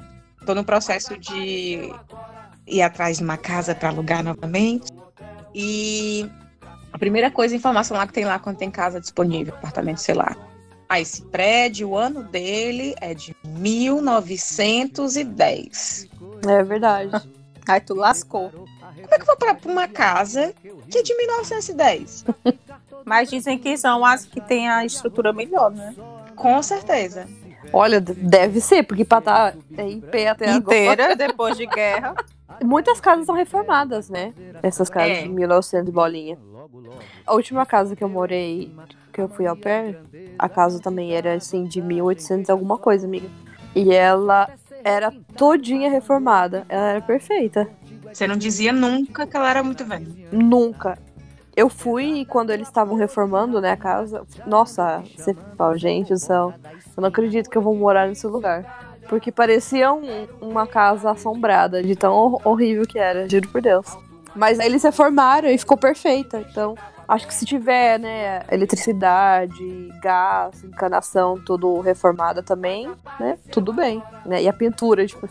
Tô 0.47 0.55
no 0.55 0.65
processo 0.65 1.19
de 1.19 1.93
ir 2.67 2.83
atrás 2.83 3.19
de 3.19 3.25
uma 3.25 3.37
casa 3.37 3.75
para 3.75 3.91
alugar 3.91 4.25
novamente. 4.25 4.91
E 5.55 6.27
a 6.93 6.99
primeira 6.99 7.31
coisa, 7.31 7.55
a 7.55 7.59
informação 7.59 7.97
lá 7.97 8.07
que 8.07 8.12
tem 8.12 8.25
lá 8.25 8.38
quando 8.38 8.57
tem 8.57 8.71
casa 8.71 9.01
disponível, 9.01 9.55
apartamento, 9.55 9.99
sei 9.99 10.15
lá. 10.15 10.37
Ah, 10.88 11.01
esse 11.01 11.23
prédio, 11.23 11.88
o 11.91 11.97
ano 11.97 12.25
dele 12.25 12.95
é 13.01 13.15
de 13.15 13.37
1910. 13.45 16.09
É 16.47 16.65
verdade. 16.65 17.12
Aí 17.68 17.81
tu 17.81 17.94
lascou. 17.94 18.51
Como 18.51 18.66
é 19.11 19.16
que 19.16 19.22
eu 19.22 19.27
vou 19.27 19.37
para 19.37 19.57
uma 19.64 19.88
casa 19.88 20.53
que 20.90 20.98
é 20.98 21.03
de 21.03 21.16
1910? 21.16 22.25
Mas 23.05 23.31
dizem 23.31 23.59
que 23.59 23.77
são 23.77 24.05
as 24.05 24.25
que 24.25 24.40
têm 24.40 24.68
a 24.68 24.85
estrutura 24.85 25.33
melhor, 25.33 25.70
né? 25.70 25.94
Com 26.37 26.62
certeza. 26.62 27.27
Olha, 27.72 28.01
deve 28.01 28.61
ser, 28.61 28.83
porque 28.83 29.05
pra 29.05 29.18
estar 29.18 29.55
em 29.79 30.01
pé 30.01 30.29
até 30.29 30.51
Inteira, 30.53 31.05
agora. 31.05 31.16
depois 31.16 31.57
de 31.57 31.66
guerra. 31.66 32.14
Muitas 32.62 33.01
casas 33.01 33.25
são 33.27 33.35
reformadas, 33.35 34.11
né? 34.11 34.35
Essas 34.62 34.90
casas 34.90 35.18
É. 35.18 35.22
de 35.22 35.29
1900 35.29 35.88
e 35.88 35.92
bolinha. 35.92 36.38
A 37.27 37.35
última 37.35 37.64
casa 37.64 37.96
que 37.96 38.05
eu 38.05 38.09
morei, 38.09 38.75
que 39.12 39.20
eu 39.20 39.29
fui 39.29 39.46
ao 39.46 39.57
pé, 39.57 39.98
a 40.38 40.48
casa 40.48 40.79
também 40.81 41.14
era 41.14 41.35
assim 41.35 41.64
de 41.64 41.81
1800 41.81 42.48
e 42.48 42.53
alguma 42.53 42.77
coisa, 42.79 43.07
amiga. 43.07 43.29
E 43.75 43.92
ela 43.92 44.51
era 44.85 45.12
todinha 45.37 45.90
reformada. 45.90 46.64
Ela 46.68 46.87
era 46.90 47.01
perfeita. 47.01 47.68
Você 48.12 48.27
não 48.27 48.37
dizia 48.37 48.73
nunca 48.73 49.27
que 49.27 49.37
ela 49.37 49.49
era 49.49 49.62
muito 49.62 49.85
velha. 49.85 50.07
Nunca. 50.31 50.99
Eu 51.55 51.68
fui 51.68 52.25
quando 52.29 52.51
eles 52.51 52.68
estavam 52.68 52.97
reformando, 52.97 53.61
né, 53.61 53.73
a 53.73 53.77
casa. 53.77 54.23
Nossa, 54.47 55.03
você 55.16 55.35
fala, 55.57 55.77
gente 55.79 56.12
do 56.12 56.18
céu, 56.18 56.55
eu 56.97 57.01
não 57.01 57.09
acredito 57.09 57.51
que 57.51 57.57
eu 57.57 57.62
vou 57.62 57.75
morar 57.75 58.09
nesse 58.09 58.27
lugar. 58.27 58.64
Porque 59.09 59.31
parecia 59.31 59.92
um- 59.92 60.27
uma 60.40 60.66
casa 60.66 61.11
assombrada, 61.11 61.83
de 61.83 61.95
tão 61.95 62.14
hor- 62.14 62.40
horrível 62.45 62.87
que 62.87 62.99
era, 62.99 63.29
juro 63.29 63.49
por 63.49 63.61
Deus. 63.61 63.87
Mas 64.35 64.59
eles 64.59 64.83
reformaram 64.83 65.49
e 65.51 65.59
ficou 65.59 65.77
perfeita. 65.77 66.42
Então, 66.51 66.75
Acho 67.12 67.27
que 67.27 67.35
se 67.35 67.44
tiver, 67.44 67.98
né, 67.98 68.42
eletricidade, 68.51 69.92
gás, 70.01 70.64
encanação, 70.64 71.38
tudo 71.44 71.79
reformada 71.81 72.42
também, 72.42 72.90
né, 73.20 73.37
tudo 73.51 73.70
bem. 73.70 74.03
Né? 74.25 74.44
E 74.44 74.48
a 74.48 74.53
pintura, 74.53 75.07
tipo, 75.07 75.29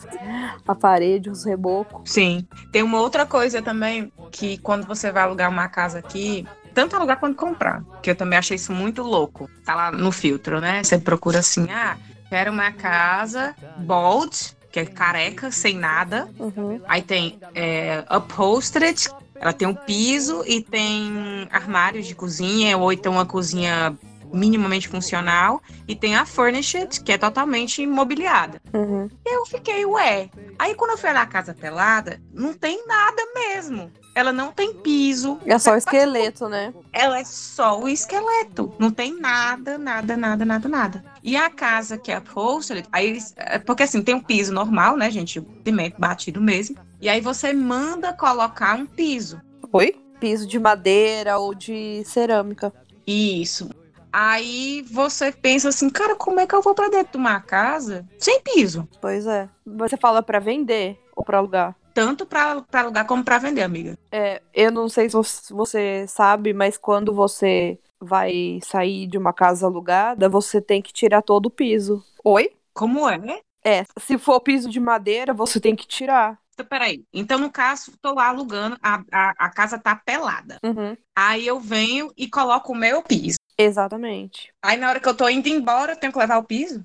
a 0.68 0.76
parede, 0.76 1.32
os 1.32 1.44
rebocos. 1.44 2.12
Sim. 2.12 2.46
Tem 2.72 2.84
uma 2.84 3.00
outra 3.00 3.26
coisa 3.26 3.64
também, 3.64 4.14
que 4.32 4.60
quando 4.60 4.86
você 4.86 5.12
vai 5.12 5.24
alugar 5.24 5.50
uma 5.50 5.68
casa 5.70 5.98
aqui, 5.98 6.46
tanto 6.72 6.96
alugar 6.96 7.20
quanto 7.20 7.36
comprar, 7.36 7.84
que 8.04 8.12
eu 8.12 8.16
também 8.16 8.38
achei 8.38 8.58
isso 8.58 8.72
muito 8.72 9.02
louco. 9.02 9.50
Tá 9.66 9.74
lá 9.74 9.92
no 9.92 10.12
filtro, 10.12 10.62
né? 10.62 10.84
Você 10.84 11.00
procura 11.00 11.40
assim, 11.40 11.68
ah, 11.72 11.98
quero 12.30 12.52
uma 12.52 12.72
casa 12.72 13.56
bold, 13.80 14.56
que 14.72 14.80
é 14.80 14.86
careca, 14.86 15.50
sem 15.50 15.80
nada. 15.80 16.30
Uhum. 16.38 16.80
Aí 16.88 17.02
tem 17.02 17.40
é, 17.56 18.06
upholstered, 18.16 19.10
ela 19.42 19.52
tem 19.52 19.68
um 19.68 19.74
piso 19.74 20.44
e 20.46 20.62
tem 20.62 21.48
armários 21.52 22.06
de 22.06 22.14
cozinha, 22.14 22.78
ou 22.78 22.94
então 22.94 23.14
uma 23.14 23.26
cozinha 23.26 23.98
minimamente 24.32 24.88
funcional, 24.88 25.62
e 25.88 25.96
tem 25.96 26.16
a 26.16 26.26
furnished, 26.26 27.02
que 27.04 27.12
é 27.12 27.18
totalmente 27.18 27.82
imobiliada. 27.82 28.62
Uhum. 28.72 29.10
E 29.26 29.36
eu 29.36 29.46
fiquei, 29.48 29.84
ué. 29.84 30.30
Aí 30.60 30.76
quando 30.76 30.92
eu 30.92 30.98
fui 30.98 31.12
na 31.12 31.26
casa 31.26 31.56
pelada, 31.56 32.22
não 32.32 32.54
tem 32.54 32.86
nada 32.86 33.22
mesmo. 33.34 33.92
Ela 34.14 34.32
não 34.32 34.52
tem 34.52 34.74
piso. 34.74 35.40
É 35.46 35.58
só 35.58 35.74
o 35.74 35.78
esqueleto, 35.78 36.48
né? 36.48 36.74
Ela 36.94 37.20
é 37.20 37.24
só 37.24 37.80
o 37.80 37.88
esqueleto. 37.88 38.74
Não 38.78 38.92
tem 38.92 39.20
nada, 39.20 39.78
nada, 39.78 40.16
nada, 40.16 40.46
nada, 40.46 40.70
nada. 40.70 41.06
E 41.24 41.36
a 41.36 41.50
casa 41.50 41.98
que 41.98 42.12
é 42.12 42.18
upholstered, 42.18 42.88
aí, 42.92 43.18
é 43.38 43.58
porque 43.58 43.84
assim, 43.84 44.04
tem 44.04 44.14
um 44.14 44.22
piso 44.22 44.54
normal, 44.54 44.98
né, 44.98 45.10
gente? 45.10 45.46
Cimento 45.66 45.96
batido 45.98 46.40
mesmo. 46.40 46.78
E 47.02 47.10
aí 47.10 47.20
você 47.20 47.52
manda 47.52 48.14
colocar 48.14 48.76
um 48.78 48.86
piso. 48.86 49.42
Oi? 49.74 49.96
Piso 50.20 50.48
de 50.48 50.60
madeira 50.60 51.40
ou 51.40 51.54
de 51.56 52.04
cerâmica. 52.06 52.72
Isso. 53.08 53.70
Aí 54.14 54.84
você 54.92 55.32
pensa 55.32 55.70
assim, 55.70 55.90
cara, 55.90 56.16
como 56.16 56.40
é 56.40 56.46
que 56.46 56.54
eu 56.54 56.62
vou 56.62 56.76
pra 56.76 56.90
dentro 56.90 57.14
de 57.14 57.18
uma 57.18 57.40
casa 57.40 58.06
sem 58.20 58.42
piso? 58.42 58.88
Pois 59.02 59.26
é. 59.26 59.50
Você 59.66 59.98
fala 59.98 60.22
pra 60.22 60.38
vender 60.40 61.00
ou 61.16 61.24
pra 61.24 61.38
alugar? 61.40 61.76
Tanto 61.94 62.26
pra, 62.26 62.62
pra 62.62 62.82
alugar 62.82 63.06
como 63.06 63.24
pra 63.24 63.38
vender, 63.38 63.64
amiga. 63.64 63.98
É, 64.12 64.42
eu 64.54 64.72
não 64.72 64.88
sei 64.88 65.10
se 65.10 65.14
você- 65.16 65.42
se 65.48 65.54
você 65.54 66.06
sabe, 66.08 66.54
mas 66.54 66.78
quando 66.78 67.14
você 67.14 67.80
vai 68.00 68.60
sair 68.64 69.08
de 69.08 69.18
uma 69.18 69.34
casa 69.34 69.66
alugada, 69.66 70.30
você 70.30 70.62
tem 70.62 70.82
que 70.82 70.94
tirar 70.94 71.22
todo 71.22 71.48
o 71.48 71.52
piso. 71.52 72.04
Oi? 72.24 72.52
Como 72.74 73.08
é? 73.10 73.20
É, 73.64 73.86
se 74.00 74.18
for 74.18 74.40
piso 74.40 74.70
de 74.70 74.80
madeira, 74.80 75.34
você 75.34 75.60
tem 75.60 75.76
que 75.76 75.86
tirar. 75.88 76.40
Então, 76.62 76.66
peraí. 76.66 77.04
Então, 77.14 77.40
no 77.40 77.52
caso, 77.52 77.94
tô 78.02 78.14
lá 78.14 78.28
alugando, 78.28 78.78
a, 78.82 79.04
a, 79.12 79.34
a 79.38 79.50
casa 79.50 79.78
tá 79.78 79.96
pelada. 79.96 80.58
Uhum. 80.64 80.96
Aí 81.16 81.46
eu 81.46 81.60
venho 81.60 82.12
e 82.16 82.30
coloco 82.30 82.72
o 82.72 82.76
meu 82.76 83.02
piso. 83.02 83.38
Exatamente. 83.58 84.54
Aí 84.62 84.78
na 84.78 84.90
hora 84.90 85.00
que 85.00 85.08
eu 85.08 85.16
tô 85.16 85.28
indo 85.28 85.48
embora, 85.48 85.94
eu 85.94 85.96
tenho 85.98 86.12
que 86.14 86.20
levar 86.20 86.38
o 86.38 86.44
piso? 86.44 86.84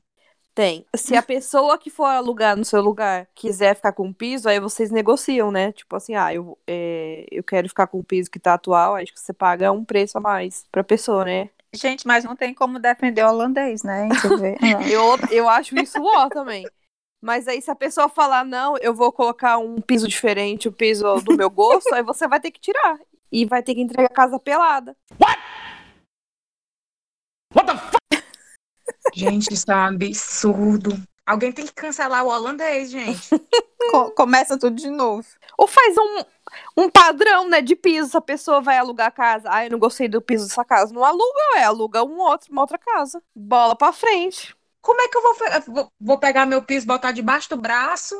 Tem. 0.54 0.86
Se 0.96 1.14
a 1.14 1.22
pessoa 1.22 1.76
que 1.76 1.90
for 1.90 2.06
alugar 2.06 2.56
no 2.56 2.64
seu 2.64 2.80
lugar 2.80 3.28
quiser 3.34 3.76
ficar 3.76 3.92
com 3.92 4.08
o 4.08 4.14
piso, 4.14 4.48
aí 4.48 4.58
vocês 4.58 4.90
negociam, 4.90 5.50
né? 5.50 5.70
Tipo 5.72 5.96
assim, 5.96 6.14
ah, 6.14 6.32
eu, 6.32 6.58
é, 6.66 7.26
eu 7.30 7.44
quero 7.44 7.68
ficar 7.68 7.86
com 7.86 7.98
o 7.98 8.04
piso 8.04 8.30
que 8.30 8.38
tá 8.38 8.54
atual, 8.54 8.96
acho 8.96 9.12
que 9.12 9.20
você 9.20 9.34
paga 9.34 9.70
um 9.70 9.84
preço 9.84 10.16
a 10.16 10.20
mais 10.20 10.64
pra 10.72 10.82
pessoa, 10.82 11.26
né? 11.26 11.50
Gente, 11.74 12.06
mas 12.06 12.24
não 12.24 12.34
tem 12.34 12.54
como 12.54 12.78
defender 12.78 13.22
o 13.22 13.28
holandês, 13.28 13.82
né? 13.82 14.08
Eu, 14.90 15.18
eu 15.30 15.48
acho 15.48 15.78
isso 15.78 16.02
ó 16.02 16.28
também. 16.30 16.64
Mas 17.22 17.48
aí, 17.48 17.60
se 17.60 17.70
a 17.70 17.74
pessoa 17.74 18.08
falar, 18.08 18.44
não, 18.44 18.76
eu 18.78 18.94
vou 18.94 19.10
colocar 19.10 19.58
um 19.58 19.80
piso 19.80 20.06
diferente, 20.06 20.68
o 20.68 20.72
piso 20.72 21.16
do 21.22 21.36
meu 21.36 21.50
gosto, 21.50 21.92
aí 21.94 22.02
você 22.02 22.28
vai 22.28 22.40
ter 22.40 22.50
que 22.50 22.60
tirar. 22.60 22.98
E 23.32 23.44
vai 23.44 23.62
ter 23.62 23.74
que 23.74 23.80
entregar 23.80 24.06
a 24.10 24.14
casa 24.14 24.38
pelada. 24.38 24.96
Gente, 29.14 29.52
isso 29.52 29.70
é 29.70 29.74
um 29.74 29.84
absurdo. 29.86 30.90
Alguém 31.26 31.50
tem 31.50 31.66
que 31.66 31.72
cancelar 31.72 32.24
o 32.24 32.28
holandês, 32.28 32.90
gente. 32.90 33.28
Co- 33.90 34.10
começa 34.12 34.58
tudo 34.58 34.76
de 34.76 34.90
novo. 34.90 35.26
Ou 35.58 35.66
faz 35.66 35.96
um, 35.96 36.82
um 36.84 36.90
padrão, 36.90 37.48
né, 37.48 37.60
de 37.60 37.74
piso. 37.74 38.10
Se 38.10 38.16
a 38.16 38.20
pessoa 38.20 38.60
vai 38.60 38.78
alugar 38.78 39.08
a 39.08 39.10
casa, 39.10 39.48
ah, 39.50 39.64
eu 39.64 39.70
não 39.70 39.78
gostei 39.78 40.08
do 40.08 40.20
piso 40.22 40.46
dessa 40.46 40.64
casa. 40.64 40.92
Não 40.92 41.04
aluga, 41.04 41.40
é, 41.56 41.64
aluga 41.64 42.04
um 42.04 42.18
outro, 42.18 42.50
uma 42.52 42.62
outra 42.62 42.78
casa. 42.78 43.22
Bola 43.34 43.74
pra 43.74 43.92
frente. 43.92 44.55
Como 44.86 45.00
é 45.00 45.08
que 45.08 45.18
eu 45.18 45.22
vou, 45.66 45.92
vou, 46.00 46.16
pegar 46.16 46.46
meu 46.46 46.62
piso, 46.62 46.86
botar 46.86 47.10
debaixo 47.10 47.50
do 47.50 47.56
braço? 47.56 48.14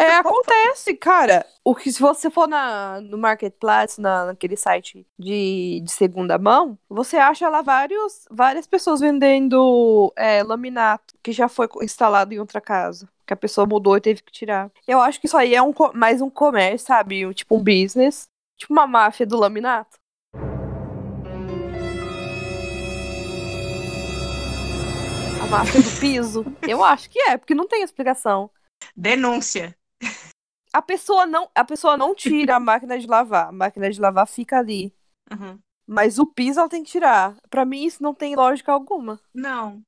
É, 0.00 0.14
acontece, 0.16 0.94
cara. 0.94 1.44
O 1.62 1.74
que 1.74 1.92
se 1.92 2.00
você 2.00 2.30
for 2.30 2.48
na, 2.48 3.02
no 3.02 3.18
Marketplace, 3.18 4.00
na, 4.00 4.24
naquele 4.26 4.56
site 4.56 5.06
de, 5.18 5.82
de 5.84 5.92
segunda 5.92 6.38
mão, 6.38 6.78
você 6.88 7.18
acha 7.18 7.50
lá 7.50 7.60
vários, 7.60 8.24
várias 8.30 8.66
pessoas 8.66 9.00
vendendo 9.00 10.10
é, 10.16 10.42
laminato 10.42 11.14
que 11.22 11.32
já 11.32 11.50
foi 11.50 11.68
instalado 11.82 12.32
em 12.32 12.38
outra 12.38 12.62
casa. 12.62 13.06
Que 13.26 13.34
a 13.34 13.36
pessoa 13.36 13.66
mudou 13.66 13.94
e 13.94 14.00
teve 14.00 14.22
que 14.22 14.32
tirar. 14.32 14.70
Eu 14.86 15.02
acho 15.02 15.20
que 15.20 15.26
isso 15.26 15.36
aí 15.36 15.54
é 15.54 15.62
um, 15.62 15.74
mais 15.92 16.22
um 16.22 16.30
comércio, 16.30 16.86
sabe? 16.86 17.34
Tipo 17.34 17.56
um 17.56 17.62
business. 17.62 18.26
Tipo 18.56 18.72
uma 18.72 18.86
máfia 18.86 19.26
do 19.26 19.36
laminato. 19.36 19.97
A 25.48 25.50
máfia 25.50 25.80
do 25.82 25.98
piso? 25.98 26.44
Eu 26.68 26.84
acho 26.84 27.08
que 27.08 27.18
é, 27.20 27.38
porque 27.38 27.54
não 27.54 27.66
tem 27.66 27.82
explicação. 27.82 28.50
Denúncia. 28.94 29.74
A 30.72 30.82
pessoa 30.82 31.24
não, 31.24 31.48
a 31.54 31.64
pessoa 31.64 31.96
não 31.96 32.14
tira 32.14 32.56
a 32.56 32.60
máquina 32.60 32.98
de 32.98 33.06
lavar. 33.06 33.48
A 33.48 33.52
máquina 33.52 33.90
de 33.90 33.98
lavar 33.98 34.26
fica 34.28 34.58
ali. 34.58 34.92
Uhum. 35.32 35.58
Mas 35.86 36.18
o 36.18 36.26
piso 36.26 36.60
ela 36.60 36.68
tem 36.68 36.84
que 36.84 36.90
tirar. 36.90 37.34
Pra 37.48 37.64
mim 37.64 37.84
isso 37.86 38.02
não 38.02 38.12
tem 38.12 38.36
lógica 38.36 38.70
alguma. 38.72 39.18
Não. 39.32 39.80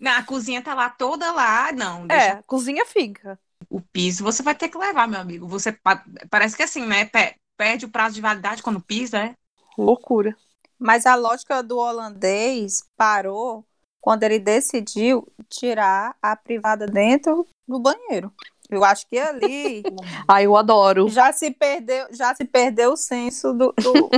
Não, 0.00 0.12
a 0.12 0.22
cozinha 0.22 0.62
tá 0.62 0.72
lá 0.72 0.88
toda 0.88 1.30
lá. 1.30 1.70
Não, 1.72 2.04
É, 2.04 2.06
deixa 2.06 2.32
a 2.38 2.42
cozinha 2.44 2.86
fica. 2.86 3.38
o 3.68 3.82
piso. 3.82 4.24
Você 4.24 4.42
vai 4.42 4.54
ter 4.54 4.70
que 4.70 4.78
levar, 4.78 5.06
meu 5.06 5.20
amigo. 5.20 5.46
Você 5.46 5.72
pa- 5.72 6.02
parece 6.30 6.56
que 6.56 6.62
assim, 6.62 6.86
né? 6.86 7.04
pe- 7.04 7.36
Perde 7.58 7.84
o 7.84 7.90
prazo 7.90 8.14
de 8.14 8.20
validade 8.22 8.62
quando 8.62 8.80
pisa, 8.80 9.18
é? 9.18 9.34
Loucura. 9.76 10.34
Mas 10.78 11.04
a 11.06 11.14
lógica 11.14 11.62
do 11.62 11.78
holandês 11.78 12.82
parou 12.96 13.64
quando 14.06 14.22
ele 14.22 14.38
decidiu 14.38 15.26
tirar 15.48 16.14
a 16.22 16.36
privada 16.36 16.86
dentro 16.86 17.44
do 17.66 17.80
banheiro. 17.80 18.32
Eu 18.70 18.84
acho 18.84 19.04
que 19.08 19.18
ali 19.18 19.82
Ah, 20.28 20.40
eu 20.40 20.56
adoro. 20.56 21.08
já 21.08 21.32
se 21.32 21.50
perdeu, 21.50 22.06
já 22.12 22.32
se 22.32 22.44
perdeu 22.44 22.92
o 22.92 22.96
senso 22.96 23.52
do, 23.52 23.72
do- 23.72 24.08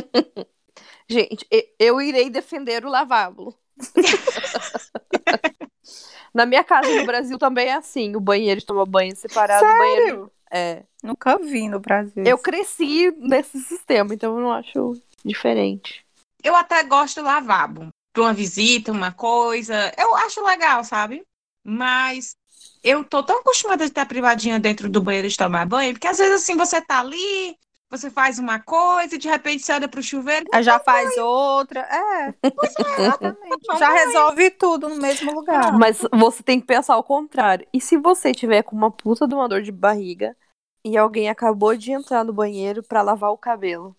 Gente, 1.09 1.47
eu 1.79 2.03
irei 2.03 2.29
defender 2.29 2.85
o 2.85 2.91
lavabo. 2.91 3.57
Na 6.35 6.45
minha 6.45 6.63
casa 6.63 6.95
no 6.95 7.07
Brasil 7.07 7.39
também 7.39 7.69
é 7.69 7.73
assim. 7.73 8.15
O 8.15 8.21
banheiro 8.21 8.63
toma 8.63 8.85
banho 8.85 9.17
separado. 9.17 9.65
O 9.65 9.79
banheiro. 9.79 10.31
É. 10.53 10.83
Nunca 11.03 11.39
vi 11.39 11.67
no 11.67 11.81
Brasil. 11.81 12.25
Eu 12.27 12.37
cresci 12.37 13.11
nesse 13.17 13.59
sistema, 13.63 14.13
então 14.13 14.37
eu 14.37 14.43
não 14.43 14.53
acho 14.53 15.01
diferente. 15.25 16.05
Eu 16.45 16.55
até 16.55 16.83
gosto 16.83 17.23
do 17.23 17.27
lavabo. 17.27 17.89
Pra 18.19 18.25
uma 18.25 18.35
visita, 18.35 18.91
uma 18.91 19.13
coisa. 19.13 19.93
Eu 19.97 20.13
acho 20.17 20.45
legal, 20.45 20.83
sabe? 20.83 21.25
Mas 21.63 22.35
eu 22.83 23.05
tô 23.05 23.23
tão 23.23 23.39
acostumada 23.39 23.87
de 23.87 23.93
ter 23.93 24.01
a 24.01 24.07
privadinha 24.07 24.59
dentro 24.59 24.89
do 24.89 25.01
banheiro 25.01 25.29
de 25.29 25.37
tomar 25.37 25.65
banho, 25.65 25.93
porque 25.93 26.09
às 26.09 26.19
vezes 26.19 26.43
assim 26.43 26.57
você 26.57 26.81
tá 26.81 26.99
ali, 26.99 27.57
você 27.89 28.11
faz 28.11 28.41
uma 28.41 28.59
coisa 28.59 29.15
e 29.15 29.19
de 29.19 29.29
repente 29.29 29.63
você 29.63 29.73
olha 29.73 29.87
pro 29.87 30.03
chuveiro. 30.03 30.47
Aí 30.53 30.65
já 30.65 30.81
faz 30.81 31.17
outra. 31.17 31.83
É, 31.83 32.35
exatamente. 32.99 33.79
Já 33.79 33.89
resolve 33.89 34.51
tudo 34.51 34.89
no 34.89 34.97
mesmo 34.97 35.33
lugar. 35.33 35.79
Mas 35.79 36.01
você 36.13 36.43
tem 36.43 36.59
que 36.59 36.67
pensar 36.67 36.95
ao 36.95 37.05
contrário. 37.05 37.69
E 37.73 37.81
se 37.81 37.97
você 37.97 38.33
tiver 38.33 38.65
com 38.65 38.75
uma 38.75 38.91
puta 38.91 39.29
de 39.29 39.35
uma 39.35 39.49
dor 39.49 39.63
de 39.63 39.71
barriga 39.71 40.37
e 40.85 40.99
alguém 40.99 41.29
acabou 41.29 41.77
de 41.77 41.93
entrar 41.93 42.25
no 42.25 42.33
banheiro 42.33 42.83
pra 42.83 43.01
lavar 43.01 43.31
o 43.31 43.39
cabelo? 43.39 43.95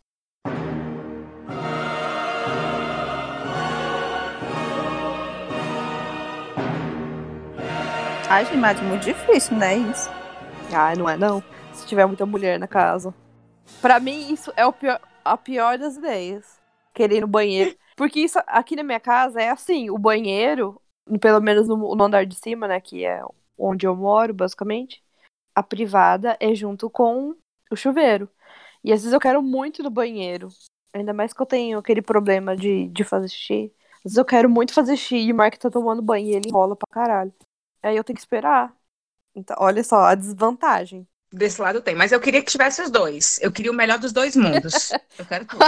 Ai, 8.31 8.45
gente, 8.45 8.57
mas 8.57 8.79
é 8.79 8.83
muito 8.83 9.05
difícil, 9.05 9.57
né? 9.57 9.75
Isso. 9.75 10.07
Ah, 10.71 10.95
não 10.95 11.09
é 11.09 11.17
não. 11.17 11.43
Se 11.73 11.87
tiver 11.87 12.05
muita 12.05 12.27
mulher 12.27 12.59
na 12.59 12.67
casa. 12.67 13.11
Pra 13.81 13.99
mim, 13.99 14.31
isso 14.31 14.53
é 14.55 14.63
o 14.67 14.71
pior, 14.71 15.01
a 15.25 15.35
pior 15.35 15.79
das 15.79 15.97
ideias. 15.97 16.59
Querer 16.93 17.17
ir 17.17 17.21
no 17.21 17.27
banheiro. 17.27 17.75
Porque 17.97 18.19
isso 18.19 18.39
aqui 18.45 18.75
na 18.75 18.83
minha 18.83 18.99
casa 18.99 19.41
é 19.41 19.49
assim, 19.49 19.89
o 19.89 19.97
banheiro, 19.97 20.79
pelo 21.19 21.41
menos 21.41 21.67
no, 21.67 21.95
no 21.95 22.03
andar 22.03 22.23
de 22.23 22.35
cima, 22.35 22.67
né? 22.67 22.79
Que 22.79 23.03
é 23.03 23.19
onde 23.57 23.87
eu 23.87 23.95
moro, 23.95 24.31
basicamente. 24.31 25.03
A 25.55 25.63
privada 25.63 26.37
é 26.39 26.53
junto 26.53 26.87
com 26.87 27.35
o 27.71 27.75
chuveiro. 27.75 28.29
E 28.83 28.93
às 28.93 28.99
vezes 29.01 29.11
eu 29.11 29.19
quero 29.19 29.41
muito 29.41 29.81
no 29.81 29.89
banheiro. 29.89 30.49
Ainda 30.93 31.13
mais 31.13 31.33
que 31.33 31.41
eu 31.41 31.47
tenho 31.47 31.79
aquele 31.79 32.03
problema 32.03 32.55
de, 32.55 32.89
de 32.89 33.03
fazer 33.03 33.27
xixi. 33.27 33.73
Às 33.97 34.03
vezes 34.03 34.17
eu 34.19 34.25
quero 34.25 34.47
muito 34.47 34.71
fazer 34.71 34.95
xixi 34.95 35.17
e 35.17 35.33
o 35.33 35.35
Mark 35.35 35.57
tá 35.57 35.71
tomando 35.71 35.99
banho 35.99 36.27
e 36.27 36.35
ele 36.35 36.47
enrola 36.47 36.75
pra 36.75 36.87
caralho. 36.91 37.33
Aí 37.83 37.95
eu 37.95 38.03
tenho 38.03 38.15
que 38.15 38.21
esperar. 38.21 38.73
Então, 39.35 39.55
olha 39.59 39.83
só, 39.83 40.05
a 40.05 40.15
desvantagem. 40.15 41.07
Desse 41.31 41.61
lado 41.61 41.81
tem. 41.81 41.95
Mas 41.95 42.11
eu 42.11 42.19
queria 42.19 42.41
que 42.41 42.51
tivesse 42.51 42.81
os 42.81 42.89
dois. 42.89 43.39
Eu 43.41 43.51
queria 43.51 43.71
o 43.71 43.75
melhor 43.75 43.99
dos 43.99 44.11
dois 44.11 44.35
mundos. 44.35 44.91
Eu 45.17 45.25
quero 45.25 45.45
tudo. 45.45 45.63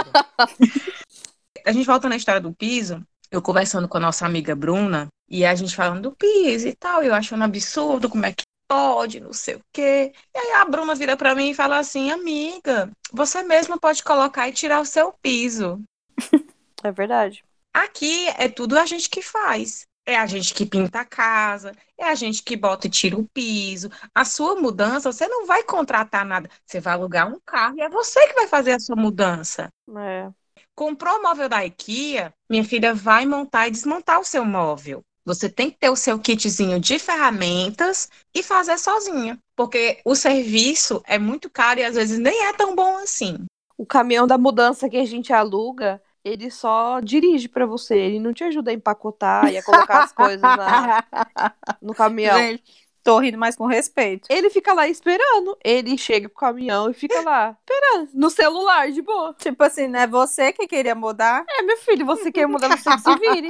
a 1.64 1.72
gente 1.72 1.86
volta 1.86 2.08
na 2.08 2.16
história 2.16 2.40
do 2.40 2.52
piso, 2.52 3.06
eu 3.30 3.42
conversando 3.42 3.86
com 3.86 3.98
a 3.98 4.00
nossa 4.00 4.26
amiga 4.26 4.56
Bruna, 4.56 5.08
e 5.28 5.44
a 5.44 5.54
gente 5.54 5.76
falando 5.76 6.02
do 6.02 6.16
piso 6.16 6.66
e 6.66 6.74
tal, 6.74 7.02
eu 7.02 7.14
achando 7.14 7.44
absurdo 7.44 8.08
como 8.08 8.26
é 8.26 8.32
que 8.32 8.44
pode, 8.66 9.20
não 9.20 9.32
sei 9.32 9.56
o 9.56 9.60
quê. 9.72 10.12
E 10.34 10.38
aí 10.38 10.52
a 10.60 10.64
Bruna 10.64 10.94
vira 10.94 11.16
para 11.16 11.34
mim 11.34 11.50
e 11.50 11.54
fala 11.54 11.78
assim: 11.78 12.10
amiga, 12.10 12.90
você 13.12 13.42
mesma 13.42 13.78
pode 13.78 14.02
colocar 14.02 14.48
e 14.48 14.52
tirar 14.52 14.80
o 14.80 14.86
seu 14.86 15.12
piso. 15.22 15.82
É 16.84 16.90
verdade. 16.90 17.44
Aqui 17.72 18.26
é 18.36 18.48
tudo 18.48 18.76
a 18.76 18.84
gente 18.84 19.08
que 19.08 19.22
faz. 19.22 19.86
É 20.12 20.18
a 20.18 20.26
gente 20.26 20.52
que 20.52 20.66
pinta 20.66 21.00
a 21.00 21.04
casa, 21.06 21.72
é 21.96 22.04
a 22.04 22.14
gente 22.14 22.42
que 22.42 22.54
bota 22.54 22.86
e 22.86 22.90
tira 22.90 23.16
o 23.18 23.26
piso. 23.32 23.90
A 24.14 24.26
sua 24.26 24.54
mudança, 24.56 25.10
você 25.10 25.26
não 25.26 25.46
vai 25.46 25.62
contratar 25.62 26.22
nada. 26.22 26.50
Você 26.66 26.80
vai 26.80 26.92
alugar 26.92 27.32
um 27.32 27.40
carro 27.46 27.78
e 27.78 27.80
é 27.80 27.88
você 27.88 28.28
que 28.28 28.34
vai 28.34 28.46
fazer 28.46 28.72
a 28.72 28.78
sua 28.78 28.94
mudança. 28.94 29.70
É. 29.96 30.28
Comprou 30.74 31.18
o 31.18 31.22
móvel 31.22 31.48
da 31.48 31.64
IKEA, 31.64 32.34
minha 32.50 32.62
filha 32.62 32.94
vai 32.94 33.24
montar 33.24 33.68
e 33.68 33.70
desmontar 33.70 34.20
o 34.20 34.24
seu 34.24 34.44
móvel. 34.44 35.02
Você 35.24 35.48
tem 35.48 35.70
que 35.70 35.78
ter 35.78 35.88
o 35.88 35.96
seu 35.96 36.18
kitzinho 36.18 36.78
de 36.78 36.98
ferramentas 36.98 38.10
e 38.34 38.42
fazer 38.42 38.76
sozinha, 38.76 39.38
porque 39.56 39.98
o 40.04 40.14
serviço 40.14 41.02
é 41.06 41.18
muito 41.18 41.48
caro 41.48 41.80
e 41.80 41.84
às 41.84 41.94
vezes 41.94 42.18
nem 42.18 42.48
é 42.48 42.52
tão 42.52 42.74
bom 42.74 42.98
assim. 42.98 43.46
O 43.78 43.86
caminhão 43.86 44.26
da 44.26 44.36
mudança 44.36 44.90
que 44.90 44.98
a 44.98 45.06
gente 45.06 45.32
aluga, 45.32 46.02
ele 46.24 46.50
só 46.50 47.00
dirige 47.00 47.48
pra 47.48 47.66
você, 47.66 47.96
ele 47.96 48.20
não 48.20 48.32
te 48.32 48.44
ajuda 48.44 48.70
a 48.70 48.74
empacotar 48.74 49.50
e 49.52 49.58
a 49.58 49.62
colocar 49.62 50.04
as 50.04 50.12
coisas 50.12 50.40
na- 50.40 51.04
no 51.82 51.94
caminhão. 51.94 52.38
Gente, 52.38 52.62
tô 53.02 53.18
rindo, 53.18 53.36
mas 53.38 53.56
com 53.56 53.66
respeito. 53.66 54.28
Ele 54.30 54.48
fica 54.50 54.72
lá 54.72 54.86
esperando. 54.88 55.56
Ele 55.64 55.98
chega 55.98 56.28
com 56.28 56.36
o 56.36 56.38
caminhão 56.38 56.90
e 56.90 56.94
fica 56.94 57.20
lá 57.22 57.56
esperando. 57.60 58.10
No 58.14 58.30
celular, 58.30 58.90
de 58.92 59.02
boa. 59.02 59.34
Tipo 59.38 59.64
assim, 59.64 59.88
não 59.88 60.00
é 60.00 60.06
você 60.06 60.52
que 60.52 60.66
queria 60.68 60.94
mudar? 60.94 61.44
É, 61.48 61.62
meu 61.62 61.76
filho, 61.78 62.06
você 62.06 62.30
quer 62.30 62.46
mudar, 62.46 62.68
você 62.76 62.90
se 62.98 63.18
vire. 63.18 63.48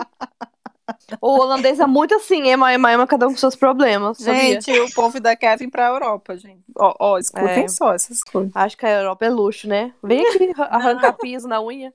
O 1.20 1.38
holandês 1.38 1.78
é 1.78 1.86
muito 1.86 2.14
assim, 2.14 2.48
ema, 2.48 2.72
ema, 2.72 2.92
ema, 2.92 3.06
cada 3.06 3.26
um 3.28 3.30
com 3.30 3.36
seus 3.36 3.54
problemas. 3.54 4.18
sabia? 4.18 4.60
Gente, 4.60 4.80
o 4.80 4.92
povo 4.92 5.20
da 5.20 5.34
vir 5.56 5.70
pra 5.70 5.86
Europa, 5.88 6.36
gente. 6.36 6.62
Ó, 6.76 6.94
ó, 6.98 7.18
escutem 7.18 7.64
É. 7.64 7.68
só 7.68 7.94
essas 7.94 8.22
coisas. 8.24 8.50
Acho 8.54 8.76
que 8.76 8.84
a 8.84 8.90
Europa 9.00 9.24
é 9.24 9.30
luxo, 9.30 9.68
né? 9.68 9.92
Vem 10.02 10.26
aqui 10.26 10.50
arra- 10.56 10.68
arrancar 10.76 11.12
piso 11.14 11.46
na 11.46 11.62
unha. 11.62 11.94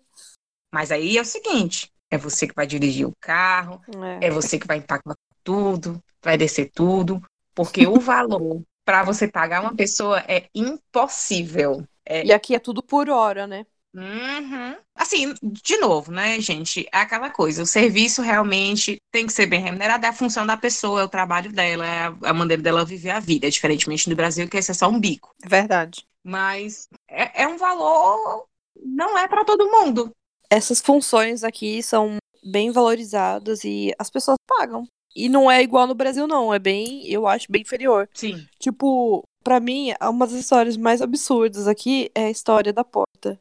Mas 0.74 0.92
aí 0.92 1.18
é 1.18 1.22
o 1.22 1.26
seguinte: 1.26 1.92
é 2.10 2.18
você 2.18 2.48
que 2.48 2.56
vai 2.56 2.68
dirigir 2.68 3.08
o 3.08 3.14
carro, 3.20 3.82
É. 4.22 4.28
é 4.28 4.32
você 4.32 4.60
que 4.60 4.68
vai 4.68 4.78
empacotar 4.78 5.18
tudo, 5.44 6.02
vai 6.22 6.38
descer 6.38 6.72
tudo, 6.74 7.22
porque 7.56 7.88
o 7.88 8.00
valor 8.00 8.62
para 8.86 9.04
você 9.04 9.28
pagar 9.28 9.62
uma 9.62 9.76
pessoa 9.76 10.20
é 10.28 10.48
impossível. 10.54 11.84
E 12.10 12.32
aqui 12.32 12.56
é 12.56 12.60
tudo 12.60 12.82
por 12.82 13.10
hora, 13.10 13.46
né? 13.46 13.66
Uhum. 13.94 14.76
Assim, 14.96 15.34
de 15.42 15.78
novo, 15.78 16.12
né, 16.12 16.40
gente? 16.40 16.88
É 16.94 17.00
aquela 17.00 17.30
coisa, 17.30 17.64
o 17.64 17.66
serviço 17.66 18.22
realmente 18.22 19.02
tem 19.12 19.26
que 19.26 19.34
ser 19.34 19.48
bem 19.48 19.60
remunerado, 19.60 20.06
é 20.06 20.10
a 20.10 20.14
função 20.14 20.46
da 20.46 20.56
pessoa, 20.56 21.02
é 21.02 21.04
o 21.04 21.10
trabalho 21.10 21.52
dela, 21.52 21.86
é 21.86 22.02
a, 22.04 22.30
a 22.30 22.34
maneira 22.34 22.62
dela 22.62 22.86
viver 22.86 23.10
a 23.10 23.20
vida, 23.20 23.50
diferentemente 23.50 24.10
do 24.10 24.16
Brasil, 24.16 24.48
que 24.48 24.58
esse 24.58 24.72
é 24.72 24.74
só 24.74 24.88
um 24.88 25.00
bico. 25.00 25.34
É 25.44 25.50
verdade. 25.50 26.06
Mas 26.24 26.88
é, 27.08 27.44
é 27.44 27.48
um 27.48 27.58
valor, 27.58 28.46
não 28.84 29.18
é 29.18 29.28
para 29.28 29.46
todo 29.46 29.72
mundo. 29.72 30.12
Essas 30.50 30.80
funções 30.80 31.44
aqui 31.44 31.84
são 31.84 32.18
bem 32.42 32.72
valorizadas 32.72 33.66
e 33.66 33.94
as 34.00 34.10
pessoas 34.10 34.38
pagam. 34.48 34.88
E 35.14 35.28
não 35.28 35.52
é 35.52 35.62
igual 35.62 35.86
no 35.86 35.96
Brasil, 35.96 36.26
não. 36.26 36.54
É 36.54 36.60
bem, 36.60 37.06
eu 37.08 37.28
acho, 37.28 37.52
bem 37.52 37.64
inferior. 37.64 38.08
Sim. 38.14 38.48
Tipo, 38.58 39.24
pra 39.44 39.60
mim, 39.60 39.94
uma 40.02 40.26
das 40.26 40.36
histórias 40.36 40.78
mais 40.78 41.02
absurdas 41.02 41.68
aqui 41.68 42.10
é 42.16 42.26
a 42.26 42.30
história 42.30 42.72
da 42.72 42.84
porta. 42.84 43.38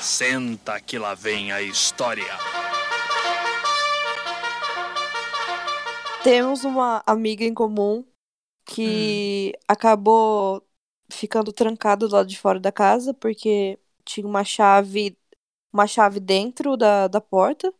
Senta 0.00 0.80
que 0.80 0.98
lá 0.98 1.14
vem 1.14 1.52
a 1.52 1.60
história. 1.60 2.24
Temos 6.24 6.64
uma 6.64 7.02
amiga 7.06 7.44
em 7.44 7.52
comum 7.52 8.02
que 8.66 9.54
acabou 9.66 10.62
ficando 11.10 11.52
trancada 11.52 12.06
do 12.08 12.14
lado 12.14 12.28
de 12.28 12.38
fora 12.38 12.58
da 12.58 12.72
casa 12.72 13.14
porque 13.14 13.78
tinha 14.04 14.26
uma 14.26 14.44
chave, 14.44 15.16
uma 15.72 15.86
chave 15.86 16.18
dentro 16.20 16.76
da, 16.76 17.06
da 17.08 17.20
porta. 17.20 17.72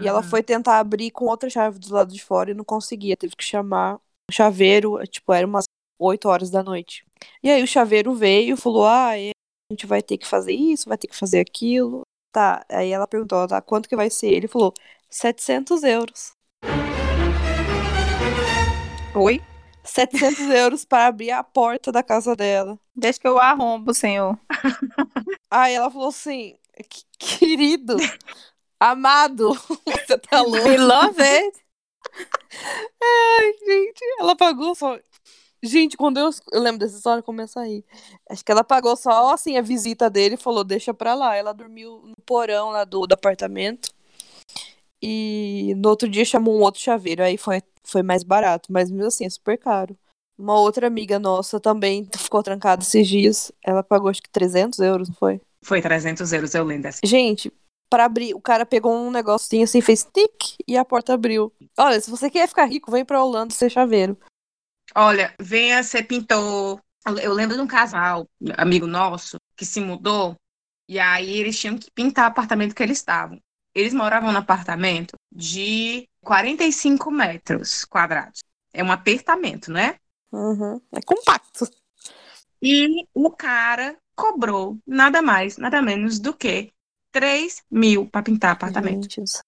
E 0.00 0.06
ela 0.08 0.18
Uhum. 0.18 0.24
foi 0.24 0.42
tentar 0.42 0.78
abrir 0.78 1.10
com 1.10 1.26
outra 1.26 1.48
chave 1.48 1.78
do 1.78 1.92
lado 1.94 2.12
de 2.12 2.22
fora 2.22 2.50
e 2.50 2.54
não 2.54 2.64
conseguia. 2.64 3.16
Teve 3.16 3.36
que 3.36 3.44
chamar 3.44 3.96
o 4.30 4.32
chaveiro, 4.32 4.98
tipo, 5.06 5.32
era 5.32 5.46
umas 5.46 5.64
8 5.98 6.28
horas 6.28 6.50
da 6.50 6.62
noite. 6.62 7.04
E 7.42 7.50
aí 7.50 7.62
o 7.62 7.66
chaveiro 7.66 8.14
veio 8.14 8.54
e 8.54 8.56
falou: 8.56 8.86
Ah, 8.86 9.18
é, 9.18 9.30
a 9.30 9.72
gente 9.72 9.86
vai 9.86 10.02
ter 10.02 10.18
que 10.18 10.26
fazer 10.26 10.52
isso, 10.52 10.88
vai 10.88 10.98
ter 10.98 11.08
que 11.08 11.16
fazer 11.16 11.40
aquilo. 11.40 12.02
Tá, 12.32 12.64
aí 12.68 12.90
ela 12.90 13.06
perguntou: 13.06 13.46
tá, 13.48 13.60
quanto 13.62 13.88
que 13.88 13.96
vai 13.96 14.10
ser? 14.10 14.28
Ele 14.28 14.48
falou: 14.48 14.72
700 15.08 15.82
euros. 15.82 16.32
Oi? 19.14 19.40
700 19.86 20.38
euros 20.50 20.84
para 20.84 21.06
abrir 21.06 21.30
a 21.30 21.42
porta 21.42 21.90
da 21.92 22.02
casa 22.02 22.34
dela. 22.36 22.78
Deixa 22.94 23.18
que 23.20 23.26
eu 23.28 23.38
arrombo, 23.38 23.94
senhor. 23.94 24.38
Aí 25.50 25.74
ela 25.74 25.90
falou 25.90 26.08
assim: 26.08 26.56
"Que- 26.88 27.04
querido, 27.18 27.96
amado, 28.80 29.52
você 29.86 30.18
tá 30.18 30.42
louco. 30.42 30.68
Beloved. 30.68 31.52
Ai, 33.02 33.52
gente, 33.66 34.00
ela 34.20 34.36
pagou 34.36 34.74
só. 34.74 34.98
Gente, 35.62 35.96
quando 35.96 36.18
eu, 36.18 36.30
eu 36.52 36.60
lembro 36.60 36.78
dessa 36.78 36.96
história, 36.96 37.20
eu 37.20 37.24
começo 37.24 37.58
a 37.58 37.64
rir. 37.66 37.84
Acho 38.30 38.44
que 38.44 38.52
ela 38.52 38.62
pagou 38.62 38.94
só 38.96 39.32
assim 39.32 39.56
a 39.56 39.62
visita 39.62 40.08
dele 40.08 40.34
e 40.34 40.38
falou: 40.38 40.62
deixa 40.62 40.92
pra 40.94 41.14
lá. 41.14 41.34
Ela 41.34 41.52
dormiu 41.52 42.02
no 42.04 42.14
porão 42.24 42.70
lá 42.70 42.84
do, 42.84 43.06
do 43.06 43.12
apartamento. 43.14 43.90
E 45.02 45.74
no 45.76 45.88
outro 45.90 46.08
dia 46.08 46.24
chamou 46.24 46.56
um 46.56 46.62
outro 46.62 46.80
chaveiro. 46.80 47.22
Aí 47.22 47.36
foi, 47.36 47.62
foi 47.86 48.02
mais 48.02 48.22
barato, 48.22 48.72
mas 48.72 48.90
mesmo 48.90 49.06
assim 49.06 49.24
é 49.24 49.30
super 49.30 49.56
caro. 49.58 49.96
Uma 50.38 50.58
outra 50.60 50.86
amiga 50.86 51.18
nossa 51.18 51.58
também 51.58 52.06
ficou 52.16 52.42
trancada 52.42 52.82
esses 52.82 53.08
dias. 53.08 53.50
Ela 53.64 53.82
pagou 53.82 54.10
acho 54.10 54.22
que 54.22 54.28
300 54.28 54.80
euros, 54.80 55.08
não 55.08 55.14
foi? 55.16 55.40
Foi 55.64 55.80
300 55.80 56.32
euros, 56.32 56.54
eu 56.54 56.64
lembro 56.64 56.82
dessa. 56.82 57.00
Gente, 57.02 57.50
pra 57.88 58.04
abrir, 58.04 58.34
o 58.34 58.40
cara 58.40 58.66
pegou 58.66 58.94
um 58.94 59.10
negocinho 59.10 59.64
assim, 59.64 59.80
fez 59.80 60.04
tic 60.04 60.58
e 60.68 60.76
a 60.76 60.84
porta 60.84 61.14
abriu. 61.14 61.52
Olha, 61.78 62.00
se 62.00 62.10
você 62.10 62.28
quer 62.28 62.46
ficar 62.46 62.66
rico, 62.66 62.90
vem 62.90 63.04
pra 63.04 63.24
Holanda 63.24 63.54
ser 63.54 63.70
chaveiro. 63.70 64.18
Olha, 64.94 65.34
venha 65.40 65.82
ser 65.82 66.02
pintor. 66.02 66.80
Eu 67.22 67.32
lembro 67.32 67.56
de 67.56 67.62
um 67.62 67.66
casal, 67.66 68.28
amigo 68.56 68.86
nosso, 68.86 69.36
que 69.56 69.64
se 69.64 69.80
mudou, 69.80 70.34
e 70.88 70.98
aí 70.98 71.38
eles 71.38 71.58
tinham 71.58 71.78
que 71.78 71.90
pintar 71.90 72.26
o 72.26 72.28
apartamento 72.28 72.74
que 72.74 72.82
eles 72.82 72.98
estavam. 72.98 73.40
Eles 73.76 73.92
moravam 73.92 74.32
num 74.32 74.38
apartamento 74.38 75.14
de 75.30 76.08
45 76.24 77.10
metros 77.10 77.84
quadrados. 77.84 78.40
É 78.72 78.82
um 78.82 78.90
apertamento, 78.90 79.70
né? 79.70 79.96
Uhum. 80.32 80.80
É 80.92 81.00
compacto. 81.04 81.68
E 82.62 83.06
o 83.12 83.30
cara 83.30 83.94
cobrou 84.14 84.78
nada 84.86 85.20
mais, 85.20 85.58
nada 85.58 85.82
menos 85.82 86.18
do 86.18 86.32
que 86.32 86.72
3 87.12 87.62
mil 87.70 88.06
para 88.06 88.22
pintar 88.22 88.52
apartamento. 88.52 89.02
Gente. 89.12 89.40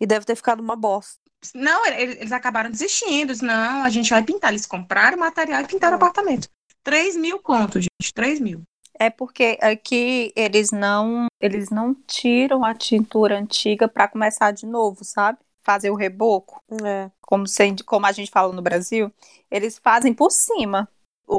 E 0.00 0.06
deve 0.06 0.24
ter 0.24 0.34
ficado 0.36 0.60
uma 0.60 0.74
bosta. 0.76 1.20
Não, 1.54 1.84
ele- 1.86 2.12
eles 2.20 2.32
acabaram 2.32 2.70
desistindo. 2.70 3.34
Não, 3.42 3.82
a 3.84 3.90
gente 3.90 4.08
vai 4.08 4.22
pintar. 4.22 4.50
Eles 4.50 4.64
compraram 4.66 5.18
o 5.18 5.20
material 5.20 5.60
e 5.60 5.66
pintaram 5.66 5.92
o 5.94 5.96
apartamento. 5.96 6.48
3 6.82 7.16
mil 7.16 7.38
contos, 7.38 7.82
gente. 7.84 8.14
3 8.14 8.40
mil. 8.40 8.62
É 8.98 9.10
porque 9.10 9.58
aqui 9.60 10.32
eles 10.34 10.70
não, 10.70 11.26
eles 11.40 11.70
não 11.70 11.94
tiram 11.94 12.64
a 12.64 12.74
tintura 12.74 13.38
antiga 13.38 13.86
para 13.88 14.08
começar 14.08 14.52
de 14.52 14.66
novo, 14.66 15.04
sabe? 15.04 15.38
Fazer 15.62 15.90
o 15.90 15.94
reboco, 15.96 16.60
É. 16.84 17.10
como, 17.20 17.46
se- 17.46 17.82
como 17.84 18.06
a 18.06 18.12
gente 18.12 18.30
fala 18.30 18.52
no 18.52 18.62
Brasil, 18.62 19.12
eles 19.50 19.78
fazem 19.78 20.14
por 20.14 20.30
cima. 20.30 20.88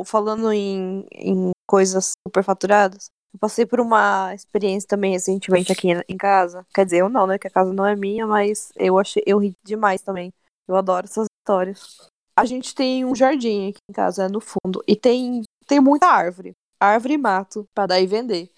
Falando 0.05 0.51
em, 0.51 1.05
em 1.13 1.51
coisas 1.65 2.11
superfaturadas, 2.27 3.05
eu 3.33 3.39
passei 3.39 3.65
por 3.65 3.79
uma 3.79 4.33
experiência 4.35 4.87
também 4.87 5.13
recentemente 5.13 5.71
aqui 5.71 5.87
em 6.09 6.17
casa. 6.17 6.65
Quer 6.73 6.83
dizer, 6.85 6.97
eu 6.97 7.09
não, 7.09 7.25
né? 7.25 7.37
Que 7.39 7.47
a 7.47 7.51
casa 7.51 7.71
não 7.73 7.85
é 7.85 7.95
minha, 7.95 8.27
mas 8.27 8.69
eu 8.75 8.99
achei, 8.99 9.23
eu 9.25 9.37
ri 9.37 9.53
demais 9.65 10.01
também. 10.01 10.31
Eu 10.67 10.75
adoro 10.75 11.05
essas 11.05 11.25
histórias. 11.41 12.09
A 12.35 12.43
gente 12.43 12.75
tem 12.75 13.05
um 13.05 13.15
jardim 13.15 13.69
aqui 13.69 13.79
em 13.89 13.93
casa, 13.93 14.25
é 14.25 14.29
no 14.29 14.41
fundo, 14.41 14.83
e 14.85 14.95
tem, 14.95 15.43
tem 15.65 15.79
muita 15.79 16.07
árvore. 16.07 16.51
Árvore 16.79 17.15
e 17.15 17.17
mato, 17.17 17.67
pra 17.73 17.85
dar 17.87 17.99
e 17.99 18.07
vender. 18.07 18.49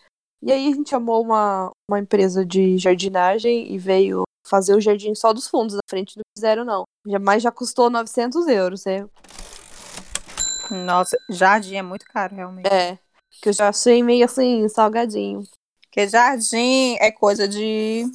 E 0.42 0.52
aí 0.52 0.68
a 0.72 0.76
gente 0.76 0.90
chamou 0.90 1.22
uma, 1.22 1.72
uma 1.90 2.00
empresa 2.00 2.46
de 2.46 2.78
jardinagem 2.78 3.72
e 3.74 3.78
veio 3.78 4.24
fazer 4.48 4.74
o 4.74 4.82
jardim 4.82 5.14
só 5.14 5.34
dos 5.34 5.48
fundos, 5.48 5.76
da 5.76 5.82
frente 5.90 6.18
não 6.18 6.24
fizeram 6.36 6.64
não. 6.66 6.84
Jamais 7.06 7.44
já 7.44 7.52
custou 7.52 7.90
900 7.90 8.48
euros, 8.48 8.86
né? 8.86 9.08
Nossa, 10.86 11.18
jardim 11.30 11.76
é 11.76 11.82
muito 11.82 12.06
caro, 12.06 12.36
realmente. 12.36 12.68
É, 12.72 12.98
que 13.42 13.50
eu 13.50 13.54
já 13.54 13.70
achei 13.70 14.04
meio 14.04 14.26
assim, 14.26 14.68
salgadinho. 14.70 15.44
Porque 15.82 16.08
jardim 16.08 16.96
é 17.00 17.12
coisa 17.12 17.48
de, 17.48 18.06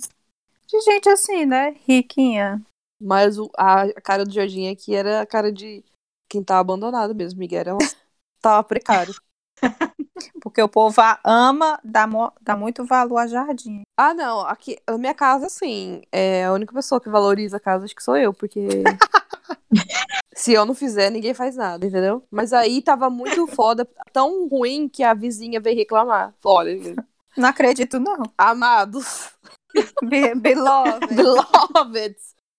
de 0.69 0.81
gente 0.83 1.09
assim, 1.09 1.45
né? 1.45 1.77
Riquinha. 1.87 2.62
Mas 3.01 3.38
o- 3.38 3.51
a, 3.57 3.93
cara 4.01 4.25
do 4.25 4.33
jardim 4.33 4.69
aqui 4.71 4.95
era 4.95 5.21
a 5.21 5.27
cara 5.27 5.53
de 5.53 5.85
quem 6.29 6.43
tá 6.43 6.59
abandonado 6.59 7.14
mesmo, 7.14 7.40
Miguel. 7.40 7.61
Era 7.61 7.75
uma 7.75 7.79
tava 8.40 8.62
precário. 8.64 9.14
Porque 10.40 10.62
o 10.62 10.68
povo 10.68 11.00
ama, 11.24 11.78
dá, 11.84 12.06
dá 12.40 12.56
muito 12.56 12.84
valor 12.84 13.18
a 13.18 13.26
jardim. 13.26 13.82
Ah, 13.96 14.12
não, 14.14 14.40
aqui, 14.40 14.76
a 14.87 14.98
minha 14.98 15.14
casa, 15.14 15.46
assim, 15.46 16.02
é 16.10 16.44
a 16.44 16.52
única 16.52 16.72
pessoa 16.72 17.00
que 17.00 17.08
valoriza 17.08 17.56
a 17.56 17.60
casa, 17.60 17.84
acho 17.84 17.94
que 17.94 18.02
sou 18.02 18.16
eu, 18.16 18.32
porque 18.32 18.84
se 20.34 20.52
eu 20.52 20.64
não 20.64 20.74
fizer, 20.74 21.10
ninguém 21.10 21.34
faz 21.34 21.56
nada, 21.56 21.87
entendeu? 21.87 22.22
Mas 22.30 22.52
aí 22.52 22.82
tava 22.82 23.08
muito 23.08 23.46
foda, 23.46 23.88
tão 24.12 24.48
ruim 24.48 24.88
que 24.88 25.02
a 25.02 25.14
vizinha 25.14 25.60
veio 25.60 25.76
reclamar. 25.76 26.34
Olha, 26.44 26.76
Não 27.37 27.48
acredito, 27.48 27.98
não. 28.00 28.32
amados, 28.37 29.30
Be- 30.02 30.34
Beloved. 30.34 31.06
beloved, 31.16 32.16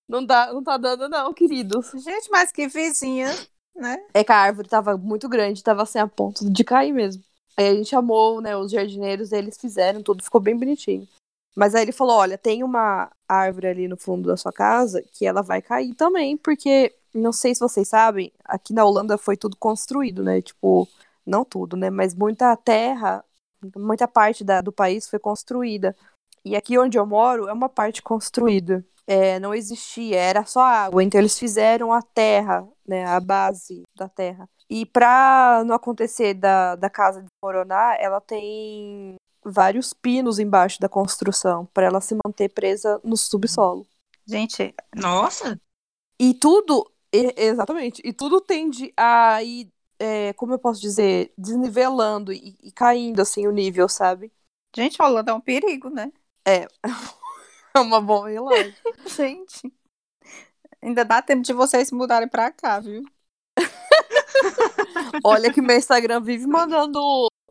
não, 0.08 0.26
dá, 0.26 0.54
não 0.54 0.64
tá 0.64 0.78
dando 0.78 1.10
não, 1.10 1.34
queridos. 1.34 1.92
Gente, 2.04 2.30
mas 2.30 2.52
que 2.52 2.68
vizinha, 2.68 3.36
né? 3.76 3.98
É 4.14 4.24
que 4.24 4.32
a 4.32 4.38
árvore 4.38 4.68
tava 4.68 4.98
muito 4.98 5.28
grande, 5.28 5.64
tava 5.64 5.84
assim 5.84 6.00
a 6.00 6.08
ponto 6.08 6.50
de 6.50 6.64
cair 6.64 6.94
mesmo. 6.94 7.24
Aí 7.58 7.68
a 7.70 7.74
gente 7.76 7.90
chamou, 7.90 8.42
né, 8.42 8.56
os 8.56 8.72
jardineiros, 8.72 9.32
eles 9.32 9.58
fizeram 9.58 10.04
tudo, 10.04 10.24
ficou 10.24 10.42
bem 10.42 10.58
bonitinho. 10.58 11.08
Mas 11.56 11.74
aí 11.74 11.84
ele 11.84 11.92
falou, 11.94 12.18
olha, 12.18 12.38
tem 12.38 12.64
uma 12.64 13.10
árvore 13.28 13.68
ali 13.68 13.88
no 13.88 13.96
fundo 13.98 14.28
da 14.28 14.36
sua 14.36 14.52
casa 14.52 15.02
que 15.14 15.26
ela 15.26 15.42
vai 15.42 15.62
cair 15.62 15.94
também, 15.96 16.36
porque 16.36 16.94
não 17.14 17.32
sei 17.32 17.56
se 17.56 17.62
vocês 17.62 17.88
sabem, 17.88 18.32
aqui 18.44 18.74
na 18.74 18.84
Holanda 18.84 19.18
foi 19.18 19.38
tudo 19.38 19.56
construído, 19.56 20.22
né? 20.22 20.42
Tipo, 20.42 20.86
não 21.26 21.46
tudo, 21.46 21.78
né, 21.78 21.90
mas 21.90 22.14
muita 22.14 22.56
terra, 22.58 23.24
muita 23.76 24.08
parte 24.08 24.44
da- 24.44 24.62
do 24.62 24.72
país 24.72 25.08
foi 25.10 25.18
construída. 25.20 25.96
E 26.44 26.56
aqui 26.56 26.78
onde 26.78 26.98
eu 26.98 27.06
moro 27.06 27.48
é 27.48 27.54
uma 27.54 27.70
parte 27.70 28.02
construída. 28.04 28.86
É, 29.08 29.40
não 29.40 29.54
existia, 29.54 30.18
era 30.20 30.46
só 30.46 30.62
água. 30.62 31.04
Então 31.04 31.20
eles 31.22 31.38
fizeram 31.40 31.94
a 31.94 32.02
terra, 32.02 32.68
né, 32.88 33.06
a 33.06 33.20
base 33.20 33.84
da 33.96 34.10
terra. 34.10 34.50
E 34.70 34.86
para 34.86 35.64
não 35.66 35.76
acontecer 35.76 36.34
da, 36.34 36.76
da 36.76 36.90
casa 36.90 37.22
desmoronar, 37.24 37.98
ela 38.00 38.20
tem 38.20 39.16
vários 39.44 39.94
pinos 39.94 40.40
embaixo 40.40 40.80
da 40.80 40.90
construção 40.90 41.66
para 41.68 41.86
ela 41.86 42.02
se 42.02 42.16
manter 42.26 42.50
presa 42.50 43.00
no 43.04 43.16
subsolo. 43.16 43.86
Gente, 44.26 44.74
Nossa, 44.96 45.60
E 46.20 46.34
tudo, 46.34 46.90
e- 47.14 47.34
exatamente, 47.38 48.02
e 48.04 48.14
tudo 48.14 48.42
tende 48.42 48.94
a 48.98 49.42
ir, 49.44 49.72
é, 50.00 50.34
como 50.34 50.54
eu 50.54 50.60
posso 50.60 50.82
dizer, 50.82 51.34
desnivelando 51.38 52.32
e, 52.34 52.58
e 52.64 52.72
caindo 52.72 53.22
assim 53.22 53.48
o 53.48 53.52
nível, 53.52 53.88
sabe? 53.90 54.32
gente, 54.76 55.02
Holanda 55.02 55.32
é 55.32 55.34
um 55.34 55.42
perigo, 55.42 55.90
né? 55.90 56.12
É 56.46 56.68
uma 57.78 58.02
boa 58.02 58.30
relógio. 58.30 58.76
Gente. 59.06 59.72
Ainda 60.82 61.04
dá 61.04 61.22
tempo 61.22 61.42
de 61.42 61.52
vocês 61.54 61.88
se 61.90 61.96
mudarem 61.96 62.28
pra 62.30 62.52
cá, 62.52 62.80
viu? 62.80 63.04
Olha 65.24 65.52
que 65.52 65.62
meu 65.62 65.76
Instagram 65.78 66.22
vive 66.22 66.46
mandando 66.48 67.00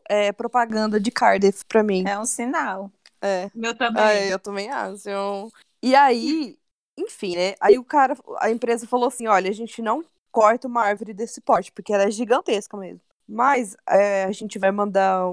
é, 0.09 0.31
propaganda 0.31 0.99
de 0.99 1.11
Cardiff 1.11 1.63
pra 1.65 1.83
mim. 1.83 2.03
É 2.07 2.17
um 2.19 2.25
sinal. 2.25 2.91
É. 3.21 3.49
meu 3.53 3.75
também. 3.75 4.03
É, 4.03 4.33
eu 4.33 4.39
também 4.39 4.69
acho. 4.69 5.09
eu- 5.09 5.51
E 5.81 5.95
aí, 5.95 6.57
enfim, 6.97 7.35
né? 7.35 7.55
Aí 7.59 7.77
o 7.77 7.83
cara, 7.83 8.15
a 8.39 8.49
empresa 8.51 8.87
falou 8.87 9.07
assim: 9.07 9.27
olha, 9.27 9.49
a 9.49 9.53
gente 9.53 9.81
não 9.81 10.03
corta 10.31 10.67
uma 10.67 10.83
árvore 10.83 11.13
desse 11.13 11.41
porte, 11.41 11.71
porque 11.71 11.93
ela 11.93 12.03
é 12.03 12.11
gigantesca 12.11 12.75
mesmo. 12.77 13.01
Mas 13.27 13.75
é, 13.89 14.25
a 14.25 14.31
gente 14.31 14.59
vai 14.59 14.71
mandar 14.71 15.25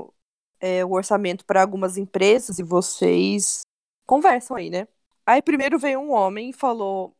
é, 0.60 0.84
o 0.84 0.92
orçamento 0.92 1.44
para 1.44 1.60
algumas 1.60 1.96
empresas 1.98 2.58
e 2.58 2.62
vocês 2.62 3.60
conversam 4.06 4.56
aí, 4.56 4.70
né? 4.70 4.88
Aí 5.26 5.42
primeiro 5.42 5.78
veio 5.78 6.00
um 6.00 6.12
homem 6.12 6.50
e 6.50 6.52
falou. 6.52 7.14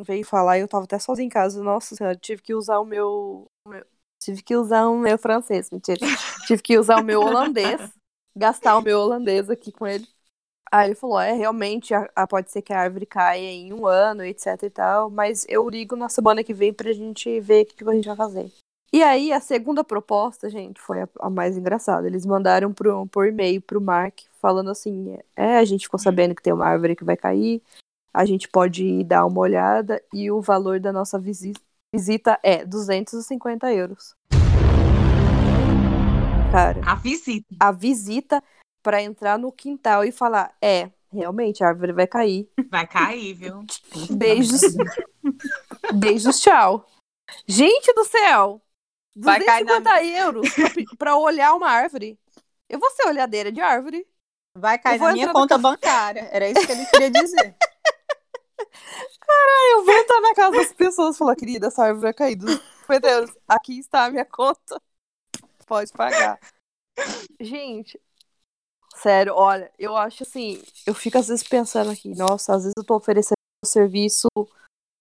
Veio 0.00 0.26
falar, 0.26 0.58
e 0.58 0.60
eu 0.60 0.68
tava 0.68 0.84
até 0.84 0.98
sozinha 0.98 1.24
em 1.26 1.30
casa. 1.30 1.62
Nossa 1.62 1.96
senhora, 1.96 2.14
tive 2.16 2.42
que 2.42 2.54
usar 2.54 2.78
o 2.80 2.84
meu. 2.84 3.46
Meu- 3.66 3.84
tive 4.18 4.42
que 4.42 4.56
usar 4.56 4.86
o 4.86 4.96
meu 4.98 5.18
francês, 5.18 5.70
mentira. 5.70 6.00
tive 6.46 6.62
que 6.62 6.78
usar 6.78 6.98
o 7.00 7.04
meu 7.04 7.20
holandês. 7.22 7.80
gastar 8.36 8.76
o 8.78 8.82
meu 8.82 9.00
holandês 9.00 9.48
aqui 9.50 9.72
com 9.72 9.86
ele. 9.86 10.06
Aí 10.70 10.88
ele 10.88 10.94
falou: 10.94 11.20
é, 11.20 11.32
realmente, 11.32 11.94
a, 11.94 12.08
a- 12.14 12.26
pode 12.26 12.50
ser 12.50 12.62
que 12.62 12.72
a 12.72 12.80
árvore 12.80 13.06
caia 13.06 13.50
em 13.50 13.72
um 13.72 13.86
ano, 13.86 14.24
etc 14.24 14.62
e 14.64 14.70
tal, 14.70 15.10
mas 15.10 15.46
eu 15.48 15.68
ligo 15.68 15.96
na 15.96 16.08
semana 16.08 16.44
que 16.44 16.52
vem 16.54 16.72
pra 16.72 16.92
gente 16.92 17.40
ver 17.40 17.62
o 17.64 17.66
que, 17.66 17.76
que 17.76 17.88
a 17.88 17.94
gente 17.94 18.06
vai 18.08 18.16
fazer. 18.16 18.52
E 18.92 19.02
aí, 19.02 19.32
a 19.32 19.40
segunda 19.40 19.84
proposta, 19.84 20.48
gente, 20.48 20.80
foi 20.80 21.02
a, 21.02 21.08
a 21.20 21.30
mais 21.30 21.56
engraçada. 21.56 22.06
Eles 22.06 22.24
mandaram 22.26 22.72
pro, 22.72 23.06
por 23.08 23.26
e-mail 23.26 23.60
pro 23.60 23.80
Mark, 23.80 24.20
falando 24.40 24.70
assim: 24.70 25.18
é, 25.36 25.58
a 25.58 25.64
gente 25.64 25.84
ficou 25.86 26.00
sabendo 26.00 26.34
que 26.34 26.42
tem 26.42 26.52
uma 26.52 26.66
árvore 26.66 26.96
que 26.96 27.04
vai 27.04 27.16
cair, 27.16 27.62
a 28.12 28.24
gente 28.24 28.48
pode 28.48 28.84
ir 28.84 29.04
dar 29.04 29.26
uma 29.26 29.40
olhada, 29.40 30.02
e 30.12 30.30
o 30.30 30.40
valor 30.40 30.80
da 30.80 30.92
nossa 30.92 31.18
visita, 31.18 31.60
visita 32.00 32.38
é 32.42 32.62
250 32.64 33.72
euros. 33.72 34.14
Cara 36.52 36.80
A 36.84 36.94
visita. 36.94 37.46
a 37.58 37.72
visita 37.72 38.44
para 38.82 39.02
entrar 39.02 39.38
no 39.38 39.50
quintal 39.50 40.04
e 40.04 40.12
falar: 40.12 40.54
é, 40.60 40.90
realmente 41.10 41.64
a 41.64 41.68
árvore 41.68 41.92
vai 41.92 42.06
cair. 42.06 42.48
Vai 42.70 42.86
cair, 42.86 43.32
viu? 43.34 43.64
Beijos. 44.12 44.60
Beijos, 45.94 46.40
tchau. 46.40 46.86
Gente 47.46 47.92
do 47.94 48.04
céu! 48.04 48.60
Vai 49.16 49.40
cair 49.42 49.64
na- 49.64 49.78
250 49.78 50.04
euros 50.04 50.48
pra 50.98 51.16
olhar 51.16 51.54
uma 51.54 51.68
árvore. 51.70 52.18
Eu 52.68 52.78
vou 52.78 52.90
ser 52.90 53.06
olhadeira 53.08 53.50
de 53.50 53.60
árvore. 53.60 54.06
Vai 54.54 54.78
cair 54.78 54.98
na 55.00 55.12
minha 55.12 55.32
conta 55.32 55.56
bancária. 55.58 56.28
Era 56.30 56.48
isso 56.48 56.66
que 56.66 56.72
ele 56.72 56.86
queria 56.86 57.10
dizer. 57.10 57.56
Eu 58.58 59.84
vou 59.84 59.94
entrar 59.94 60.20
na 60.20 60.34
casa 60.34 60.56
das 60.56 60.72
pessoas 60.72 61.16
e 61.16 61.18
falar, 61.18 61.36
querida, 61.36 61.66
essa 61.66 61.82
árvore 61.84 62.02
vai 62.02 62.14
cair. 62.14 62.36
250 62.36 63.08
euros. 63.08 63.36
Aqui 63.48 63.78
está 63.78 64.04
a 64.04 64.10
minha 64.10 64.24
conta. 64.24 64.80
Pode 65.66 65.92
pagar. 65.92 66.38
Gente, 67.40 68.00
sério, 68.94 69.34
olha, 69.34 69.70
eu 69.78 69.96
acho 69.96 70.22
assim, 70.22 70.62
eu 70.86 70.94
fico 70.94 71.18
às 71.18 71.28
vezes 71.28 71.46
pensando 71.46 71.90
aqui, 71.90 72.14
nossa, 72.16 72.54
às 72.54 72.62
vezes 72.62 72.74
eu 72.78 72.84
tô 72.84 72.96
oferecendo 72.96 73.36
um 73.64 73.68
serviço 73.68 74.28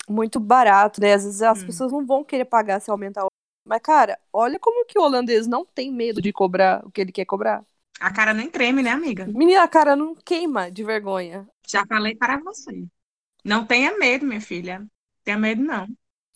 muito 0.10 0.40
barato, 0.40 1.00
né? 1.00 1.14
Às 1.14 1.24
vezes 1.24 1.42
as 1.42 1.62
Hum. 1.62 1.66
pessoas 1.68 1.92
não 1.92 2.06
vão 2.06 2.24
querer 2.24 2.46
pagar 2.46 2.82
se 2.82 2.90
aumentar 2.92 3.24
o. 3.26 3.28
Mas, 3.68 3.82
cara, 3.82 4.20
olha 4.34 4.60
como 4.60 4.86
que 4.86 5.00
o 5.00 5.02
holandês 5.04 5.48
não 5.48 5.66
tem 5.66 5.92
medo 5.92 6.22
de 6.22 6.34
cobrar 6.34 6.86
o 6.86 6.92
que 6.92 7.02
ele 7.02 7.12
quer 7.12 7.26
cobrar. 7.26 7.64
A 8.00 8.12
cara 8.14 8.34
nem 8.34 8.50
treme, 8.50 8.84
né, 8.84 8.90
amiga? 8.92 9.26
Menina, 9.26 9.64
a 9.64 9.68
cara 9.68 9.96
não 9.96 10.14
queima 10.14 10.70
de 10.70 10.84
vergonha. 10.84 11.48
Já 11.68 11.86
falei 11.86 12.16
para 12.16 12.38
você. 12.40 12.86
Não 13.46 13.66
tenha 13.66 13.98
medo, 13.98 14.26
minha 14.26 14.42
filha. 14.42 14.86
Tenha 15.24 15.38
medo, 15.38 15.64
não. 15.64 15.88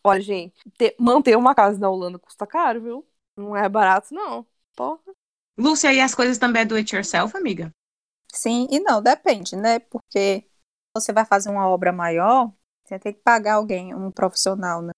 Olha, 0.04 0.22
gente, 0.22 0.56
ter- 0.78 0.96
manter 1.00 1.36
uma 1.38 1.54
casa 1.54 1.78
na 1.78 1.90
Holanda 1.90 2.18
custa 2.20 2.48
caro, 2.48 2.82
viu? 2.82 3.08
Não 3.36 3.56
é 3.56 3.68
barato, 3.68 4.14
não. 4.14 4.46
Porra. 4.76 5.02
Lúcia, 5.58 5.94
e 5.94 6.00
as 6.00 6.16
coisas 6.16 6.38
também 6.38 6.62
é 6.62 6.66
do 6.66 6.76
it 6.76 6.96
yourself, 6.96 7.36
amiga? 7.36 7.72
Sim 8.34 8.68
e 8.70 8.80
não, 8.80 9.02
depende, 9.02 9.56
né? 9.56 9.80
Porque 9.80 10.48
você 10.96 11.12
vai 11.12 11.26
fazer 11.26 11.50
uma 11.50 11.68
obra 11.68 11.92
maior, 11.92 12.52
você 12.86 13.00
tem 13.00 13.14
que 13.14 13.20
pagar 13.22 13.56
alguém, 13.56 13.94
um 13.94 14.12
profissional, 14.12 14.82
né? 14.82 14.92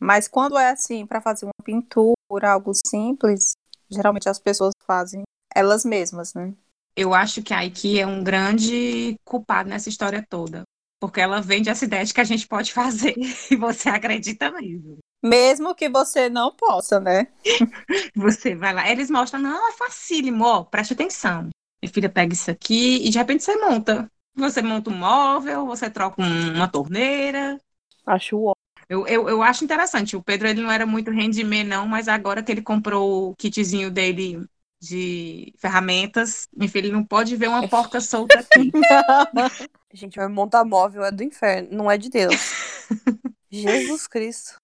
Mas 0.00 0.28
quando 0.28 0.56
é 0.58 0.70
assim, 0.70 1.06
para 1.06 1.20
fazer 1.20 1.44
uma 1.46 1.64
pintura, 1.64 2.14
algo 2.52 2.72
simples, 2.74 3.52
geralmente 3.90 4.28
as 4.28 4.38
pessoas 4.38 4.72
fazem 4.86 5.22
elas 5.54 5.84
mesmas, 5.84 6.34
né? 6.34 6.54
Eu 6.96 7.14
acho 7.14 7.42
que 7.42 7.54
a 7.54 7.64
IKEA 7.64 8.02
é 8.02 8.06
um 8.06 8.22
grande 8.24 9.16
culpado 9.24 9.68
nessa 9.68 9.88
história 9.88 10.24
toda. 10.28 10.64
Porque 11.00 11.20
ela 11.20 11.40
vende 11.40 11.68
essa 11.68 11.84
ideia 11.84 12.04
de 12.04 12.12
que 12.12 12.20
a 12.20 12.24
gente 12.24 12.46
pode 12.46 12.72
fazer. 12.72 13.14
E 13.50 13.56
você 13.56 13.88
acredita 13.88 14.50
mesmo. 14.50 14.98
Mesmo 15.22 15.74
que 15.74 15.88
você 15.88 16.28
não 16.28 16.54
possa, 16.54 17.00
né? 17.00 17.26
Você 18.14 18.54
vai 18.54 18.72
lá, 18.74 18.90
eles 18.90 19.10
mostram, 19.10 19.40
não, 19.40 19.68
é 19.70 19.72
facílimo, 19.72 20.44
ó, 20.44 20.64
preste 20.64 20.92
atenção. 20.92 21.48
Minha 21.82 21.92
filha 21.92 22.08
pega 22.08 22.32
isso 22.32 22.50
aqui 22.50 22.96
e 23.06 23.10
de 23.10 23.18
repente 23.18 23.42
você 23.42 23.56
monta. 23.56 24.10
Você 24.34 24.62
monta 24.62 24.90
um 24.90 24.96
móvel, 24.96 25.66
você 25.66 25.90
troca 25.90 26.22
um- 26.22 26.54
uma 26.54 26.68
torneira. 26.68 27.58
Acho 28.06 28.42
ó. 28.44 28.52
Eu, 28.88 29.06
eu, 29.06 29.28
eu 29.28 29.42
acho 29.42 29.64
interessante. 29.64 30.16
O 30.16 30.22
Pedro 30.22 30.48
ele 30.48 30.62
não 30.62 30.70
era 30.70 30.86
muito 30.86 31.10
handyman, 31.10 31.64
não, 31.64 31.86
mas 31.86 32.08
agora 32.08 32.42
que 32.42 32.50
ele 32.52 32.62
comprou 32.62 33.30
o 33.30 33.34
kitzinho 33.36 33.90
dele 33.90 34.44
de 34.80 35.52
ferramentas, 35.58 36.46
minha 36.56 36.70
filha 36.70 36.86
ele 36.86 36.92
não 36.92 37.04
pode 37.04 37.34
ver 37.36 37.48
uma 37.48 37.66
porca 37.68 38.00
solta 38.00 38.38
aqui. 38.38 38.70
Gente, 39.92 40.16
vai 40.16 40.28
montar 40.28 40.64
móvel 40.64 41.04
é 41.04 41.10
do 41.10 41.22
inferno, 41.22 41.68
não 41.72 41.90
é 41.90 41.96
de 41.96 42.10
Deus. 42.10 42.34
Jesus 43.50 44.06
Cristo. 44.06 44.56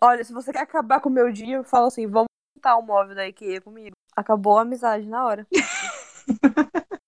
Olha, 0.00 0.22
se 0.22 0.32
você 0.32 0.52
quer 0.52 0.60
acabar 0.62 1.00
com 1.00 1.08
o 1.08 1.12
meu 1.12 1.32
dia, 1.32 1.56
eu 1.56 1.64
falo 1.64 1.86
assim, 1.86 2.06
vamos 2.06 2.28
montar 2.56 2.78
um 2.78 2.82
móvel 2.82 3.14
da 3.14 3.26
IKEA 3.26 3.60
comigo. 3.60 3.96
Acabou 4.16 4.58
a 4.58 4.62
amizade 4.62 5.06
na 5.06 5.26
hora. 5.26 5.46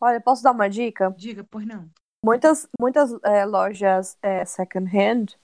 Olha, 0.00 0.20
posso 0.20 0.42
dar 0.42 0.52
uma 0.52 0.68
dica? 0.68 1.14
Diga, 1.16 1.44
pois 1.50 1.66
não. 1.66 1.88
Muitas, 2.24 2.66
muitas 2.80 3.12
é, 3.22 3.44
lojas 3.44 4.16
é, 4.22 4.44
second 4.44 4.88
hand, 4.96 5.36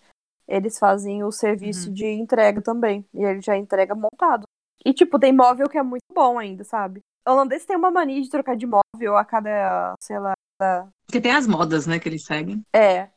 eles 0.49 0.79
fazem 0.79 1.23
o 1.23 1.31
serviço 1.31 1.89
Uhum. 1.89 1.95
de 1.95 2.07
entrega 2.07 2.63
também. 2.63 3.07
E 3.13 3.23
ele 3.23 3.43
já 3.43 3.57
entrega 3.57 3.95
montado. 3.95 4.45
E, 4.85 4.95
tipo, 4.95 5.19
tem 5.19 5.33
móvel 5.33 5.69
que 5.69 5.77
é 5.79 5.83
muito 5.83 6.05
bom 6.13 6.39
ainda, 6.39 6.65
sabe? 6.65 7.01
O 7.27 7.31
holandês 7.31 7.67
tem 7.67 7.77
uma 7.77 7.91
mania 7.91 8.23
de 8.23 8.31
trocar 8.31 8.57
de 8.57 8.67
móvel 8.67 9.17
a 9.17 9.25
cada, 9.25 9.95
sei 10.01 10.19
lá, 10.19 10.33
da. 10.59 10.89
Porque 11.07 11.21
tem 11.21 11.33
as 11.33 11.47
modas, 11.47 11.87
né, 11.87 11.99
que 11.99 12.09
eles 12.09 12.25
seguem. 12.25 12.65
É. 12.75 13.09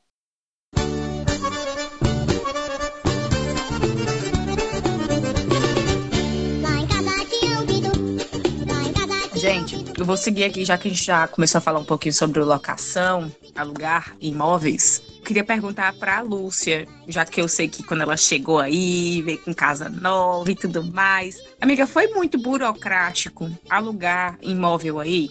Gente, 9.35 9.85
eu 9.97 10.03
vou 10.03 10.17
seguir 10.17 10.43
aqui, 10.43 10.65
já 10.65 10.77
que 10.77 10.89
a 10.89 10.91
gente 10.91 11.01
já 11.01 11.25
começou 11.25 11.59
a 11.59 11.61
falar 11.61 11.79
um 11.79 11.85
pouquinho 11.85 12.13
sobre 12.13 12.43
locação, 12.43 13.31
alugar 13.55 14.13
imóveis. 14.19 15.01
Queria 15.23 15.45
perguntar 15.45 15.93
para 15.93 16.19
Lúcia, 16.19 16.85
já 17.07 17.23
que 17.23 17.39
eu 17.39 17.47
sei 17.47 17.69
que 17.69 17.81
quando 17.81 18.01
ela 18.01 18.17
chegou 18.17 18.59
aí, 18.59 19.21
veio 19.21 19.37
com 19.37 19.53
casa 19.53 19.87
nova 19.87 20.51
e 20.51 20.55
tudo 20.55 20.83
mais. 20.83 21.37
Amiga, 21.61 21.87
foi 21.87 22.07
muito 22.07 22.37
burocrático 22.37 23.49
alugar 23.69 24.37
imóvel 24.41 24.99
aí? 24.99 25.29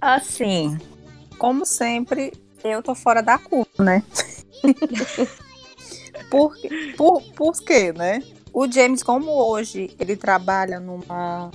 Assim, 0.00 0.78
como 1.38 1.64
sempre, 1.64 2.32
eu 2.64 2.82
tô 2.82 2.94
fora 2.94 3.22
da 3.22 3.38
curva, 3.38 3.68
né? 3.78 4.02
por, 6.30 6.56
por, 6.96 7.22
por 7.34 7.62
quê, 7.62 7.92
né? 7.92 8.22
O 8.52 8.70
James, 8.70 9.02
como 9.02 9.30
hoje 9.30 9.94
ele 9.98 10.16
trabalha 10.16 10.80
numa 10.80 11.50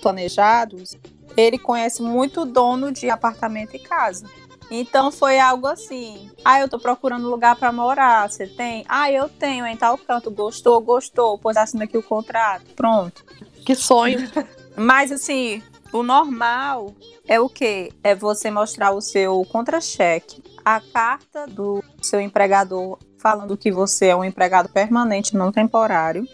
planejados, 0.00 0.96
ele 1.36 1.58
conhece 1.58 2.02
muito 2.02 2.44
dono 2.44 2.92
de 2.92 3.10
apartamento 3.10 3.74
e 3.74 3.78
casa. 3.78 4.26
Então 4.70 5.10
foi 5.10 5.38
algo 5.38 5.66
assim. 5.66 6.30
Ah, 6.44 6.60
eu 6.60 6.68
tô 6.68 6.78
procurando 6.78 7.28
lugar 7.28 7.56
para 7.56 7.70
morar. 7.70 8.30
Você 8.30 8.46
tem? 8.46 8.84
Ah, 8.88 9.10
eu 9.10 9.28
tenho 9.28 9.66
em 9.66 9.76
tal 9.76 9.98
canto. 9.98 10.30
Gostou? 10.30 10.80
Gostou? 10.80 11.38
Pois 11.38 11.56
assina 11.56 11.84
aqui 11.84 11.98
o 11.98 12.02
contrato. 12.02 12.64
Pronto. 12.74 13.24
Que 13.64 13.74
sonho. 13.74 14.28
Mas 14.76 15.12
assim, 15.12 15.62
o 15.94 16.02
normal 16.02 16.92
é 17.26 17.38
o 17.38 17.48
quê? 17.48 17.92
É 18.02 18.16
você 18.16 18.50
mostrar 18.50 18.90
o 18.90 19.00
seu 19.00 19.44
contra-cheque, 19.44 20.42
a 20.64 20.80
carta 20.80 21.46
do 21.46 21.82
seu 22.02 22.20
empregador 22.20 22.98
falando 23.16 23.56
que 23.56 23.70
você 23.70 24.08
é 24.08 24.16
um 24.16 24.24
empregado 24.24 24.68
permanente, 24.68 25.36
não 25.36 25.52
temporário, 25.52 26.26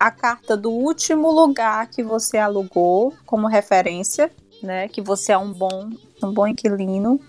a 0.00 0.10
carta 0.10 0.56
do 0.56 0.70
último 0.70 1.30
lugar 1.30 1.88
que 1.88 2.02
você 2.02 2.38
alugou 2.38 3.14
como 3.24 3.46
referência, 3.46 4.32
né? 4.60 4.88
Que 4.88 5.00
você 5.00 5.30
é 5.30 5.38
um 5.38 5.52
bom, 5.52 5.90
um 6.22 6.32
bom 6.32 6.46
inquilino. 6.46 7.20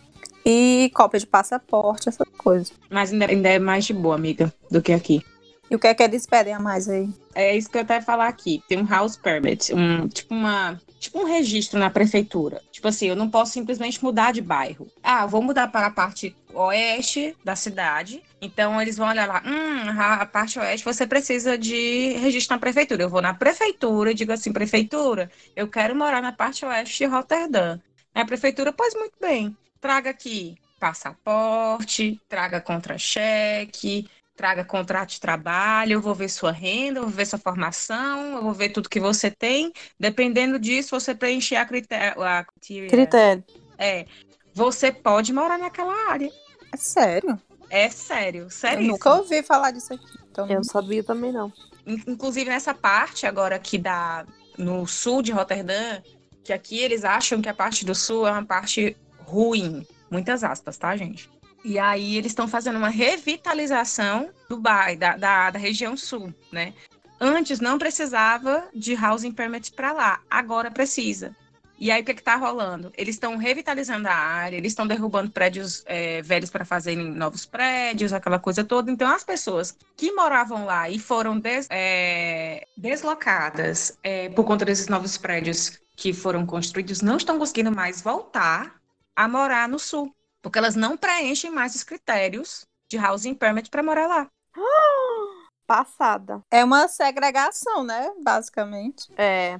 E 0.44 0.92
cópia 0.94 1.20
de 1.20 1.26
passaporte, 1.26 2.10
essas 2.10 2.28
coisas. 2.38 2.72
Mas 2.90 3.12
ainda, 3.12 3.26
ainda 3.26 3.50
é 3.50 3.58
mais 3.58 3.86
de 3.86 3.94
boa, 3.94 4.16
amiga, 4.16 4.54
do 4.70 4.82
que 4.82 4.92
aqui. 4.92 5.24
E 5.72 5.76
o 5.76 5.80
que 5.80 5.88
é 5.88 5.94
que 5.94 6.04
eles 6.04 6.28
pedem 6.28 6.54
a 6.54 6.60
mais 6.60 6.88
aí? 6.88 7.10
É 7.34 7.56
isso 7.56 7.70
que 7.70 7.78
eu 7.78 7.82
até 7.82 7.96
ia 7.96 8.02
falar 8.02 8.28
aqui. 8.28 8.62
Tem 8.68 8.80
um 8.80 8.86
house 8.86 9.18
permit, 9.18 9.74
um, 9.74 10.08
tipo 10.08 10.36
uma 10.36 10.80
tipo 11.00 11.20
um 11.20 11.26
registro 11.26 11.80
na 11.80 11.90
prefeitura. 11.90 12.62
Tipo 12.72 12.88
assim, 12.88 13.08
eu 13.08 13.16
não 13.16 13.30
posso 13.30 13.52
simplesmente 13.52 14.04
mudar 14.04 14.32
de 14.32 14.42
bairro. 14.42 14.88
Ah, 15.04 15.26
vou 15.26 15.42
mudar 15.42 15.68
para 15.68 15.88
a 15.88 15.92
parte 15.92 16.36
oeste 16.54 17.36
da 17.44 17.56
cidade. 17.56 18.24
Então 18.42 18.82
eles 18.82 18.98
vão 18.98 19.08
olhar 19.08 19.28
lá, 19.28 19.42
hum, 19.46 19.90
a 20.00 20.26
parte 20.26 20.60
oeste 20.60 20.86
você 20.86 21.06
precisa 21.06 21.58
de 21.58 22.14
registro 22.14 22.56
na 22.56 22.60
prefeitura. 22.60 23.04
Eu 23.04 23.10
vou 23.10 23.22
na 23.22 23.34
prefeitura 23.34 24.12
e 24.12 24.16
digo 24.16 24.32
assim, 24.32 24.54
prefeitura, 24.54 25.30
eu 25.56 25.68
quero 25.68 25.96
morar 25.96 26.22
na 26.22 26.32
parte 26.32 26.66
oeste 26.66 27.00
de 27.00 27.06
Roterdã. 27.06 27.80
A 28.14 28.26
prefeitura, 28.26 28.72
pois 28.72 28.94
muito 28.94 29.16
bem, 29.20 29.56
traga 29.82 30.10
aqui 30.10 30.56
passaporte, 30.80 32.20
traga 32.28 32.62
contra-cheque, 32.62 34.08
traga 34.36 34.66
contrato 34.66 35.12
de 35.12 35.20
trabalho, 35.22 35.94
eu 35.94 36.02
vou 36.02 36.14
ver 36.14 36.30
sua 36.30 36.52
renda, 36.52 37.00
eu 37.00 37.04
vou 37.04 37.12
ver 37.12 37.26
sua 37.26 37.40
formação, 37.40 38.36
eu 38.36 38.44
vou 38.44 38.54
ver 38.54 38.70
tudo 38.70 38.90
que 38.90 39.00
você 39.00 39.32
tem. 39.32 39.72
Dependendo 40.00 40.60
disso, 40.60 41.00
você 41.00 41.16
preencher 41.16 41.56
a 41.56 41.66
critério. 41.66 42.22
A 42.22 42.46
critério. 42.90 43.44
É. 43.78 44.06
Você 44.54 44.92
pode 44.92 45.34
morar 45.34 45.58
naquela 45.58 46.12
área. 46.12 46.30
É 46.74 46.78
sério? 46.78 47.40
É 47.70 47.90
sério, 47.90 48.50
sério. 48.50 48.86
Eu 48.86 48.92
nunca 48.92 49.14
ouvi 49.16 49.42
falar 49.42 49.72
disso 49.72 49.94
aqui. 49.94 50.06
Então... 50.30 50.48
Eu 50.48 50.56
não 50.56 50.64
sabia 50.64 51.04
também, 51.04 51.32
não. 51.32 51.52
Inclusive, 51.86 52.50
nessa 52.50 52.74
parte 52.74 53.26
agora 53.26 53.56
aqui 53.56 53.78
da, 53.78 54.26
no 54.58 54.86
sul 54.86 55.22
de 55.22 55.32
Roterdã, 55.32 56.02
que 56.44 56.54
aqui 56.54 56.80
eles 56.80 57.04
acham 57.04 57.42
que 57.42 57.50
a 57.50 57.54
parte 57.54 57.86
do 57.86 57.96
sul 57.96 58.28
é 58.28 58.32
uma 58.32 58.46
parte 58.46 58.96
ruim. 59.20 59.86
Muitas 60.10 60.44
aspas, 60.44 60.78
tá, 60.78 60.96
gente? 60.96 61.30
E 61.66 61.80
aí 61.80 62.16
eles 62.16 62.32
estão 62.32 62.48
fazendo 62.48 62.78
uma 62.78 62.90
revitalização 62.90 64.30
do 64.48 64.56
bairro, 64.56 65.00
da, 65.00 65.18
da, 65.18 65.50
da, 65.50 65.58
região 65.58 65.98
sul, 65.98 66.32
né? 66.52 66.76
Antes 67.20 67.60
não 67.60 67.80
precisava 67.80 68.70
de 68.72 68.94
housing 68.94 69.32
permit 69.32 69.72
para 69.72 69.92
lá, 69.92 70.20
agora 70.30 70.70
precisa. 70.70 71.36
E 71.80 71.90
aí 71.90 72.04
o 72.04 72.06
que 72.06 72.12
está 72.12 72.36
rolando? 72.36 72.94
Eles 72.96 73.16
estão 73.16 73.36
revitalizando 73.36 74.08
a 74.08 74.14
área, 74.14 74.58
eles 74.58 74.74
estão 74.74 74.86
derrubando 74.86 75.32
prédios 75.32 75.82
é, 75.88 76.22
velhos 76.22 76.52
para 76.52 76.64
fazerem 76.64 77.04
novos 77.04 77.48
prédios, 77.48 78.14
aquela 78.14 78.38
coisa 78.38 78.64
toda. 78.64 78.92
Então 78.92 79.10
as 79.12 79.24
pessoas 79.24 79.76
que 79.98 80.12
moravam 80.12 80.66
lá 80.66 80.88
e 80.88 81.00
foram 81.00 81.40
des, 81.40 81.66
é, 81.72 82.68
deslocadas 82.78 83.98
é, 84.04 84.30
por 84.30 84.46
conta 84.46 84.66
desses 84.66 84.88
novos 84.88 85.18
prédios 85.18 85.80
que 85.96 86.14
foram 86.14 86.46
construídos 86.46 87.02
não 87.02 87.18
estão 87.18 87.40
conseguindo 87.40 87.72
mais 87.72 88.04
voltar 88.04 88.76
a 89.16 89.28
morar 89.28 89.68
no 89.68 89.80
sul 89.80 90.15
porque 90.46 90.60
elas 90.60 90.76
não 90.76 90.96
preenchem 90.96 91.50
mais 91.50 91.74
os 91.74 91.84
critérios 91.84 92.68
de 92.88 93.00
housing 93.00 93.34
permit 93.34 93.68
para 93.68 93.82
morar 93.82 94.06
lá. 94.06 94.30
Passada. 95.66 96.44
É 96.52 96.64
uma 96.64 96.88
segregação, 96.88 97.84
né? 97.84 98.14
Basicamente. 98.22 99.12
É. 99.18 99.58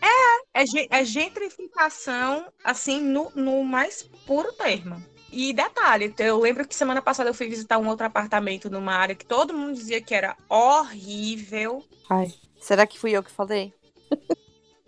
É, 0.00 0.62
é, 0.62 0.64
é 1.00 1.04
gentrificação, 1.04 2.46
assim, 2.62 3.00
no, 3.00 3.32
no 3.34 3.64
mais 3.64 4.04
puro 4.28 4.52
termo. 4.52 5.04
E 5.32 5.52
detalhe, 5.52 6.14
eu 6.20 6.38
lembro 6.38 6.68
que 6.68 6.74
semana 6.76 7.02
passada 7.02 7.30
eu 7.30 7.34
fui 7.34 7.48
visitar 7.48 7.76
um 7.76 7.88
outro 7.88 8.06
apartamento 8.06 8.70
numa 8.70 8.94
área 8.94 9.16
que 9.16 9.26
todo 9.26 9.52
mundo 9.52 9.74
dizia 9.74 10.00
que 10.00 10.14
era 10.14 10.36
horrível. 10.48 11.84
Ai, 12.08 12.32
será 12.60 12.86
que 12.86 12.96
fui 12.96 13.10
eu 13.10 13.24
que 13.24 13.32
falei? 13.32 13.74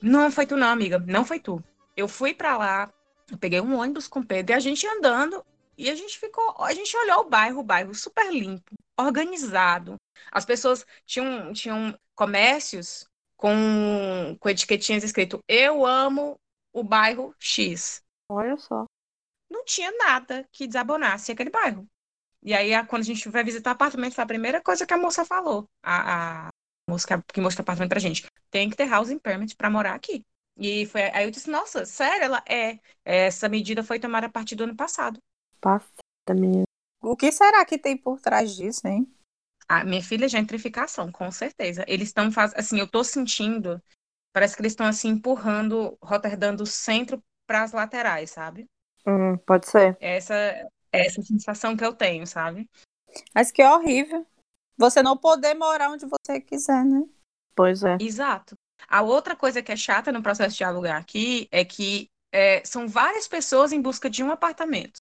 Não 0.01 0.31
foi 0.31 0.47
tu 0.47 0.57
não, 0.57 0.69
amiga, 0.69 1.03
não 1.09 1.25
foi 1.25 1.41
tu. 1.41 1.61
Eu 1.97 2.07
fui 2.07 2.33
para 2.33 2.57
lá, 2.57 2.93
eu 3.31 3.39
peguei 3.39 3.61
um 3.61 3.77
ônibus 3.77 4.09
com 4.09 4.21
o 4.21 4.27
Pedro 4.27 4.53
e 4.53 4.57
a 4.57 4.61
gente 4.61 4.87
andando 4.87 5.45
e 5.77 5.89
a 5.89 5.95
gente 5.95 6.19
ficou, 6.19 6.55
a 6.63 6.75
gente 6.75 6.95
olhou 6.97 7.21
o 7.21 7.29
bairro, 7.29 7.61
o 7.61 7.65
bairro 7.65 7.95
super 7.95 8.31
limpo, 8.31 8.75
organizado. 8.99 9.97
As 10.31 10.45
pessoas 10.45 10.85
tinham, 11.07 11.53
tinham 11.55 11.99
comércios 12.15 13.09
com, 13.37 14.37
com 14.39 14.49
etiquetinhas 14.51 15.03
escrito 15.03 15.43
Eu 15.49 15.87
amo 15.87 16.39
o 16.73 16.85
bairro 16.85 17.35
X. 17.39 18.03
Olha 18.29 18.57
só. 18.59 18.85
Não 19.51 19.65
tinha 19.65 19.91
nada 19.93 20.47
que 20.53 20.67
desabonasse 20.67 21.33
aquele 21.33 21.51
bairro. 21.51 21.89
E 22.43 22.55
aí, 22.55 22.71
quando 22.87 23.03
a 23.03 23.07
gente 23.07 23.29
vai 23.29 23.43
visitar 23.43 23.71
o 23.71 23.73
apartamento, 23.73 24.15
foi 24.15 24.25
a 24.25 24.27
primeira 24.27 24.63
coisa 24.63 24.87
que 24.87 24.95
a 24.95 24.99
moça 24.99 25.25
falou. 25.25 25.69
A, 25.83 26.47
a 26.47 26.51
moça 26.89 27.07
que 27.33 27.41
mostrou 27.41 27.63
o 27.63 27.65
apartamento 27.65 27.91
pra 27.91 28.01
gente. 28.01 28.27
Tem 28.51 28.69
que 28.69 28.77
ter 28.77 28.91
housing 28.93 29.19
permit 29.19 29.57
para 29.57 29.71
morar 29.71 29.95
aqui. 29.95 30.25
E 30.57 30.87
foi, 30.87 31.03
aí 31.13 31.25
eu 31.25 31.31
disse, 31.31 31.51
nossa, 31.51 31.85
sério? 31.85 32.25
Ela 32.25 32.43
é. 32.49 32.79
Essa 33.05 33.49
medida 33.49 33.83
foi 33.83 33.99
tomada 33.99 34.27
a 34.27 34.31
partir 34.31 34.55
do 34.55 34.65
ano 34.65 34.77
passado. 34.77 35.19
Passada, 35.61 36.35
minha. 36.35 36.65
O 37.03 37.17
que 37.17 37.33
será 37.33 37.65
que 37.65 37.79
tem 37.79 37.97
por 37.97 38.21
trás 38.21 38.55
disso, 38.55 38.87
hein? 38.87 39.11
A 39.69 39.85
minha 39.85 40.03
filha, 40.03 40.29
gentrificação, 40.29 41.11
com 41.11 41.31
certeza. 41.31 41.85
Eles 41.87 42.09
estão 42.09 42.31
fazendo. 42.31 42.59
Assim, 42.59 42.79
eu 42.79 42.89
tô 42.89 43.03
sentindo. 43.03 43.81
Parece 44.33 44.55
que 44.55 44.63
eles 44.63 44.73
estão 44.73 44.87
assim 44.87 45.09
empurrando 45.09 45.97
Rotterdam 46.03 46.55
do 46.55 46.67
centro 46.67 47.23
para 47.47 47.63
as 47.63 47.73
laterais, 47.73 48.31
sabe? 48.31 48.67
Hum, 49.07 49.39
pode 49.39 49.67
ser. 49.67 49.97
Essa, 50.01 50.35
essa 50.93 51.23
sensação 51.23 51.77
que 51.77 51.85
eu 51.85 51.95
tenho, 51.95 52.27
sabe? 52.27 52.69
Mas 53.35 53.51
que 53.51 53.63
horrível. 53.63 54.27
Você 54.77 55.03
não 55.03 55.17
poder 55.17 55.55
morar 55.55 55.91
onde 55.91 56.07
você 56.07 56.41
quiser, 56.41 56.85
né? 56.85 57.03
Pois 57.55 57.83
é. 57.83 57.97
Exato. 58.01 58.57
A 58.89 59.03
outra 59.03 59.37
coisa 59.37 59.63
que 59.63 59.73
é 59.73 59.77
chata 59.77 60.13
no 60.13 60.23
processo 60.23 60.57
de 60.57 60.65
alugar 60.65 61.01
aqui 61.01 61.49
é 61.51 61.65
que 61.65 62.11
é, 62.33 62.63
são 62.65 62.89
várias 62.89 63.27
pessoas 63.29 63.73
em 63.73 63.81
busca 63.81 64.09
de 64.09 64.23
um 64.23 64.31
apartamento. 64.31 65.01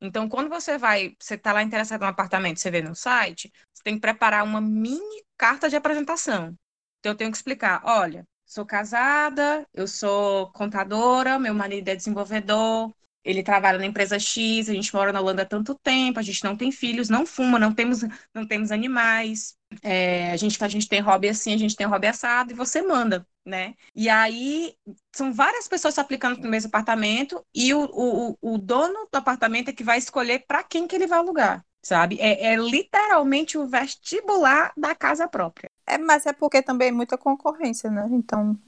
Então, 0.00 0.28
quando 0.28 0.48
você 0.50 0.76
vai, 0.78 1.16
você 1.18 1.34
está 1.34 1.52
lá 1.52 1.62
interessado 1.62 2.02
em 2.02 2.04
um 2.04 2.08
apartamento, 2.08 2.60
você 2.60 2.70
vê 2.70 2.82
no 2.82 2.94
site, 2.94 3.50
você 3.72 3.82
tem 3.82 3.94
que 3.94 4.00
preparar 4.00 4.44
uma 4.44 4.60
mini 4.60 5.24
carta 5.38 5.68
de 5.70 5.76
apresentação. 5.76 6.54
Então, 7.00 7.12
eu 7.12 7.16
tenho 7.16 7.30
que 7.30 7.36
explicar: 7.36 7.82
olha, 7.84 8.26
sou 8.44 8.66
casada, 8.66 9.66
eu 9.72 9.88
sou 9.88 10.50
contadora, 10.52 11.38
meu 11.38 11.54
marido 11.54 11.88
é 11.88 11.96
desenvolvedor, 11.96 12.92
ele 13.24 13.42
trabalha 13.42 13.78
na 13.78 13.86
empresa 13.86 14.18
X, 14.18 14.68
a 14.68 14.74
gente 14.74 14.94
mora 14.94 15.12
na 15.12 15.20
Holanda 15.20 15.42
há 15.42 15.46
tanto 15.46 15.74
tempo, 15.82 16.18
a 16.20 16.22
gente 16.22 16.44
não 16.44 16.56
tem 16.56 16.70
filhos, 16.70 17.08
não 17.08 17.26
fuma, 17.26 17.58
não 17.58 17.74
temos, 17.74 18.02
não 18.34 18.46
temos 18.46 18.70
animais. 18.70 19.55
É, 19.82 20.30
a, 20.30 20.36
gente, 20.36 20.62
a 20.62 20.68
gente 20.68 20.88
tem 20.88 21.00
hobby 21.00 21.28
assim, 21.28 21.52
a 21.52 21.58
gente 21.58 21.76
tem 21.76 21.86
hobby 21.86 22.06
assado, 22.06 22.52
e 22.52 22.54
você 22.54 22.82
manda, 22.82 23.26
né? 23.44 23.74
E 23.94 24.08
aí 24.08 24.74
são 25.14 25.32
várias 25.32 25.66
pessoas 25.66 25.94
se 25.94 26.00
aplicando 26.00 26.40
no 26.40 26.48
mesmo 26.48 26.68
apartamento, 26.68 27.44
e 27.54 27.74
o, 27.74 27.84
o, 27.92 28.38
o 28.40 28.58
dono 28.58 29.08
do 29.12 29.16
apartamento 29.16 29.68
é 29.68 29.72
que 29.72 29.84
vai 29.84 29.98
escolher 29.98 30.44
para 30.46 30.62
quem 30.62 30.86
que 30.86 30.94
ele 30.94 31.06
vai 31.06 31.18
alugar, 31.18 31.64
sabe? 31.82 32.18
É, 32.20 32.52
é 32.52 32.56
literalmente 32.56 33.58
o 33.58 33.66
vestibular 33.66 34.72
da 34.76 34.94
casa 34.94 35.26
própria. 35.28 35.70
É, 35.86 35.98
mas 35.98 36.26
é 36.26 36.32
porque 36.32 36.62
também 36.62 36.88
é 36.88 36.92
muita 36.92 37.18
concorrência, 37.18 37.90
né? 37.90 38.08
Então, 38.10 38.58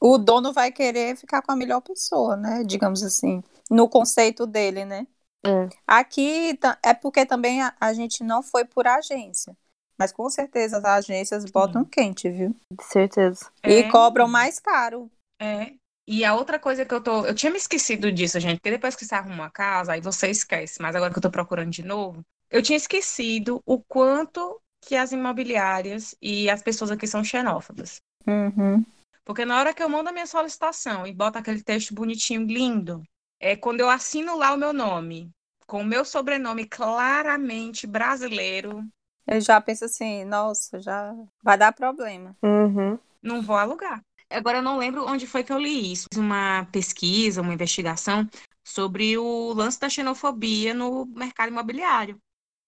o 0.00 0.18
dono 0.18 0.52
vai 0.52 0.70
querer 0.70 1.16
ficar 1.16 1.42
com 1.42 1.52
a 1.52 1.56
melhor 1.56 1.80
pessoa, 1.80 2.36
né? 2.36 2.62
Digamos 2.64 3.02
assim 3.02 3.42
no 3.72 3.88
conceito 3.88 4.46
dele, 4.46 4.84
né? 4.84 5.06
É. 5.44 5.68
Aqui 5.86 6.58
é 6.84 6.94
porque 6.94 7.26
também 7.26 7.62
a, 7.62 7.74
a, 7.80 7.92
gente 7.92 8.22
não 8.22 8.42
foi 8.42 8.64
por 8.64 8.86
agência. 8.86 9.56
Mas 9.98 10.12
com 10.12 10.28
certeza 10.28 10.78
as 10.78 10.84
agências 10.84 11.44
botam 11.50 11.84
quente, 11.84 12.28
viu? 12.28 12.54
De 12.70 12.84
certeza. 12.84 13.50
E 13.64 13.74
é. 13.74 13.90
cobram 13.90 14.28
mais 14.28 14.58
caro. 14.58 15.10
É. 15.40 15.72
E 16.06 16.24
a 16.24 16.34
outra 16.34 16.58
coisa 16.58 16.84
que 16.84 16.92
eu 16.92 17.00
tô. 17.00 17.24
Eu 17.24 17.34
tinha 17.34 17.50
me 17.52 17.58
esquecido 17.58 18.10
disso, 18.10 18.40
gente, 18.40 18.56
porque 18.56 18.70
depois 18.70 18.96
que 18.96 19.04
você 19.04 19.14
arruma 19.14 19.34
uma 19.34 19.50
casa, 19.50 19.92
aí 19.92 20.00
você 20.00 20.28
esquece. 20.28 20.82
Mas 20.82 20.96
agora 20.96 21.12
que 21.12 21.18
eu 21.18 21.22
tô 21.22 21.30
procurando 21.30 21.70
de 21.70 21.82
novo, 21.82 22.24
eu 22.50 22.62
tinha 22.62 22.76
esquecido 22.76 23.62
o 23.64 23.78
quanto 23.80 24.60
que 24.80 24.96
as 24.96 25.12
imobiliárias 25.12 26.14
e 26.20 26.50
as 26.50 26.62
pessoas 26.62 26.90
aqui 26.90 27.06
são 27.06 27.22
xenófobas. 27.22 28.00
Uhum. 28.26 28.84
Porque 29.24 29.44
na 29.44 29.58
hora 29.58 29.72
que 29.72 29.82
eu 29.82 29.88
mando 29.88 30.08
a 30.08 30.12
minha 30.12 30.26
solicitação 30.26 31.06
e 31.06 31.12
boto 31.12 31.38
aquele 31.38 31.62
texto 31.62 31.94
bonitinho, 31.94 32.44
lindo, 32.44 33.02
é 33.38 33.54
quando 33.54 33.80
eu 33.80 33.88
assino 33.88 34.36
lá 34.36 34.52
o 34.52 34.56
meu 34.56 34.72
nome, 34.72 35.30
com 35.66 35.82
o 35.82 35.84
meu 35.84 36.04
sobrenome 36.04 36.66
claramente 36.66 37.86
brasileiro, 37.86 38.84
Eu 39.26 39.40
já 39.40 39.60
penso 39.60 39.84
assim, 39.84 40.24
nossa, 40.24 40.80
já 40.80 41.14
vai 41.42 41.56
dar 41.56 41.72
problema. 41.72 42.36
Uhum. 42.42 42.98
não 43.22 43.42
vou 43.42 43.56
alugar. 43.56 44.02
Agora 44.30 44.58
eu 44.58 44.62
não 44.62 44.78
lembro 44.78 45.06
onde 45.06 45.26
foi 45.26 45.44
que 45.44 45.52
eu 45.52 45.58
li 45.58 45.92
isso. 45.92 46.06
Fiz 46.12 46.18
uma 46.18 46.66
pesquisa, 46.72 47.42
uma 47.42 47.52
investigação 47.52 48.28
sobre 48.64 49.16
o 49.18 49.52
lance 49.52 49.78
da 49.78 49.88
xenofobia 49.88 50.72
no 50.72 51.04
mercado 51.06 51.50
imobiliário. 51.50 52.18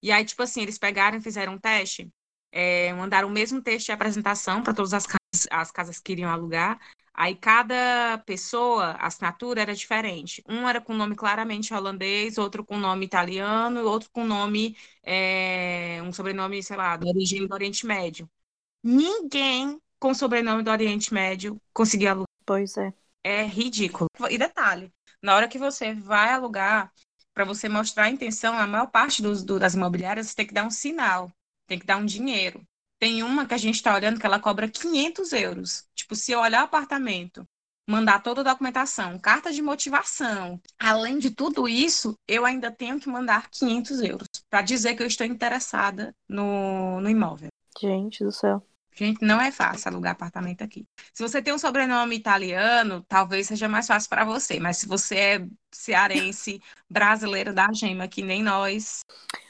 E 0.03 0.13
aí, 0.13 0.25
tipo 0.25 0.43
assim, 0.43 0.61
eles 0.63 0.79
pegaram 0.79 1.17
e 1.17 1.23
fizeram 1.23 1.55
um 1.55 1.59
teste, 1.59 2.11
é, 2.53 2.93
mandaram 2.93 3.29
o 3.29 3.31
mesmo 3.31 3.63
texto 3.63 3.87
de 3.87 3.93
apresentação 3.93 4.63
para 4.63 4.75
todas 4.75 4.93
as 4.93 5.07
casas, 5.07 5.19
as 5.51 5.71
casas 5.71 5.99
que 5.99 6.13
iriam 6.13 6.31
alugar. 6.31 6.79
Aí 7.13 7.35
cada 7.37 8.19
pessoa, 8.27 8.87
a 8.93 9.07
assinatura 9.07 9.61
era 9.63 9.75
diferente. 9.75 10.43
Um 10.49 10.69
era 10.69 10.81
com 10.81 10.95
nome 10.95 11.15
claramente 11.15 11.73
holandês, 11.73 12.39
outro 12.39 12.65
com 12.65 12.77
nome 12.79 13.07
italiano, 13.07 13.85
outro 13.85 14.11
com 14.13 14.25
nome, 14.27 14.77
é, 15.03 16.01
um 16.03 16.13
sobrenome, 16.13 16.63
sei 16.63 16.77
lá, 16.77 16.97
de 16.97 17.09
origem 17.09 17.47
do 17.47 17.55
Oriente 17.55 17.87
Médio. 17.87 18.29
Ninguém 18.83 19.81
com 20.01 20.15
sobrenome 20.15 20.63
do 20.63 20.71
Oriente 20.71 21.13
Médio 21.15 21.61
conseguia 21.75 22.13
alugar. 22.13 22.29
Pois 22.47 22.77
é. 22.77 22.93
É 23.23 23.43
ridículo. 23.45 24.09
E 24.31 24.39
detalhe, 24.39 24.93
na 25.23 25.35
hora 25.35 25.49
que 25.49 25.59
você 25.59 25.95
vai 25.95 26.31
alugar, 26.31 26.93
para 27.33 27.45
você 27.45 27.69
mostrar 27.69 28.05
a 28.05 28.11
intenção, 28.11 28.55
a 28.55 28.67
maior 28.67 28.87
parte 28.89 29.23
dos, 29.23 29.43
do- 29.45 29.59
das 29.59 29.75
imobiliárias 29.75 30.29
você 30.29 30.35
tem 30.37 30.47
que 30.47 30.55
dar 30.55 30.65
um 30.67 30.71
sinal, 30.71 31.31
tem 31.67 31.79
que 31.79 31.87
dar 31.87 31.97
um 31.97 32.05
dinheiro. 32.07 32.63
Tem 33.05 33.23
uma 33.23 33.45
que 33.45 33.53
a 33.53 33.59
gente 33.59 33.75
está 33.75 33.95
olhando 33.95 34.19
que 34.19 34.25
ela 34.25 34.41
cobra 34.41 34.67
500 34.67 35.35
euros. 35.35 35.85
Tipo, 35.95 36.17
se 36.17 36.33
eu 36.33 36.41
olhar 36.41 36.63
o 36.63 36.65
apartamento, 36.65 37.47
mandar 37.87 38.23
toda 38.23 38.41
a 38.41 38.45
documentação, 38.45 39.19
carta 39.19 39.53
de 39.53 39.61
motivação, 39.61 40.59
além 40.79 41.19
de 41.19 41.31
tudo 41.31 41.69
isso, 41.69 42.19
eu 42.27 42.47
ainda 42.47 42.73
tenho 42.73 42.99
que 42.99 43.07
mandar 43.07 43.51
500 43.51 44.01
euros 44.01 44.29
para 44.49 44.63
dizer 44.63 44.95
que 44.95 45.03
eu 45.03 45.07
estou 45.07 45.27
interessada 45.27 46.17
no, 46.27 46.99
no 46.99 47.11
imóvel. 47.11 47.51
Gente 47.79 48.25
do 48.25 48.33
céu. 48.33 48.67
Gente, 48.97 49.23
não 49.23 49.39
é 49.39 49.51
fácil 49.53 49.91
alugar 49.91 50.13
apartamento 50.13 50.63
aqui. 50.63 50.87
Se 51.13 51.23
você 51.23 51.43
tem 51.43 51.53
um 51.53 51.59
sobrenome 51.59 52.17
italiano, 52.17 53.05
talvez 53.07 53.49
seja 53.49 53.69
mais 53.69 53.87
fácil 53.87 54.09
para 54.09 54.25
você. 54.25 54.59
Mas 54.59 54.79
se 54.79 54.87
você 54.87 55.17
é 55.17 55.47
cearense, 55.71 56.59
brasileiro 56.89 57.53
da 57.53 57.71
gema, 57.71 58.09
que 58.09 58.23
nem 58.23 58.43
nós, 58.43 59.01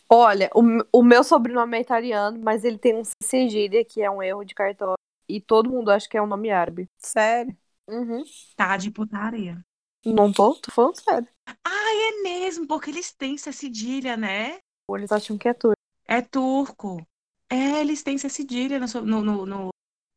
Olha, 0.09 0.51
o, 0.55 0.63
o 0.93 1.03
meu 1.03 1.25
sobrenome 1.25 1.79
é 1.79 1.81
italiano, 1.81 2.39
mas 2.43 2.65
ele 2.65 2.79
tem 2.79 2.95
um 2.97 3.03
cedilha, 3.23 3.85
que 3.85 4.03
é 4.03 4.11
um 4.11 4.23
erro 4.23 4.45
de 4.45 4.55
cartório. 4.55 4.95
E 5.29 5.41
todo 5.41 5.71
mundo 5.71 5.91
acha 5.91 6.09
que 6.09 6.17
é 6.17 6.23
um 6.23 6.27
nome 6.27 6.51
árabe. 6.51 6.89
Sério? 6.99 7.57
Uhum. 7.89 8.25
tá 8.57 8.77
de 8.77 8.91
putaria. 8.91 9.65
Não 10.05 10.33
tô, 10.33 10.55
tô 10.57 10.71
falando 10.71 10.97
sério. 11.01 11.29
Ah, 11.65 11.95
é 11.95 12.23
mesmo, 12.23 12.67
porque 12.67 12.91
eles 12.91 13.13
têm 13.13 13.35
essa 13.35 13.53
cedilha, 13.53 14.17
né? 14.17 14.59
Ou 14.89 14.97
eles 14.99 15.11
acham 15.13 15.39
que 15.39 15.49
é 15.49 15.55
turco. 15.55 15.77
É 16.07 16.21
turco. 16.21 17.07
É, 17.51 17.81
eles 17.81 18.03
têm 18.03 18.17
essa 18.17 18.29
cedilha 18.29 18.79
no, 18.79 18.87
no, 19.03 19.23
no- 19.23 19.47
no- 19.47 19.71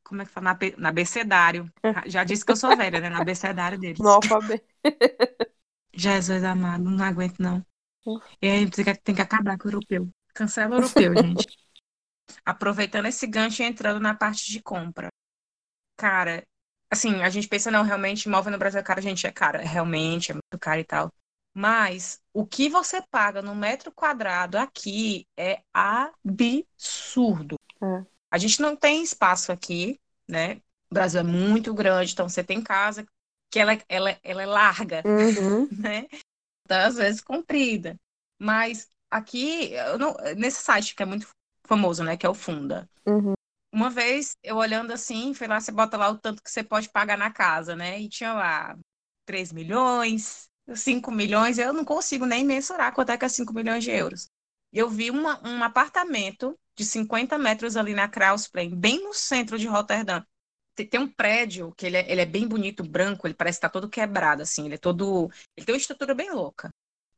como 0.03 0.21
é 0.21 0.25
que 0.25 0.31
fala? 0.31 0.53
Na, 0.53 0.59
na 0.77 0.89
abecedário. 0.89 1.71
Já 2.07 2.23
disse 2.23 2.45
que 2.45 2.51
eu 2.51 2.55
sou 2.55 2.75
velha, 2.75 2.99
né? 2.99 3.09
No 3.09 3.17
abecedário 3.17 3.77
deles. 3.79 3.99
No 3.99 4.09
alfabeto. 4.09 4.65
Jesus 5.93 6.43
amado, 6.45 6.85
não 6.89 7.03
aguento 7.03 7.39
não. 7.39 7.65
E 8.41 8.47
aí 8.47 8.69
tem 8.69 9.15
que, 9.15 9.21
acabar 9.21 9.57
com 9.57 9.67
o 9.67 9.71
europeu. 9.71 10.09
Cancela 10.33 10.75
o 10.75 10.79
europeu, 10.79 11.13
gente. 11.21 11.47
Aproveitando 12.45 13.07
esse 13.07 13.25
gancho 13.27 13.61
e 13.61 13.65
entrando 13.65 13.99
na 13.99 14.13
parte 14.13 14.51
de 14.51 14.61
compra. 14.61 15.09
Cara, 15.95 16.43
assim, 16.89 17.21
a 17.23 17.29
gente 17.29 17.47
pensa, 17.47 17.71
não, 17.71 17.83
realmente, 17.83 18.25
imóvel 18.25 18.51
no 18.51 18.57
Brasil 18.57 18.79
é 18.79 18.83
caro, 18.83 19.01
gente, 19.01 19.25
é 19.25 19.31
caro. 19.31 19.59
Realmente, 19.59 20.31
é 20.31 20.33
muito 20.33 20.59
caro 20.59 20.79
e 20.79 20.83
tal. 20.83 21.11
Mas 21.53 22.21
o 22.33 22.45
que 22.45 22.69
você 22.69 23.01
paga 23.01 23.41
no 23.41 23.55
metro 23.55 23.91
quadrado 23.91 24.57
aqui 24.57 25.25
é 25.35 25.61
absurdo. 25.73 27.55
É. 27.81 28.05
A 28.29 28.37
gente 28.37 28.61
não 28.61 28.75
tem 28.75 29.01
espaço 29.01 29.51
aqui, 29.51 29.99
né? 30.27 30.61
O 30.91 30.93
Brasil 30.93 31.19
é 31.19 31.23
muito 31.23 31.73
grande, 31.73 32.13
então 32.13 32.29
você 32.29 32.43
tem 32.43 32.61
casa 32.61 33.05
que 33.49 33.59
ela, 33.59 33.77
ela, 33.89 34.17
ela 34.23 34.43
é 34.43 34.45
larga 34.45 35.01
Uhum. 35.05 35.67
né? 35.71 36.07
Então, 36.67 36.77
às 36.85 36.95
vezes 36.95 37.21
comprida. 37.21 37.97
Mas 38.37 38.89
aqui, 39.09 39.71
não- 39.97 40.15
nesse 40.35 40.61
site 40.61 40.93
que 40.95 41.01
é 41.01 41.05
muito 41.05 41.25
famoso, 41.65 42.03
né? 42.03 42.17
Que 42.17 42.25
é 42.25 42.29
o 42.29 42.33
Funda. 42.33 42.89
Uhum. 43.07 43.33
Uma 43.71 43.89
vez, 43.89 44.35
eu 44.43 44.57
olhando 44.57 44.91
assim, 44.91 45.33
foi 45.33 45.47
lá, 45.47 45.59
você 45.59 45.71
bota 45.71 45.97
lá 45.97 46.09
o 46.09 46.17
tanto 46.17 46.43
que 46.43 46.51
você 46.51 46.63
pode 46.63 46.89
pagar 46.89 47.17
na 47.17 47.31
casa, 47.31 47.75
né? 47.75 47.99
E 48.01 48.09
tinha 48.09 48.33
lá 48.33 48.77
3 49.25 49.51
milhões, 49.53 50.49
5 50.75 51.11
milhões, 51.11 51.57
eu 51.57 51.73
não 51.73 51.85
consigo 51.85 52.25
nem 52.25 52.45
mensurar 52.45 52.93
quanto 52.93 53.11
é 53.11 53.17
que 53.17 53.25
é 53.25 53.29
5 53.29 53.53
milhões 53.53 53.83
de 53.83 53.91
euros. 53.91 54.29
Eu 54.73 54.89
vi 54.89 55.09
uma, 55.09 55.41
um 55.47 55.63
apartamento 55.63 56.57
de 56.75 56.83
50 56.85 57.37
metros 57.37 57.77
ali 57.77 57.93
na 57.93 58.07
Krausplein, 58.09 58.75
bem 58.75 59.03
no 59.03 59.13
centro 59.13 59.57
de 59.57 59.67
Roterdã. 59.67 60.21
Tem, 60.85 60.99
um 60.99 61.07
prédio 61.07 61.73
que 61.75 61.85
ele 61.85 61.97
é, 61.97 62.11
ele 62.11 62.21
é 62.21 62.25
bem 62.25 62.47
bonito, 62.47 62.83
branco, 62.83 63.25
ele 63.25 63.33
parece 63.33 63.57
estar 63.57 63.69
todo 63.69 63.89
quebrado, 63.89 64.43
assim, 64.43 64.65
ele 64.65 64.75
é 64.75 64.77
todo. 64.77 65.29
Ele 65.55 65.65
tem 65.65 65.73
uma 65.73 65.79
estrutura 65.79 66.13
bem 66.13 66.31
louca. 66.31 66.69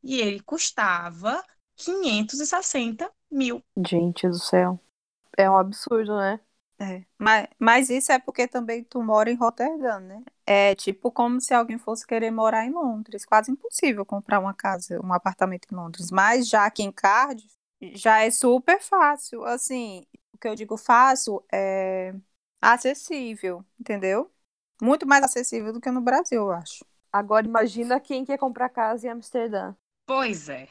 E 0.02 0.20
ele 0.22 0.40
custava 0.40 1.44
560 1.76 3.12
mil. 3.30 3.62
Gente 3.86 4.28
do 4.28 4.40
céu. 4.40 4.80
É 5.38 5.50
um 5.50 5.58
absurdo, 5.58 6.18
né? 6.18 6.40
É. 6.80 7.04
Mas, 7.18 7.48
mas 7.60 7.90
isso 7.90 8.12
é 8.12 8.18
porque 8.18 8.48
também 8.48 8.84
tu 8.86 9.04
mora 9.04 9.30
em 9.30 9.36
Roterdã, 9.36 10.00
né? 10.00 10.24
É 10.46 10.74
tipo 10.76 11.12
como 11.12 11.42
se 11.42 11.54
alguém 11.54 11.78
fosse 11.78 12.08
querer 12.08 12.32
morar 12.32 12.66
em 12.66 12.72
Londres. 12.72 13.26
Quase 13.26 13.52
impossível 13.52 14.06
comprar 14.06 14.40
uma 14.40 14.54
casa, 14.54 15.00
um 15.04 15.14
apartamento 15.14 15.68
em 15.70 15.76
Londres. 15.76 16.10
Mas 16.10 16.48
já 16.48 16.66
aqui 16.66 16.84
em 16.84 16.92
Cardiff, 16.92 17.54
já 17.94 18.22
é 18.24 18.32
super 18.32 18.80
fácil. 18.80 19.44
Assim, 19.44 20.06
o 20.34 20.38
que 20.38 20.48
eu 20.48 20.56
digo 20.56 20.78
fácil 20.78 21.44
é 21.52 22.14
acessível, 22.62 23.64
entendeu? 23.80 24.32
Muito 24.82 25.08
mais 25.08 25.24
acessível 25.24 25.74
do 25.74 25.82
que 25.82 25.92
no 25.92 26.02
Brasil, 26.02 26.42
eu 26.42 26.52
acho. 26.52 26.86
Agora 27.12 27.46
imagina 27.46 28.00
quem 28.00 28.24
quer 28.24 28.38
comprar 28.38 28.70
casa 28.70 29.08
em 29.08 29.10
Amsterdã. 29.10 29.74
Pois 30.06 30.48
é. 30.50 30.68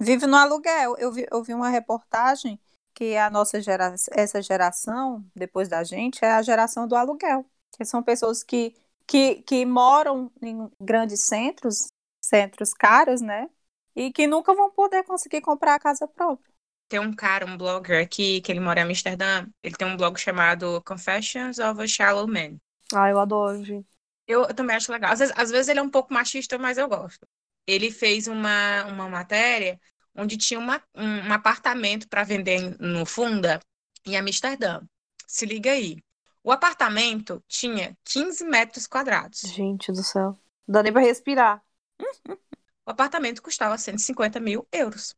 Vive 0.00 0.26
no 0.26 0.36
aluguel. 0.36 0.96
Eu 0.98 1.12
vi, 1.12 1.26
eu 1.30 1.42
vi 1.42 1.54
uma 1.54 1.68
reportagem 1.68 2.58
que 2.94 3.16
a 3.16 3.30
nossa 3.30 3.60
gera, 3.60 3.94
essa 4.12 4.42
geração, 4.42 5.24
depois 5.34 5.68
da 5.68 5.84
gente, 5.84 6.24
é 6.24 6.32
a 6.32 6.42
geração 6.42 6.86
do 6.88 6.96
aluguel. 6.96 7.44
Que 7.76 7.84
são 7.84 8.02
pessoas 8.02 8.42
que, 8.42 8.74
que, 9.06 9.36
que 9.42 9.64
moram 9.64 10.30
em 10.42 10.70
grandes 10.80 11.20
centros, 11.22 11.88
centros 12.20 12.74
caros, 12.74 13.20
né? 13.20 13.48
E 13.94 14.10
que 14.12 14.26
nunca 14.26 14.54
vão 14.54 14.70
poder 14.70 15.04
conseguir 15.04 15.40
comprar 15.40 15.74
a 15.74 15.80
casa 15.80 16.06
própria. 16.08 16.51
Tem 16.92 17.00
um 17.00 17.10
cara, 17.10 17.46
um 17.46 17.56
blogger 17.56 18.02
aqui, 18.02 18.42
que 18.42 18.52
ele 18.52 18.60
mora 18.60 18.80
em 18.80 18.82
Amsterdã. 18.82 19.46
Ele 19.62 19.74
tem 19.74 19.88
um 19.88 19.96
blog 19.96 20.20
chamado 20.20 20.82
Confessions 20.84 21.58
of 21.58 21.80
a 21.80 21.86
Shallow 21.86 22.26
Man. 22.28 22.58
Ah, 22.94 23.08
eu 23.08 23.18
adoro, 23.18 23.64
gente. 23.64 23.88
Eu, 24.26 24.42
eu 24.42 24.52
também 24.52 24.76
acho 24.76 24.92
legal. 24.92 25.10
Às 25.10 25.20
vezes, 25.20 25.34
às 25.34 25.50
vezes 25.50 25.68
ele 25.68 25.80
é 25.80 25.82
um 25.82 25.88
pouco 25.88 26.12
machista, 26.12 26.58
mas 26.58 26.76
eu 26.76 26.86
gosto. 26.86 27.26
Ele 27.66 27.90
fez 27.90 28.26
uma, 28.26 28.84
uma 28.84 29.08
matéria 29.08 29.80
onde 30.14 30.36
tinha 30.36 30.60
uma, 30.60 30.82
um, 30.94 31.28
um 31.28 31.32
apartamento 31.32 32.06
para 32.10 32.24
vender 32.24 32.76
no 32.78 33.06
Funda, 33.06 33.58
em 34.04 34.14
Amsterdã. 34.14 34.82
Se 35.26 35.46
liga 35.46 35.72
aí. 35.72 35.96
O 36.44 36.52
apartamento 36.52 37.42
tinha 37.48 37.96
15 38.04 38.44
metros 38.44 38.86
quadrados. 38.86 39.40
Gente 39.40 39.90
do 39.90 40.02
céu. 40.02 40.38
Não 40.68 40.74
dá 40.74 40.82
nem 40.82 40.92
pra 40.92 41.00
respirar. 41.00 41.62
O 42.84 42.90
apartamento 42.90 43.40
custava 43.40 43.78
150 43.78 44.40
mil 44.40 44.66
euros. 44.72 45.14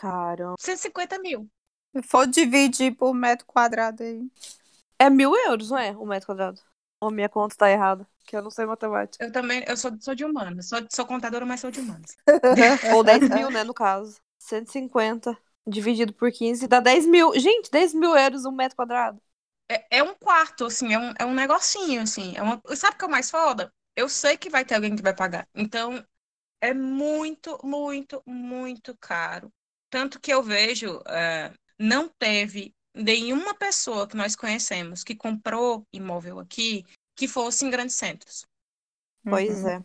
Caramba. 0.00 0.54
150 0.58 1.18
mil. 1.18 1.46
Se 1.94 2.02
for 2.02 2.26
dividir 2.26 2.96
por 2.96 3.12
metro 3.12 3.46
quadrado 3.46 4.02
aí. 4.02 4.30
É 4.98 5.10
mil 5.10 5.36
euros, 5.36 5.70
não 5.70 5.78
é? 5.78 5.90
Um 5.92 6.06
metro 6.06 6.28
quadrado. 6.28 6.58
Ou 7.02 7.10
minha 7.10 7.28
conta 7.28 7.54
tá 7.54 7.70
errada. 7.70 8.06
Que 8.24 8.34
eu 8.34 8.42
não 8.42 8.50
sei 8.50 8.64
matemática. 8.64 9.22
Eu 9.22 9.30
também, 9.30 9.62
eu 9.68 9.76
sou, 9.76 9.90
sou 10.00 10.14
de 10.14 10.24
humanas. 10.24 10.68
Sou, 10.68 10.78
sou 10.90 11.04
contadora, 11.04 11.44
mas 11.44 11.60
sou 11.60 11.70
de 11.70 11.80
humanas. 11.80 12.16
Ou 12.94 13.04
10 13.04 13.28
mil, 13.28 13.50
né, 13.50 13.62
no 13.62 13.74
caso. 13.74 14.18
150 14.38 15.36
dividido 15.66 16.14
por 16.14 16.32
15 16.32 16.66
dá 16.66 16.80
10 16.80 17.04
mil. 17.06 17.38
Gente, 17.38 17.70
10 17.70 17.92
mil 17.92 18.16
euros 18.16 18.46
um 18.46 18.52
metro 18.52 18.76
quadrado. 18.76 19.20
É, 19.70 19.98
é 19.98 20.02
um 20.02 20.14
quarto, 20.14 20.64
assim, 20.64 20.94
é 20.94 20.98
um, 20.98 21.12
é 21.18 21.26
um 21.26 21.34
negocinho, 21.34 22.00
assim. 22.00 22.34
É 22.36 22.42
uma... 22.42 22.60
Sabe 22.74 22.94
o 22.94 22.98
que 22.98 23.04
é 23.04 23.08
o 23.08 23.10
mais 23.10 23.30
foda? 23.30 23.70
Eu 23.94 24.08
sei 24.08 24.38
que 24.38 24.48
vai 24.48 24.64
ter 24.64 24.76
alguém 24.76 24.96
que 24.96 25.02
vai 25.02 25.14
pagar. 25.14 25.46
Então, 25.54 26.02
é 26.60 26.72
muito, 26.72 27.58
muito, 27.62 28.22
muito 28.26 28.96
caro. 28.96 29.52
Tanto 29.90 30.20
que 30.20 30.32
eu 30.32 30.42
vejo, 30.42 31.00
é, 31.06 31.52
não 31.78 32.08
teve 32.08 32.72
nenhuma 32.94 33.54
pessoa 33.54 34.06
que 34.06 34.16
nós 34.16 34.34
conhecemos 34.36 35.02
que 35.04 35.14
comprou 35.14 35.84
imóvel 35.92 36.38
aqui 36.38 36.84
que 37.16 37.28
fosse 37.28 37.64
em 37.64 37.70
grandes 37.70 37.96
centros. 37.96 38.46
Pois 39.24 39.62
Uhum. 39.64 39.68
é. 39.68 39.84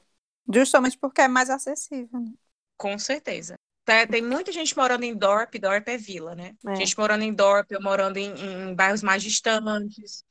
Justamente 0.54 0.98
porque 0.98 1.22
é 1.22 1.28
mais 1.28 1.50
acessível. 1.50 2.20
né? 2.20 2.32
Com 2.78 2.98
certeza. 3.00 3.56
Tá- 3.84 4.08
Tem 4.08 4.22
muita 4.22 4.52
gente 4.52 4.76
morando 4.76 5.04
em 5.04 5.16
Dorp, 5.16 5.56
Dorp 5.56 5.88
é 5.88 5.98
vila, 5.98 6.36
né? 6.36 6.56
É. 6.68 6.76
Gente 6.76 6.98
morando 6.98 7.24
em 7.24 7.34
Dorp, 7.34 7.72
ou 7.72 7.82
morando 7.82 8.18
em, 8.18 8.34
em 8.34 8.76
bairros 8.76 9.04
mais 9.04 9.22
distantes. 9.22 10.24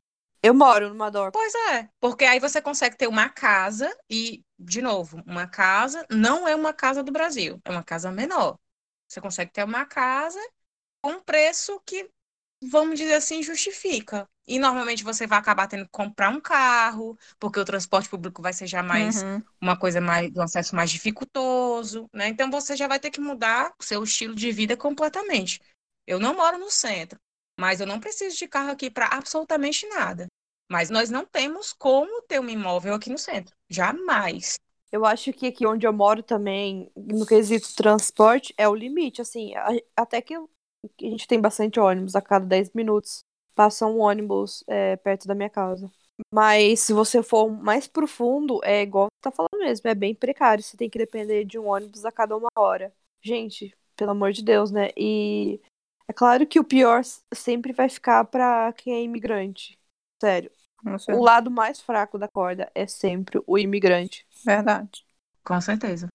Eu 0.43 0.53
moro 0.53 0.89
numa 0.89 1.09
dorp. 1.09 1.33
Pois 1.33 1.53
é, 1.71 1.89
porque 1.99 2.23
aí 2.25 2.39
você 2.39 2.61
consegue 2.61 2.97
ter 2.97 3.07
uma 3.07 3.29
casa 3.29 3.89
e, 4.09 4.43
de 4.59 4.81
novo, 4.81 5.21
uma 5.25 5.47
casa 5.47 6.05
não 6.11 6.47
é 6.47 6.55
uma 6.55 6.71
casa 6.73 7.01
do 7.01 7.11
Brasil, 7.11 7.59
é 7.65 7.71
uma 7.71 7.83
casa 7.83 8.11
menor. 8.11 8.57
Você 9.07 9.21
consegue 9.21 9.51
ter 9.51 9.63
uma 9.63 9.85
casa 9.85 10.39
com 11.01 11.11
um 11.13 11.21
preço 11.21 11.79
que, 11.85 12.09
vamos 12.63 12.99
dizer 12.99 13.15
assim, 13.15 13.43
justifica. 13.43 14.27
E 14.47 14.59
normalmente 14.59 15.03
você 15.03 15.27
vai 15.27 15.39
acabar 15.39 15.67
tendo 15.67 15.85
que 15.85 15.91
comprar 15.91 16.29
um 16.29 16.41
carro, 16.41 17.17
porque 17.39 17.59
o 17.59 17.65
transporte 17.65 18.09
público 18.09 18.41
vai 18.41 18.53
ser 18.53 18.67
já 18.67 18.83
mais 18.83 19.25
Uhum. 19.25 19.43
uma 19.61 19.77
coisa 19.77 20.01
mais, 20.01 20.31
um 20.35 20.41
acesso 20.41 20.75
mais 20.75 20.91
dificultoso, 20.91 22.07
né? 22.13 22.27
Então 22.29 22.51
você 22.51 22.75
já 22.75 22.87
vai 22.87 22.99
ter 22.99 23.11
que 23.11 23.21
mudar 23.21 23.73
o 23.79 23.83
seu 23.83 24.03
estilo 24.03 24.35
de 24.35 24.51
vida 24.51 24.77
completamente. 24.77 25.61
Eu 26.07 26.19
não 26.19 26.35
moro 26.35 26.57
no 26.57 26.69
centro, 26.71 27.19
mas 27.59 27.79
eu 27.81 27.87
não 27.87 27.99
preciso 27.99 28.37
de 28.37 28.47
carro 28.47 28.71
aqui 28.71 28.89
para 28.89 29.07
absolutamente 29.07 29.87
nada. 29.87 30.27
Mas 30.69 30.89
nós 30.89 31.09
não 31.09 31.25
temos 31.25 31.73
como 31.73 32.21
ter 32.23 32.39
um 32.39 32.49
imóvel 32.49 32.93
aqui 32.95 33.09
no 33.09 33.17
centro. 33.17 33.55
Jamais. 33.69 34.57
Eu 34.95 35.05
acho 35.05 35.33
que 35.33 35.47
aqui 35.47 35.65
onde 35.67 35.85
eu 35.85 35.91
moro 35.93 36.23
também, 36.23 36.89
no 36.95 37.25
quesito 37.25 37.75
transporte, 37.75 38.53
é 38.57 38.67
o 38.67 38.73
limite. 38.75 39.21
Assim, 39.21 39.53
a- 39.55 39.69
até 39.95 40.21
que 40.21 40.33
eu- 40.35 40.49
a 41.01 41.03
gente 41.05 41.27
tem 41.27 41.39
bastante 41.41 41.79
ônibus 41.79 42.15
a 42.15 42.21
cada 42.21 42.45
10 42.45 42.71
minutos. 42.73 43.23
Passa 43.53 43.85
um 43.85 43.99
ônibus 43.99 44.63
é, 44.67 44.95
perto 44.97 45.27
da 45.27 45.35
minha 45.35 45.49
casa. 45.49 45.91
Mas 46.31 46.79
se 46.81 46.93
você 46.93 47.21
for 47.21 47.49
mais 47.49 47.87
profundo, 47.87 48.61
é 48.63 48.81
igual 48.83 49.07
você 49.07 49.21
tá 49.29 49.31
falando 49.31 49.59
mesmo, 49.59 49.89
é 49.89 49.95
bem 49.95 50.15
precário. 50.15 50.63
Você 50.63 50.77
tem 50.77 50.89
que 50.89 50.97
depender 50.97 51.43
de 51.45 51.59
um 51.59 51.67
ônibus 51.67 52.05
a 52.05 52.11
cada 52.11 52.37
uma 52.37 52.49
hora. 52.57 52.93
Gente, 53.21 53.75
pelo 53.97 54.11
amor 54.11 54.31
de 54.31 54.43
Deus, 54.43 54.71
né? 54.71 54.89
E 54.97 55.59
é 56.07 56.13
claro 56.13 56.47
que 56.47 56.59
o 56.59 56.63
pior 56.63 57.01
sempre 57.33 57.73
vai 57.73 57.89
ficar 57.89 58.23
pra 58.25 58.71
quem 58.73 58.93
é 58.93 59.01
imigrante. 59.03 59.77
Sério. 60.21 60.51
O 61.09 61.23
lado 61.23 61.49
mais 61.49 61.81
fraco 61.81 62.17
da 62.17 62.27
corda 62.27 62.71
é 62.75 62.85
sempre 62.85 63.41
o 63.47 63.57
imigrante. 63.57 64.25
Verdade. 64.45 65.05
Com 65.43 65.59
certeza. 65.59 66.07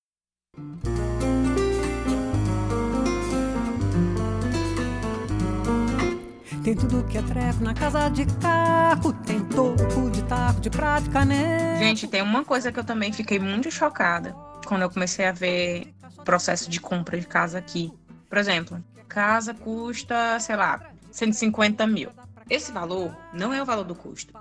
Tem 6.62 6.76
tudo 6.76 7.04
que 7.04 7.16
é 7.16 7.22
treco 7.22 7.64
na 7.64 7.72
casa 7.72 8.08
de 8.10 8.26
carro, 8.38 9.12
tem 9.24 9.42
topo 9.46 10.10
de 10.10 10.22
taco 10.24 10.60
de 10.60 10.68
prata 10.68 11.06
e 11.06 11.10
canela. 11.10 11.78
Gente, 11.78 12.06
tem 12.06 12.20
uma 12.20 12.44
coisa 12.44 12.70
que 12.70 12.78
eu 12.78 12.84
também 12.84 13.12
fiquei 13.12 13.38
muito 13.38 13.70
chocada 13.70 14.34
quando 14.66 14.82
eu 14.82 14.90
comecei 14.90 15.26
a 15.26 15.32
ver 15.32 15.94
o 16.18 16.22
processo 16.22 16.68
de 16.68 16.78
compra 16.78 17.18
de 17.18 17.26
casa 17.26 17.58
aqui. 17.58 17.92
Por 18.28 18.36
exemplo, 18.36 18.84
casa 19.08 19.54
custa, 19.54 20.38
sei 20.38 20.54
lá, 20.54 20.92
150 21.10 21.86
mil. 21.86 22.10
Esse 22.48 22.70
valor 22.72 23.16
não 23.32 23.54
é 23.54 23.62
o 23.62 23.64
valor 23.64 23.84
do 23.84 23.94
custo. 23.94 24.34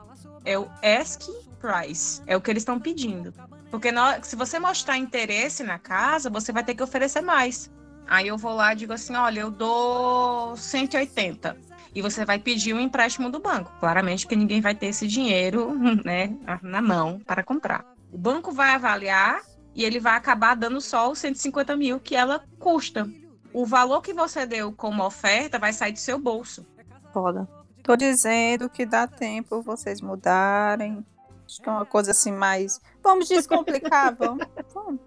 É 0.49 0.57
o 0.57 0.67
asking 0.81 1.47
price. 1.59 2.23
É 2.25 2.35
o 2.35 2.41
que 2.41 2.49
eles 2.49 2.61
estão 2.61 2.79
pedindo. 2.79 3.31
Porque 3.69 3.89
se 4.23 4.35
você 4.35 4.57
mostrar 4.57 4.97
interesse 4.97 5.61
na 5.63 5.77
casa, 5.77 6.27
você 6.27 6.51
vai 6.51 6.63
ter 6.63 6.73
que 6.73 6.81
oferecer 6.81 7.21
mais. 7.21 7.71
Aí 8.07 8.27
eu 8.27 8.35
vou 8.35 8.55
lá 8.55 8.73
e 8.73 8.77
digo 8.77 8.91
assim: 8.91 9.15
olha, 9.15 9.41
eu 9.41 9.51
dou 9.51 10.57
180. 10.57 11.55
E 11.93 12.01
você 12.01 12.25
vai 12.25 12.39
pedir 12.39 12.73
um 12.73 12.79
empréstimo 12.79 13.29
do 13.29 13.39
banco. 13.39 13.71
Claramente 13.79 14.25
que 14.25 14.35
ninguém 14.35 14.59
vai 14.59 14.73
ter 14.73 14.87
esse 14.87 15.05
dinheiro 15.05 15.71
né, 16.03 16.35
na 16.63 16.81
mão 16.81 17.19
para 17.19 17.43
comprar. 17.43 17.85
O 18.11 18.17
banco 18.17 18.51
vai 18.51 18.71
avaliar 18.71 19.43
e 19.75 19.85
ele 19.85 19.99
vai 19.99 20.15
acabar 20.15 20.55
dando 20.55 20.81
só 20.81 21.11
os 21.11 21.19
150 21.19 21.75
mil 21.75 21.99
que 21.99 22.15
ela 22.15 22.43
custa. 22.57 23.07
O 23.53 23.67
valor 23.67 24.01
que 24.01 24.15
você 24.15 24.47
deu 24.47 24.71
como 24.71 25.05
oferta 25.05 25.59
vai 25.59 25.73
sair 25.73 25.91
do 25.91 25.99
seu 25.99 26.17
bolso. 26.17 26.65
Foda. 27.13 27.47
Tô 27.83 27.95
dizendo 27.95 28.69
que 28.69 28.85
dá 28.85 29.07
tempo 29.07 29.61
vocês 29.61 30.01
mudarem. 30.01 31.05
Acho 31.45 31.61
que 31.61 31.69
é 31.69 31.71
uma 31.71 31.85
coisa 31.85 32.11
assim 32.11 32.31
mais. 32.31 32.79
Vamos 33.03 33.27
descomplicar, 33.27 34.15
vamos. 34.15 34.45
vamos. 34.73 35.01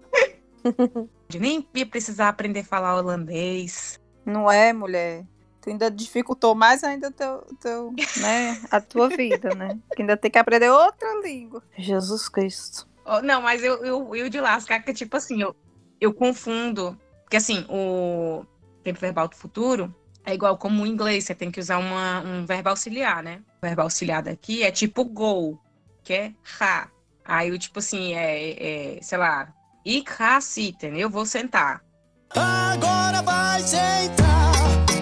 De 1.27 1.39
nem 1.39 1.67
ia 1.73 1.85
precisar 1.85 2.29
aprender 2.29 2.61
a 2.61 2.65
falar 2.65 2.97
holandês. 2.97 3.99
Não 4.25 4.51
é, 4.51 4.71
mulher? 4.71 5.25
Tu 5.61 5.69
ainda 5.69 5.89
dificultou 5.89 6.53
mais 6.53 6.83
ainda 6.83 7.09
teu, 7.09 7.41
teu, 7.61 7.93
né, 8.17 8.61
a 8.69 8.81
tua 8.81 9.07
vida, 9.07 9.55
né? 9.55 9.79
Que 9.95 10.01
ainda 10.01 10.17
tem 10.17 10.29
que 10.29 10.37
aprender 10.37 10.69
outra 10.69 11.21
língua. 11.21 11.63
Jesus 11.77 12.27
Cristo. 12.27 12.87
Oh, 13.05 13.21
Não, 13.21 13.41
mas 13.41 13.63
eu, 13.63 13.83
eu, 13.85 14.15
eu 14.15 14.29
de 14.29 14.39
lascar, 14.41 14.81
que 14.81 14.93
tipo 14.93 15.15
assim, 15.15 15.41
eu, 15.41 15.55
eu 15.99 16.13
confundo. 16.13 16.99
Porque 17.23 17.37
assim, 17.37 17.65
o 17.69 18.45
tempo 18.83 18.99
verbal 18.99 19.29
do 19.29 19.35
futuro 19.35 19.93
é 20.25 20.33
igual 20.33 20.57
como 20.57 20.83
o 20.83 20.87
inglês, 20.87 21.25
você 21.25 21.35
tem 21.35 21.51
que 21.51 21.59
usar 21.59 21.77
uma, 21.77 22.21
um 22.21 22.45
verbo 22.45 22.69
auxiliar, 22.69 23.21
né? 23.21 23.41
O 23.61 23.65
verbo 23.65 23.81
auxiliar 23.81 24.23
daqui 24.23 24.63
é 24.63 24.71
tipo 24.71 25.03
go, 25.03 25.59
que 26.03 26.13
é 26.13 26.33
ha. 26.59 26.89
Aí 27.25 27.51
o 27.51 27.59
tipo 27.59 27.79
assim, 27.79 28.13
é, 28.13 28.97
é 28.97 29.01
sei 29.01 29.17
lá, 29.17 29.53
ik 29.85 30.11
ha 30.21 30.39
sitten, 30.39 30.97
eu 30.99 31.09
vou 31.09 31.25
sentar. 31.25 31.83
Agora 32.29 33.21
vai 33.21 33.61
sentar, 33.61 34.53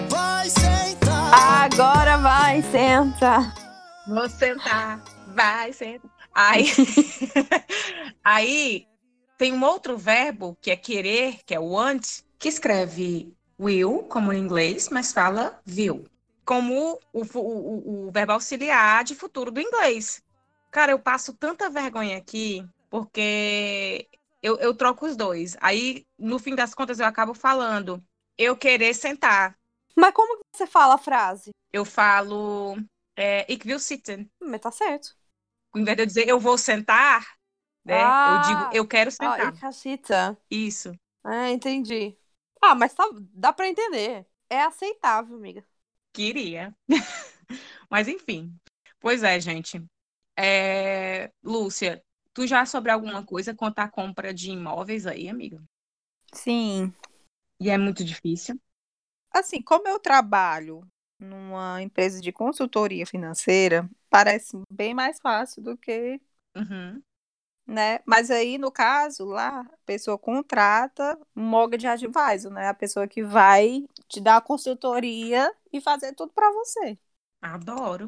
vai 0.08 0.50
sentar. 0.50 1.62
Agora 1.64 2.18
vai, 2.18 2.62
senta. 2.62 3.54
Vou 4.06 4.28
sentar, 4.28 5.02
vai 5.28 5.72
sentar. 5.72 6.10
Aí, 6.34 6.66
aí 8.24 8.86
tem 9.38 9.52
um 9.52 9.64
outro 9.64 9.96
verbo 9.96 10.56
que 10.60 10.70
é 10.70 10.76
querer, 10.76 11.40
que 11.44 11.54
é 11.54 11.60
want, 11.60 12.22
que 12.38 12.48
escreve 12.48 13.32
will, 13.62 14.02
como 14.04 14.32
em 14.32 14.38
inglês, 14.38 14.88
mas 14.88 15.12
fala 15.12 15.60
will. 15.68 16.04
Como 16.44 16.98
o, 17.12 17.22
o, 17.22 18.06
o, 18.06 18.10
verbo 18.10 18.32
auxiliar 18.32 19.04
de 19.04 19.14
futuro 19.14 19.50
do 19.50 19.60
inglês. 19.60 20.22
Cara, 20.70 20.92
eu 20.92 20.98
passo 20.98 21.34
tanta 21.34 21.70
vergonha 21.70 22.16
aqui, 22.18 22.66
porque 22.90 24.08
eu, 24.42 24.58
eu 24.58 24.74
troco 24.74 25.06
os 25.06 25.16
dois. 25.16 25.56
Aí, 25.60 26.04
no 26.18 26.38
fim 26.38 26.54
das 26.54 26.74
contas, 26.74 26.98
eu 26.98 27.06
acabo 27.06 27.34
falando 27.34 28.02
eu 28.36 28.56
querer 28.56 28.94
sentar. 28.94 29.56
Mas 29.94 30.12
como 30.12 30.38
que 30.38 30.44
você 30.56 30.66
fala 30.66 30.94
a 30.94 30.98
frase? 30.98 31.50
Eu 31.72 31.84
falo 31.84 32.76
é, 33.16 33.44
ik 33.48 33.64
wil 33.64 33.78
zitten. 33.78 34.30
Mas 34.40 34.60
tá 34.60 34.70
certo. 34.70 35.14
Em 35.74 35.84
vez 35.84 35.96
de 35.96 36.02
eu 36.02 36.06
dizer 36.06 36.28
eu 36.28 36.40
vou 36.40 36.58
sentar, 36.58 37.24
né? 37.84 38.02
Ah. 38.02 38.26
eu 38.28 38.40
digo 38.42 38.76
eu 38.76 38.86
quero 38.86 39.10
Ah, 39.10 39.12
sentar. 39.12 39.54
e 39.54 39.60
cacita. 39.60 40.38
Isso. 40.50 40.92
Ah, 41.24 41.50
entendi. 41.50 42.16
Ah, 42.62 42.74
mas 42.74 42.94
tá, 42.94 43.04
dá 43.34 43.52
pra 43.52 43.68
entender. 43.68 44.26
É 44.50 44.62
aceitável, 44.62 45.36
amiga. 45.36 45.66
Queria. 46.12 46.74
Mas 47.90 48.08
enfim. 48.08 48.54
Pois 49.00 49.22
é, 49.22 49.40
gente. 49.40 49.82
É, 50.38 51.30
Lúcia, 51.44 52.02
tu 52.34 52.46
já 52.46 52.66
sobre 52.66 52.90
alguma 52.92 53.24
coisa 53.24 53.54
quanto 53.54 53.80
à 53.80 53.88
compra 53.88 54.34
de 54.34 54.50
imóveis 54.50 55.06
aí, 55.06 55.28
amiga? 55.28 55.62
Sim. 56.34 56.94
E 57.58 57.70
é 57.70 57.78
muito 57.78 58.04
difícil. 58.04 58.60
Assim, 59.30 59.62
como 59.62 59.88
eu 59.88 59.98
trabalho 59.98 60.86
numa 61.18 61.80
empresa 61.82 62.20
de 62.20 62.32
consultoria 62.32 63.06
financeira, 63.06 63.88
parece 64.10 64.60
bem 64.70 64.94
mais 64.94 65.18
fácil 65.20 65.62
do 65.62 65.76
que, 65.76 66.20
Uhum. 66.56 67.02
Né? 67.66 68.00
Mas 68.06 68.30
aí, 68.30 68.58
no 68.58 68.70
caso, 68.70 69.24
lá, 69.26 69.60
a 69.60 69.78
pessoa 69.86 70.18
contrata 70.18 71.18
um 71.36 71.42
mortgage 71.44 71.86
advisor, 71.86 72.52
né? 72.52 72.68
A 72.68 72.74
pessoa 72.74 73.06
que 73.08 73.22
vai 73.22 73.84
te 74.08 74.20
dar 74.20 74.36
a 74.38 74.40
consultoria 74.40 75.52
e 75.72 75.80
fazer 75.80 76.14
tudo 76.14 76.32
para 76.32 76.50
você. 76.52 76.98
Adoro. 77.40 78.06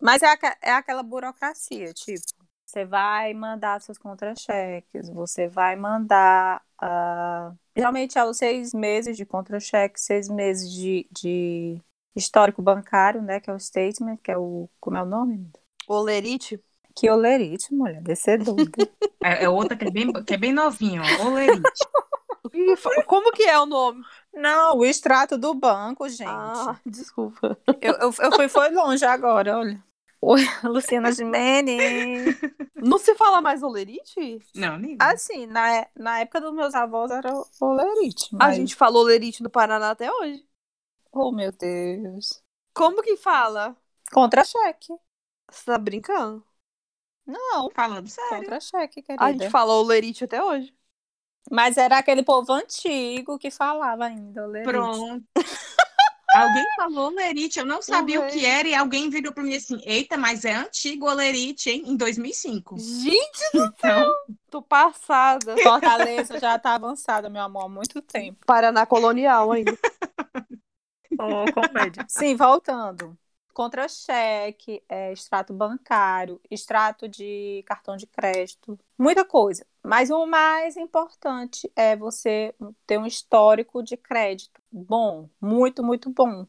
Mas 0.00 0.22
é, 0.22 0.34
é 0.62 0.72
aquela 0.72 1.02
burocracia, 1.02 1.92
tipo, 1.94 2.20
você 2.66 2.84
vai 2.84 3.32
mandar 3.34 3.80
seus 3.80 3.98
contra-cheques, 3.98 5.08
você 5.10 5.46
vai 5.48 5.76
mandar. 5.76 6.64
ah, 6.80 7.52
geralmente 7.76 8.18
é 8.18 8.24
os 8.24 8.36
seis 8.38 8.72
meses 8.74 9.16
de 9.16 9.24
contra-cheque, 9.26 10.00
seis 10.00 10.28
meses 10.28 10.70
de, 10.72 11.06
de 11.10 11.80
histórico 12.16 12.60
bancário, 12.62 13.22
né? 13.22 13.40
Que 13.40 13.50
é 13.50 13.52
o 13.54 13.60
statement, 13.60 14.16
que 14.18 14.30
é 14.32 14.38
o. 14.38 14.68
Como 14.80 14.96
é 14.96 15.02
o 15.02 15.06
nome? 15.06 15.50
Olerite? 15.86 16.60
Que 16.94 17.10
olerite, 17.10 17.74
mulher, 17.74 18.02
dúvida. 18.44 18.88
É, 19.22 19.44
é 19.44 19.48
outra 19.48 19.76
que 19.76 19.84
é 19.84 19.90
bem, 19.90 20.12
que 20.12 20.34
é 20.34 20.36
bem 20.36 20.52
novinha, 20.52 21.02
ó. 21.02 21.26
Olerite. 21.26 21.86
Como 23.06 23.32
que 23.32 23.44
é 23.44 23.58
o 23.58 23.66
nome? 23.66 24.04
Não, 24.34 24.78
o 24.78 24.84
extrato 24.84 25.38
do 25.38 25.54
banco, 25.54 26.08
gente. 26.08 26.28
Ah, 26.28 26.78
desculpa. 26.84 27.58
Eu, 27.80 27.94
eu, 27.94 28.14
eu 28.18 28.32
fui 28.32 28.48
foi 28.48 28.70
longe 28.70 29.04
agora, 29.04 29.58
olha. 29.58 29.82
Oi, 30.20 30.40
Luciana 30.62 31.10
Gimenez. 31.10 32.38
Não 32.76 32.96
se 32.96 33.14
fala 33.16 33.40
mais 33.40 33.62
olerite? 33.62 34.38
Não, 34.54 34.74
amiga. 34.74 35.04
Assim, 35.04 35.46
na, 35.46 35.86
na 35.96 36.20
época 36.20 36.40
dos 36.40 36.54
meus 36.54 36.74
avós 36.74 37.10
era 37.10 37.32
olerite. 37.60 38.28
A 38.34 38.46
Mas... 38.46 38.56
gente 38.56 38.76
falou 38.76 39.02
olerite 39.02 39.42
no 39.42 39.50
Paraná 39.50 39.90
até 39.90 40.12
hoje. 40.12 40.46
Oh, 41.10 41.32
meu 41.32 41.50
Deus. 41.52 42.42
Como 42.72 43.02
que 43.02 43.16
fala? 43.16 43.76
Contra-cheque. 44.12 44.94
Você 45.50 45.64
tá 45.66 45.76
brincando? 45.76 46.44
Não, 47.32 47.70
Falando 47.70 48.08
sério. 48.08 48.38
contra-cheque, 48.38 49.02
querida. 49.02 49.24
A 49.24 49.32
gente 49.32 49.50
falou 49.50 49.84
o 49.84 49.86
lerite 49.86 50.24
até 50.24 50.42
hoje. 50.42 50.74
Mas 51.50 51.76
era 51.76 51.98
aquele 51.98 52.22
povo 52.22 52.52
antigo 52.52 53.38
que 53.38 53.50
falava 53.50 54.06
ainda, 54.06 54.44
o 54.44 54.46
lerite. 54.46 54.72
Pronto. 54.72 55.24
Alguém 56.34 56.64
falou 56.76 57.10
lerite, 57.10 57.58
eu 57.58 57.66
não 57.66 57.82
sabia 57.82 58.20
o 58.20 58.26
que 58.26 58.46
era, 58.46 58.66
e 58.66 58.74
alguém 58.74 59.10
virou 59.10 59.34
para 59.34 59.42
mim 59.42 59.54
assim: 59.54 59.78
eita, 59.84 60.16
mas 60.16 60.46
é 60.46 60.54
antigo 60.54 61.06
o 61.06 61.12
lerite, 61.12 61.68
hein? 61.68 61.82
Em 61.86 61.94
2005. 61.94 62.78
Gente, 62.78 63.42
Então, 63.54 64.10
tô 64.50 64.62
passada. 64.62 65.58
Fortaleza 65.58 66.40
já 66.40 66.58
tá 66.58 66.74
avançada, 66.74 67.28
meu 67.28 67.42
amor, 67.42 67.66
há 67.66 67.68
muito 67.68 68.00
tempo. 68.00 68.38
Paraná 68.46 68.86
colonial 68.86 69.52
ainda. 69.52 69.76
Oh, 71.18 71.44
comédia. 71.52 72.06
Sim, 72.08 72.34
voltando. 72.34 73.16
Contra-cheque, 73.52 74.82
é, 74.88 75.12
extrato 75.12 75.52
bancário, 75.52 76.40
extrato 76.50 77.08
de 77.08 77.62
cartão 77.66 77.96
de 77.96 78.06
crédito, 78.06 78.78
muita 78.98 79.24
coisa. 79.24 79.66
Mas 79.84 80.10
o 80.10 80.26
mais 80.26 80.76
importante 80.76 81.70
é 81.76 81.94
você 81.96 82.54
ter 82.86 82.98
um 82.98 83.06
histórico 83.06 83.82
de 83.82 83.96
crédito 83.96 84.60
bom, 84.70 85.28
muito, 85.40 85.82
muito 85.84 86.10
bom, 86.10 86.46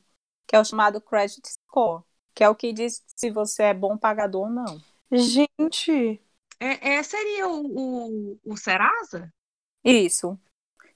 que 0.48 0.56
é 0.56 0.60
o 0.60 0.66
chamado 0.66 1.02
credit 1.02 1.42
score, 1.48 2.04
que 2.34 2.44
é 2.44 2.50
o 2.50 2.56
que 2.56 2.72
diz 2.74 3.04
se 3.16 3.30
você 3.32 3.64
é 3.64 3.74
bom 3.74 3.98
pagador 3.98 4.44
ou 4.44 4.50
não. 4.50 4.84
Gente, 5.12 6.22
é, 6.60 6.96
é- 6.96 7.04
seria 7.04 7.48
o, 7.48 8.34
o, 8.34 8.40
o 8.46 8.58
Serasa? 8.58 9.32
Isso. 9.84 10.38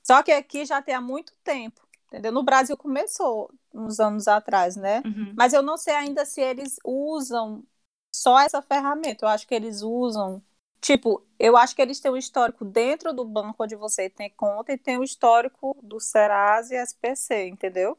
Só 0.03 0.23
que 0.23 0.31
aqui 0.31 0.65
já 0.65 0.81
tem 0.81 0.95
há 0.95 1.01
muito 1.01 1.33
tempo, 1.43 1.86
entendeu? 2.07 2.31
No 2.31 2.43
Brasil 2.43 2.77
começou 2.77 3.51
uns 3.73 3.99
anos 3.99 4.27
atrás, 4.27 4.75
né? 4.75 5.05
Uhum. 5.05 5.33
Mas 5.35 5.53
eu 5.53 5.61
não 5.61 5.77
sei 5.77 5.93
ainda 5.95 6.25
se 6.25 6.41
eles 6.41 6.77
usam 6.83 7.63
só 8.13 8.39
essa 8.39 8.61
ferramenta. 8.61 9.25
Eu 9.25 9.29
acho 9.29 9.47
que 9.47 9.55
eles 9.55 9.81
usam. 9.81 10.41
Tipo, 10.81 11.25
eu 11.39 11.57
acho 11.57 11.75
que 11.75 11.81
eles 11.81 11.99
têm 11.99 12.11
um 12.11 12.17
histórico 12.17 12.63
dentro 12.65 13.13
do 13.13 13.25
banco 13.25 13.63
onde 13.63 13.75
você 13.75 14.09
tem 14.09 14.29
conta 14.31 14.73
e 14.73 14.77
tem 14.77 14.97
o 14.97 15.03
histórico 15.03 15.77
do 15.83 15.99
Serasa 15.99 16.73
e 16.75 16.77
SPC, 16.77 17.47
entendeu? 17.47 17.97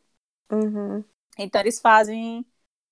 uhum. 0.51 1.05
Então 1.39 1.61
eles 1.61 1.81
fazem 1.81 2.45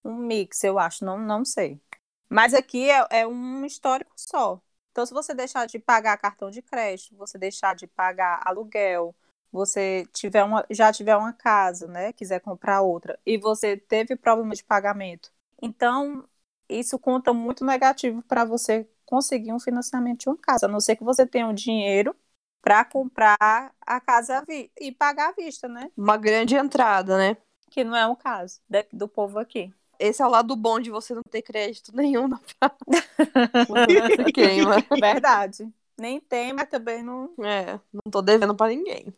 um 0.05 0.15
mix, 0.17 0.63
eu 0.65 0.79
acho, 0.79 1.05
não, 1.05 1.19
não 1.19 1.45
sei. 1.45 1.81
Mas 2.29 2.55
aqui 2.55 2.91
é, 2.91 3.07
é 3.11 3.27
um 3.27 3.65
histórico 3.65 4.13
só. 4.17 4.61
Então, 4.93 5.05
se 5.07 5.13
você 5.13 5.35
deixar 5.35 5.67
de 5.67 5.79
pagar 5.79 6.17
cartão 6.19 6.51
de 6.51 6.63
crédito, 6.63 7.17
você 7.17 7.39
deixar 7.39 7.75
de 7.77 7.87
pagar 7.87 8.41
aluguel, 8.45 9.15
você 9.57 10.07
tiver 10.13 10.45
uma, 10.45 10.65
já 10.71 10.93
tiver 10.93 11.17
uma 11.17 11.33
casa, 11.33 11.89
né, 11.89 12.13
quiser 12.13 12.41
comprar 12.41 12.83
outra, 12.83 13.19
e 13.27 13.39
você 13.39 13.77
teve 13.77 14.15
problema 14.17 14.55
de 14.55 14.63
pagamento, 14.63 15.33
então 15.61 16.25
isso 16.69 16.99
conta 16.99 17.33
muito 17.33 17.65
negativo 17.65 18.23
para 18.23 18.45
você 18.45 18.89
conseguir 19.05 19.53
um 19.53 19.61
financiamento 19.61 20.21
de 20.21 20.29
uma 20.29 20.37
casa, 20.39 20.67
a 20.67 20.69
não 20.69 20.81
ser 20.81 20.97
que 20.97 21.05
você 21.05 21.27
tenha 21.27 21.49
o 21.49 21.55
dinheiro 21.55 22.15
para 22.61 22.85
comprar 22.85 23.37
a 23.81 24.01
casa 24.01 24.45
e 24.49 24.93
pagar 24.93 25.29
à 25.29 25.33
vista, 25.33 25.69
né? 25.69 25.89
Uma 25.97 26.17
grande 26.17 26.57
entrada, 26.57 27.17
né? 27.17 27.37
Que 27.71 27.85
não 27.85 27.97
é 27.97 28.07
o 28.07 28.17
caso 28.17 28.61
do 28.93 29.07
povo 29.07 29.39
aqui. 29.39 29.73
Esse 29.99 30.21
é 30.21 30.27
o 30.27 30.31
lado 30.31 30.55
bom 30.57 30.81
de 30.81 30.91
você 30.91 31.15
não 31.15 31.23
ter 31.31 31.43
crédito 31.43 31.95
nenhum 31.95 32.29
na 32.29 32.41
queima. 34.35 34.85
Verdade. 35.01 35.73
Nem 35.99 36.21
tem, 36.21 36.53
mas 36.53 36.69
também 36.69 37.03
não. 37.03 37.33
É, 37.43 37.81
não 37.93 38.11
tô 38.11 38.21
devendo 38.21 38.55
pra 38.55 38.69
ninguém. 38.69 39.15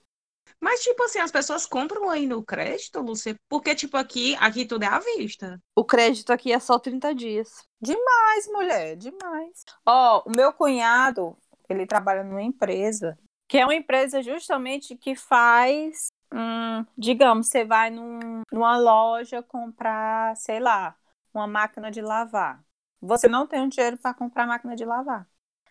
Mas, 0.61 0.81
tipo 0.83 1.03
assim, 1.05 1.19
as 1.21 1.31
pessoas 1.31 1.67
compram 1.67 2.11
aí 2.11 2.27
no 2.27 2.45
crédito, 2.45 3.01
Lúcia? 3.01 3.37
Porque, 3.49 3.75
tipo, 3.75 3.97
aqui, 3.97 4.35
aqui 4.41 4.65
tudo 4.67 4.83
é 4.83 4.87
à 4.87 4.99
vista. 4.99 5.61
O 5.75 5.85
crédito 5.85 6.33
aqui 6.33 6.53
é 6.53 6.59
só 6.59 6.79
30 6.79 7.15
dias. 7.15 7.49
Demais, 7.81 8.49
mulher, 8.49 8.97
demais. 8.97 9.65
Ó, 9.87 10.23
o 10.27 10.31
meu 10.31 10.53
cunhado, 10.53 11.37
ele 11.69 11.87
trabalha 11.87 12.25
numa 12.25 12.43
empresa, 12.43 13.17
que 13.47 13.59
é 13.59 13.65
uma 13.65 13.75
empresa 13.75 14.21
justamente 14.23 14.97
que 14.97 15.15
faz, 15.15 16.09
hum, 16.33 16.85
digamos, 16.97 17.49
você 17.49 17.65
vai 17.65 17.91
num- 17.91 18.43
numa 18.53 18.77
loja 18.77 19.43
comprar, 19.43 20.37
sei 20.37 20.59
lá, 20.59 20.97
uma 21.33 21.47
máquina 21.47 21.91
de 21.91 22.01
lavar. 22.03 22.63
Você 23.01 23.29
não 23.29 23.47
tem 23.47 23.63
o 23.65 23.69
dinheiro 23.69 23.97
para 23.97 24.13
comprar 24.15 24.47
máquina 24.47 24.75
de 24.75 24.85
lavar. 24.85 25.29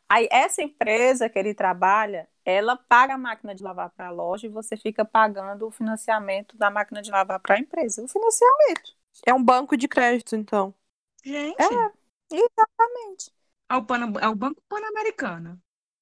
Aí 0.09 0.27
essa 0.31 0.61
empresa 0.63 1.29
que 1.29 1.37
ele 1.37 1.53
trabalha, 1.53 2.27
ela 2.49 2.77
paga 2.77 3.15
a 3.15 3.17
máquina 3.17 3.53
de 3.53 3.61
lavar 3.61 3.89
para 3.89 4.07
a 4.07 4.09
loja 4.09 4.47
e 4.47 4.49
você 4.49 4.77
fica 4.77 5.03
pagando 5.03 5.67
o 5.67 5.71
financiamento 5.71 6.55
da 6.55 6.71
máquina 6.71 7.01
de 7.01 7.11
lavar 7.11 7.41
para 7.41 7.55
a 7.55 7.59
empresa. 7.59 8.01
O 8.01 8.07
financiamento. 8.07 8.95
É 9.25 9.33
um 9.33 9.43
banco 9.43 9.75
de 9.75 9.85
crédito, 9.85 10.33
então. 10.33 10.73
Gente, 11.21 11.61
É. 11.61 11.91
Exatamente. 12.31 13.33
é 13.69 13.75
o, 13.75 13.83
Pana- 13.83 14.19
é 14.21 14.27
o 14.29 14.35
Banco 14.35 14.61
Pan-Americano. 14.69 15.59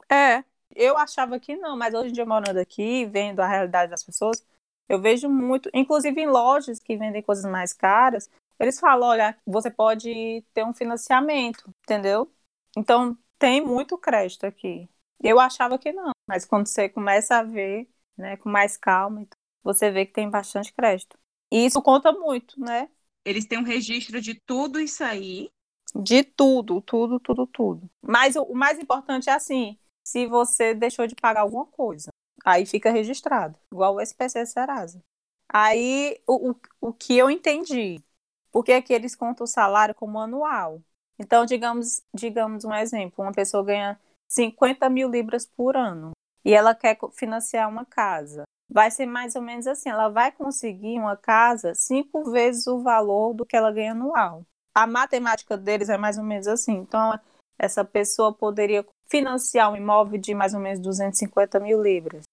É. 0.08 0.44
Eu 0.76 0.96
achava 0.98 1.40
que 1.40 1.56
não, 1.56 1.76
mas 1.76 1.96
hoje 1.96 2.10
em 2.10 2.14
dia 2.14 2.26
morando 2.26 2.60
aqui, 2.60 3.06
vendo 3.08 3.40
a 3.40 3.48
realidade 3.48 3.90
das 3.90 4.04
pessoas, 4.04 4.46
eu 4.88 5.02
vejo 5.02 5.28
muito, 5.28 5.68
inclusive 5.74 6.22
em 6.22 6.28
lojas 6.28 6.80
que 6.80 6.96
vendem 6.96 7.24
coisas 7.24 7.46
mais 7.50 7.74
caras, 7.74 8.30
eles 8.60 8.80
falam, 8.80 9.10
olha, 9.10 9.36
você 9.48 9.72
pode 9.72 10.44
ter 10.54 10.64
um 10.64 10.74
financiamento, 10.74 11.74
entendeu? 11.84 12.32
Então 12.78 13.18
tem 13.40 13.66
muito 13.66 13.98
crédito 13.98 14.46
aqui. 14.46 14.88
Eu 15.24 15.40
achava 15.40 15.80
que 15.80 15.92
não, 15.92 16.12
mas 16.28 16.46
quando 16.46 16.68
você 16.68 16.90
começa 16.90 17.38
a 17.38 17.44
ver, 17.44 17.88
né, 18.18 18.38
com 18.38 18.50
mais 18.50 18.78
calma, 18.78 19.22
então, 19.22 19.38
você 19.64 19.90
vê 19.92 20.06
que 20.06 20.14
tem 20.14 20.30
bastante 20.30 20.74
crédito. 20.74 21.18
E 21.52 21.66
isso 21.66 21.82
conta 21.82 22.12
muito, 22.12 22.60
né? 22.60 22.90
Eles 23.24 23.46
têm 23.46 23.60
um 23.60 23.64
registro 23.64 24.22
de 24.22 24.40
tudo 24.46 24.80
isso 24.80 25.04
aí. 25.04 25.50
De 25.96 26.24
tudo, 26.24 26.82
tudo, 26.82 27.20
tudo, 27.20 27.48
tudo. 27.48 27.90
Mas 28.02 28.36
o, 28.36 28.54
mais 28.54 28.78
importante 28.78 29.30
é 29.30 29.34
assim, 29.34 29.78
se 30.04 30.28
você 30.28 30.74
deixou 30.74 31.08
de 31.08 31.16
pagar 31.16 31.42
alguma 31.42 31.66
coisa, 31.66 32.10
aí 32.44 32.66
fica 32.66 32.92
registrado, 32.92 33.58
igual 33.72 33.96
o 33.96 34.02
SPC 34.02 34.46
Serasa. 34.46 35.02
Aí, 35.50 36.20
o, 36.28 36.52
o, 36.52 36.56
o 36.82 36.94
que 36.94 37.18
eu 37.18 37.30
entendi, 37.30 38.04
porque 38.52 38.74
aqui 38.74 38.94
eles 38.94 39.16
contam 39.16 39.46
o 39.46 39.48
salário 39.48 39.96
como 39.96 40.20
anual. 40.20 40.82
Então, 41.18 41.46
digamos, 41.46 42.02
digamos 42.14 42.66
um 42.66 42.74
exemplo, 42.74 43.24
uma 43.24 43.32
pessoa 43.32 43.64
ganha 43.64 44.00
50 44.28 44.90
mil 44.90 45.10
libras 45.10 45.46
por 45.46 45.78
ano 45.78 46.15
e 46.46 46.54
ela 46.54 46.76
quer 46.76 46.98
financiar 47.14 47.68
uma 47.68 47.86
casa. 47.86 48.44
Vai 48.70 48.92
ser 48.92 49.06
mais 49.06 49.36
ou 49.36 49.42
menos 49.42 49.68
assim, 49.68 49.90
ela 49.90 50.10
vai 50.10 50.32
conseguir 50.32 51.00
uma 51.00 51.18
casa 51.18 51.74
cinco 51.76 52.32
vezes 52.32 52.68
o 52.68 52.82
valor 52.82 53.34
do 53.34 53.46
que 53.46 53.56
ela 53.56 53.72
ganha 53.72 53.92
anual 53.92 54.44
a 54.76 54.86
matemática 54.86 55.58
deles 55.58 55.88
é 55.88 55.98
mais 55.98 56.18
ou 56.18 56.24
menos 56.24 56.48
assim. 56.48 56.74
Então, 56.74 57.18
essa 57.58 57.86
pessoa 57.86 58.34
poderia 58.34 58.86
financiar 59.08 59.72
um 59.72 59.78
imóvel 59.78 60.20
de 60.20 60.36
mais 60.36 60.54
ou 60.54 60.60
menos 60.60 60.82
250 60.82 61.60
mil 61.62 61.82
libras. 61.82 62.24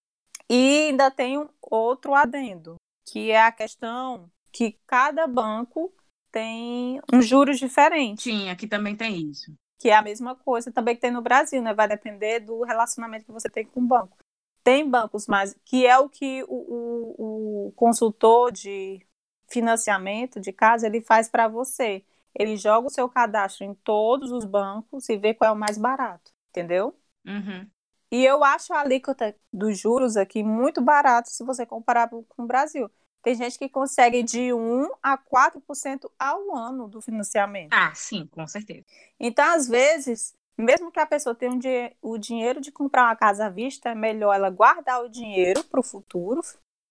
E 0.51 0.89
ainda 0.89 1.09
tem 1.09 1.39
um 1.39 1.49
outro 1.63 2.13
adendo, 2.15 2.75
que 3.07 3.31
é 3.31 3.41
a 3.41 3.53
questão 3.53 4.29
que 4.51 4.77
cada 4.87 5.27
banco 5.29 5.93
tem 6.33 7.01
um 7.13 7.23
juros 7.23 7.59
diferente, 7.59 8.25
Sim, 8.25 8.51
aqui 8.51 8.67
também 8.67 8.97
tem 8.97 9.31
isso. 9.31 9.53
Que 9.83 9.91
é 9.91 9.97
a 9.97 10.03
mesma 10.03 10.37
coisa 10.37 10.71
também 10.71 10.95
que 10.95 11.01
tem 11.01 11.11
no 11.11 11.21
Brasil, 11.21 11.61
né? 11.61 11.75
Vai 11.75 11.89
depender 11.89 12.39
do 12.39 12.63
relacionamento 12.63 13.25
que 13.25 13.33
você 13.33 13.51
tem 13.51 13.67
com 13.67 13.81
o 13.81 13.85
banco. 13.85 14.17
Tem 14.63 14.89
bancos 14.89 15.27
mais, 15.27 15.57
que 15.65 15.85
é 15.85 15.99
o 15.99 16.09
que 16.09 16.45
o, 16.45 16.55
o, 16.55 17.67
o 17.67 17.73
consultor 17.73 18.53
de 18.53 19.05
financiamento 19.49 20.41
de 20.41 20.53
casa 20.53 20.87
ele 20.87 21.01
faz 21.01 21.29
para 21.29 21.49
você. 21.49 22.05
Ele 22.33 22.57
joga 22.57 22.87
o 22.87 22.91
seu 22.91 23.09
cadastro 23.09 23.65
em 23.65 23.75
todos 23.75 24.31
os 24.31 24.45
bancos 24.45 25.09
e 25.09 25.17
vê 25.17 25.35
qual 25.35 25.51
é 25.51 25.53
o 25.53 25.59
mais 25.59 25.77
barato, 25.77 26.31
entendeu? 26.51 26.97
Uhum. 27.27 27.69
E 28.13 28.25
eu 28.25 28.45
acho 28.45 28.73
a 28.73 28.83
alíquota 28.83 29.35
dos 29.53 29.77
juros 29.77 30.17
aqui 30.17 30.45
muito 30.45 30.81
barato 30.81 31.29
se 31.29 31.43
você 31.43 31.67
comparar 31.67 32.09
com 32.09 32.45
o 32.45 32.47
Brasil. 32.47 32.89
Tem 33.23 33.35
gente 33.35 33.59
que 33.59 33.69
consegue 33.69 34.23
de 34.23 34.53
1 34.53 34.89
a 35.03 35.17
4% 35.17 36.11
ao 36.19 36.57
ano 36.57 36.89
do 36.89 37.01
financiamento. 37.01 37.75
Ah, 37.75 37.93
sim, 37.95 38.27
com 38.29 38.47
certeza. 38.47 38.85
Então, 39.19 39.45
às 39.55 39.69
vezes, 39.69 40.35
mesmo 40.57 40.91
que 40.91 41.01
a 41.01 41.07
pessoa 41.07 41.35
tenha 41.35 41.53
um 41.53 41.59
dinhe- 41.59 41.97
o 42.03 42.19
dinheiro 42.19 42.61
de 42.61 42.71
comprar 42.73 43.05
uma 43.05 43.17
casa 43.17 43.47
à 43.47 43.51
vista, 43.51 43.91
é 43.91 43.95
melhor 43.95 44.35
ela 44.35 44.51
guardar 44.51 45.03
o 45.03 45.09
dinheiro 45.09 45.65
para 45.65 45.81
o 45.81 45.83
futuro 45.83 46.41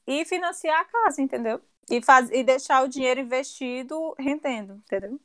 e 0.07 0.25
financiar 0.25 0.81
a 0.81 0.85
casa, 0.85 1.21
entendeu? 1.21 1.61
E, 1.89 2.01
faz, 2.01 2.29
e 2.31 2.43
deixar 2.43 2.83
o 2.83 2.87
dinheiro 2.87 3.19
investido 3.21 4.15
rendendo, 4.19 4.75
entendeu? 4.75 5.19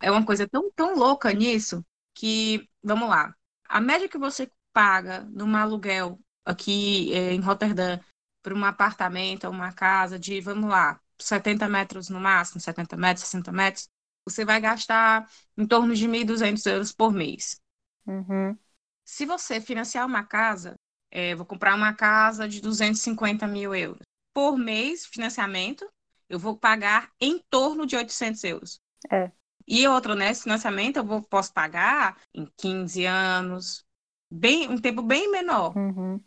É 0.00 0.10
uma 0.10 0.24
coisa 0.24 0.48
tão, 0.48 0.70
tão 0.72 0.94
louca 0.96 1.32
nisso 1.32 1.84
que, 2.14 2.68
vamos 2.82 3.08
lá, 3.08 3.34
a 3.68 3.80
média 3.80 4.08
que 4.08 4.18
você 4.18 4.50
paga 4.72 5.24
num 5.24 5.54
aluguel 5.56 6.18
aqui 6.44 7.12
eh, 7.14 7.32
em 7.32 7.40
Roterdã 7.40 7.98
para 8.46 8.54
um 8.54 8.64
apartamento 8.64 9.42
ou 9.44 9.52
uma 9.52 9.72
casa 9.72 10.20
de, 10.20 10.40
vamos 10.40 10.70
lá, 10.70 11.00
70 11.18 11.68
metros 11.68 12.08
no 12.08 12.20
máximo, 12.20 12.60
70 12.60 12.96
metros, 12.96 13.24
60 13.26 13.50
metros, 13.50 13.88
você 14.24 14.44
vai 14.44 14.60
gastar 14.60 15.28
em 15.58 15.66
torno 15.66 15.92
de 15.92 16.06
1.200 16.06 16.64
euros 16.66 16.92
por 16.92 17.12
mês. 17.12 17.60
Uhum. 18.06 18.56
Se 19.04 19.26
você 19.26 19.60
financiar 19.60 20.06
uma 20.06 20.22
casa, 20.22 20.76
eh, 21.10 21.34
vou 21.34 21.44
comprar 21.44 21.74
uma 21.74 21.92
casa 21.92 22.48
de 22.48 22.60
250 22.60 23.48
mil 23.48 23.74
euros. 23.74 24.02
Por 24.32 24.56
mês, 24.56 25.04
financiamento, 25.06 25.84
eu 26.28 26.38
vou 26.38 26.56
pagar 26.56 27.10
em 27.20 27.42
torno 27.50 27.84
de 27.84 27.96
800 27.96 28.44
euros. 28.44 28.80
É. 29.10 29.32
E 29.66 29.88
outro, 29.88 30.14
né? 30.14 30.30
Esse 30.30 30.44
financiamento 30.44 30.98
eu 30.98 31.04
vou, 31.04 31.20
posso 31.20 31.52
pagar 31.52 32.16
em 32.32 32.46
15 32.56 33.04
anos, 33.06 33.84
bem, 34.30 34.68
um 34.68 34.78
tempo 34.78 35.02
bem 35.02 35.32
menor. 35.32 35.76
Uhum. 35.76 36.20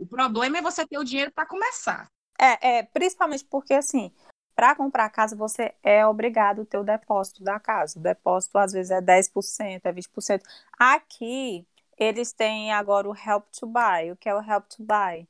O 0.00 0.06
problema 0.06 0.56
é 0.56 0.62
você 0.62 0.86
ter 0.86 0.98
o 0.98 1.04
dinheiro 1.04 1.30
para 1.30 1.44
começar. 1.44 2.06
É, 2.40 2.78
é, 2.78 2.82
principalmente 2.84 3.44
porque 3.44 3.74
assim, 3.74 4.10
para 4.56 4.74
comprar 4.74 5.04
a 5.04 5.10
casa 5.10 5.36
você 5.36 5.74
é 5.82 6.06
obrigado 6.06 6.62
a 6.62 6.64
ter 6.64 6.78
o 6.78 6.82
depósito 6.82 7.44
da 7.44 7.60
casa. 7.60 7.98
O 7.98 8.02
depósito 8.02 8.56
às 8.56 8.72
vezes 8.72 8.90
é 8.90 9.02
10%, 9.02 9.84
é 9.84 9.92
20%. 9.92 10.42
Aqui 10.78 11.66
eles 11.98 12.32
têm 12.32 12.72
agora 12.72 13.06
o 13.06 13.14
Help 13.14 13.44
to 13.52 13.66
Buy. 13.66 14.10
O 14.10 14.16
que 14.16 14.26
é 14.26 14.34
o 14.34 14.40
Help 14.40 14.68
to 14.68 14.82
Buy? 14.82 15.28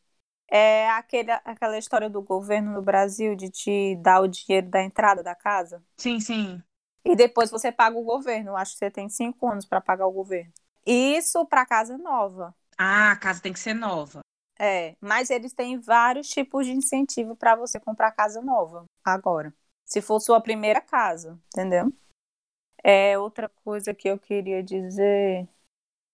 É 0.49 0.89
aquele, 0.91 1.33
aquela 1.33 1.77
história 1.77 2.09
do 2.09 2.23
governo 2.23 2.73
no 2.73 2.83
Brasil 2.83 3.35
de 3.35 3.51
te 3.51 3.97
dar 3.97 4.21
o 4.21 4.29
dinheiro 4.29 4.69
da 4.69 4.83
entrada 4.83 5.21
da 5.21 5.35
casa. 5.35 5.83
Sim, 5.97 6.21
sim. 6.21 6.63
E 7.05 7.17
depois 7.17 7.51
você 7.51 7.73
paga 7.73 7.99
o 7.99 8.05
governo. 8.05 8.57
Acho 8.57 8.73
que 8.73 8.79
você 8.79 8.91
tem 8.91 9.09
cinco 9.09 9.49
anos 9.49 9.65
para 9.65 9.81
pagar 9.81 10.07
o 10.07 10.13
governo. 10.13 10.53
Isso 10.87 11.45
para 11.47 11.67
casa 11.67 11.99
nova. 11.99 12.55
Ah, 12.79 13.13
a 13.13 13.17
casa 13.17 13.41
tem 13.43 13.53
que 13.53 13.59
ser 13.59 13.75
nova. 13.75 14.21
É, 14.63 14.95
mas 15.01 15.31
eles 15.31 15.55
têm 15.55 15.81
vários 15.81 16.29
tipos 16.29 16.67
de 16.67 16.73
incentivo 16.73 17.35
para 17.35 17.57
você 17.57 17.81
comprar 17.81 18.13
casa 18.13 18.43
nova 18.43 18.85
agora. 19.03 19.55
Se 19.87 20.03
for 20.03 20.21
sua 20.21 20.39
primeira 20.39 20.83
casa, 20.83 21.41
entendeu? 21.47 21.91
É 22.85 23.19
outra 23.19 23.49
coisa 23.49 23.95
que 23.95 24.07
eu 24.07 24.19
queria 24.19 24.63
dizer. 24.63 25.49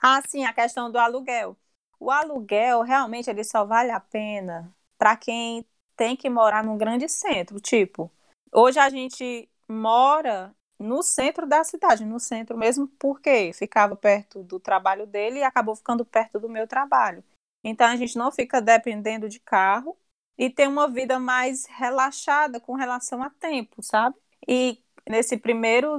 Ah, 0.00 0.22
sim, 0.28 0.44
a 0.44 0.52
questão 0.52 0.92
do 0.92 0.96
aluguel. 0.96 1.56
O 1.98 2.08
aluguel 2.08 2.82
realmente 2.82 3.28
ele 3.28 3.42
só 3.42 3.64
vale 3.64 3.90
a 3.90 3.98
pena 3.98 4.72
para 4.96 5.16
quem 5.16 5.66
tem 5.96 6.16
que 6.16 6.30
morar 6.30 6.62
num 6.62 6.78
grande 6.78 7.08
centro. 7.08 7.58
Tipo, 7.58 8.12
hoje 8.52 8.78
a 8.78 8.88
gente 8.88 9.48
mora 9.68 10.54
no 10.78 11.02
centro 11.02 11.48
da 11.48 11.64
cidade, 11.64 12.04
no 12.04 12.20
centro 12.20 12.56
mesmo, 12.56 12.86
porque 12.96 13.52
ficava 13.52 13.96
perto 13.96 14.44
do 14.44 14.60
trabalho 14.60 15.04
dele 15.04 15.40
e 15.40 15.42
acabou 15.42 15.74
ficando 15.74 16.04
perto 16.04 16.38
do 16.38 16.48
meu 16.48 16.68
trabalho. 16.68 17.24
Então 17.62 17.86
a 17.86 17.96
gente 17.96 18.16
não 18.16 18.30
fica 18.30 18.60
dependendo 18.60 19.28
de 19.28 19.40
carro 19.40 19.96
e 20.38 20.50
tem 20.50 20.68
uma 20.68 20.88
vida 20.88 21.18
mais 21.18 21.66
relaxada 21.66 22.60
com 22.60 22.74
relação 22.74 23.22
a 23.22 23.30
tempo, 23.30 23.82
sabe? 23.82 24.16
E 24.46 24.82
nesse 25.08 25.36
primeiro, 25.36 25.96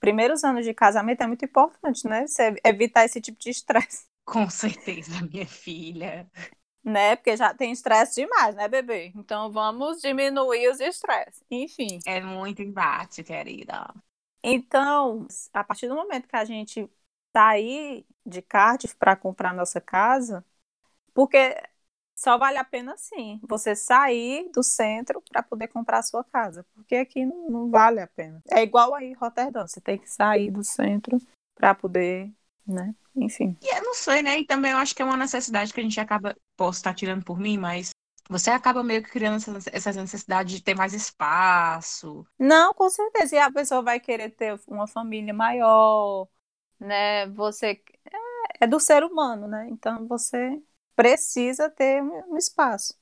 primeiros 0.00 0.44
anos 0.44 0.64
de 0.64 0.74
casamento 0.74 1.22
é 1.22 1.26
muito 1.26 1.44
importante, 1.44 2.06
né? 2.06 2.26
Você 2.26 2.54
evitar 2.64 3.04
esse 3.04 3.20
tipo 3.20 3.38
de 3.38 3.50
estresse. 3.50 4.06
Com 4.24 4.48
certeza, 4.50 5.22
minha 5.22 5.46
filha. 5.46 6.30
Né? 6.84 7.16
Porque 7.16 7.36
já 7.36 7.52
tem 7.54 7.72
estresse 7.72 8.20
demais, 8.20 8.54
né, 8.54 8.68
bebê? 8.68 9.12
Então 9.16 9.50
vamos 9.50 10.00
diminuir 10.00 10.68
os 10.70 10.80
estresses. 10.80 11.42
Enfim. 11.50 11.98
É 12.06 12.20
muito 12.20 12.62
embate, 12.62 13.24
querida. 13.24 13.92
Então, 14.42 15.26
a 15.52 15.64
partir 15.64 15.88
do 15.88 15.94
momento 15.94 16.28
que 16.28 16.36
a 16.36 16.44
gente 16.44 16.88
sair 17.36 18.06
de 18.24 18.40
Cardiff 18.42 18.94
para 18.96 19.16
comprar 19.16 19.52
nossa 19.52 19.80
casa, 19.80 20.44
porque 21.18 21.60
só 22.16 22.38
vale 22.38 22.58
a 22.58 22.64
pena 22.64 22.96
sim 22.96 23.40
você 23.42 23.74
sair 23.74 24.48
do 24.54 24.62
centro 24.62 25.20
para 25.28 25.42
poder 25.42 25.66
comprar 25.66 25.98
a 25.98 26.02
sua 26.04 26.22
casa, 26.22 26.64
porque 26.72 26.94
aqui 26.94 27.26
não, 27.26 27.50
não, 27.50 27.70
vale 27.70 27.98
a 27.98 28.06
pena. 28.06 28.40
É 28.48 28.62
igual 28.62 28.94
aí 28.94 29.14
Roterdã, 29.14 29.66
você 29.66 29.80
tem 29.80 29.98
que 29.98 30.08
sair 30.08 30.48
do 30.52 30.62
centro 30.62 31.18
para 31.56 31.74
poder, 31.74 32.32
né? 32.64 32.94
Enfim. 33.16 33.56
E 33.60 33.76
eu 33.76 33.82
não 33.82 33.94
sei, 33.94 34.22
né? 34.22 34.38
E 34.38 34.44
também 34.44 34.70
eu 34.70 34.78
acho 34.78 34.94
que 34.94 35.02
é 35.02 35.04
uma 35.04 35.16
necessidade 35.16 35.74
que 35.74 35.80
a 35.80 35.82
gente 35.82 35.98
acaba, 35.98 36.36
posso 36.56 36.78
estar 36.78 36.94
tirando 36.94 37.24
por 37.24 37.36
mim, 37.36 37.58
mas 37.58 37.90
você 38.30 38.52
acaba 38.52 38.84
meio 38.84 39.02
que 39.02 39.10
criando 39.10 39.42
essa 39.72 39.92
necessidade 39.92 40.54
de 40.54 40.62
ter 40.62 40.76
mais 40.76 40.94
espaço. 40.94 42.24
Não, 42.38 42.72
com 42.72 42.88
certeza. 42.88 43.34
E 43.34 43.38
a 43.40 43.50
pessoa 43.50 43.82
vai 43.82 43.98
querer 43.98 44.30
ter 44.30 44.56
uma 44.68 44.86
família 44.86 45.34
maior, 45.34 46.28
né? 46.78 47.26
Você 47.30 47.82
é, 48.04 48.64
é 48.64 48.66
do 48.68 48.78
ser 48.78 49.02
humano, 49.02 49.48
né? 49.48 49.66
Então 49.68 50.06
você 50.06 50.62
precisa 50.98 51.70
ter 51.70 52.02
um 52.02 52.36
espaço. 52.36 52.92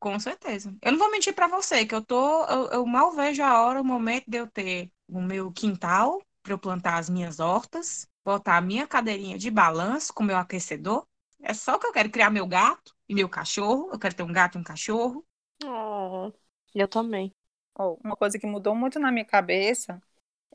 Com 0.00 0.18
certeza. 0.18 0.74
Eu 0.80 0.92
não 0.92 0.98
vou 0.98 1.10
mentir 1.10 1.34
para 1.34 1.46
você 1.46 1.84
que 1.84 1.94
eu 1.94 2.02
tô, 2.02 2.44
eu, 2.46 2.70
eu, 2.70 2.86
mal 2.86 3.12
vejo 3.12 3.42
a 3.42 3.62
hora, 3.62 3.82
o 3.82 3.84
momento 3.84 4.24
de 4.26 4.38
eu 4.38 4.46
ter 4.46 4.90
o 5.06 5.20
meu 5.20 5.52
quintal 5.52 6.18
para 6.42 6.54
eu 6.54 6.58
plantar 6.58 6.96
as 6.96 7.10
minhas 7.10 7.40
hortas, 7.40 8.08
botar 8.24 8.56
a 8.56 8.60
minha 8.62 8.86
cadeirinha 8.86 9.36
de 9.36 9.50
balanço 9.50 10.14
com 10.14 10.24
meu 10.24 10.38
aquecedor. 10.38 11.06
É 11.42 11.52
só 11.52 11.78
que 11.78 11.86
eu 11.86 11.92
quero 11.92 12.10
criar 12.10 12.30
meu 12.30 12.46
gato 12.46 12.96
e 13.06 13.14
meu 13.14 13.28
cachorro. 13.28 13.90
Eu 13.92 13.98
quero 13.98 14.14
ter 14.14 14.22
um 14.22 14.32
gato 14.32 14.56
e 14.56 14.60
um 14.60 14.64
cachorro. 14.64 15.22
Oh, 15.62 16.32
eu 16.74 16.88
também. 16.88 17.34
Oh, 17.78 17.98
uma 18.02 18.16
coisa 18.16 18.38
que 18.38 18.46
mudou 18.46 18.74
muito 18.74 18.98
na 18.98 19.12
minha 19.12 19.26
cabeça 19.26 20.02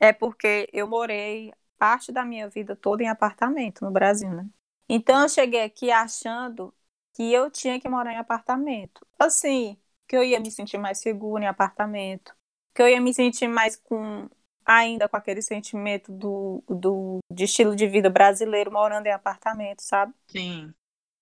é 0.01 0.11
porque 0.11 0.67
eu 0.73 0.87
morei 0.87 1.53
parte 1.77 2.11
da 2.11 2.25
minha 2.25 2.49
vida 2.49 2.75
toda 2.75 3.03
em 3.03 3.07
apartamento 3.07 3.85
no 3.85 3.91
Brasil, 3.91 4.31
né? 4.31 4.49
Então 4.89 5.21
eu 5.21 5.29
cheguei 5.29 5.61
aqui 5.63 5.91
achando 5.91 6.73
que 7.18 7.34
eu 7.34 7.49
tinha 7.49 7.80
que 7.82 7.89
morar 7.89 8.13
em 8.13 8.18
apartamento. 8.18 9.03
Assim, 9.18 9.76
que 10.07 10.15
eu 10.15 10.24
ia 10.24 10.39
me 10.39 10.51
sentir 10.51 10.78
mais 10.78 10.99
segura 10.99 11.45
em 11.45 11.47
apartamento, 11.47 12.32
que 12.76 12.82
eu 12.84 12.88
ia 12.88 13.01
me 13.01 13.11
sentir 13.11 13.47
mais 13.47 13.76
com 13.76 14.30
ainda 14.63 15.09
com 15.09 15.18
aquele 15.18 15.41
sentimento 15.41 16.11
do, 16.11 16.63
do 16.70 17.18
de 17.32 17.45
estilo 17.45 17.76
de 17.76 17.88
vida 17.88 18.07
brasileiro 18.07 18.72
morando 18.72 19.07
em 19.07 19.11
apartamento, 19.11 19.82
sabe? 19.82 20.13
Sim. 20.28 20.72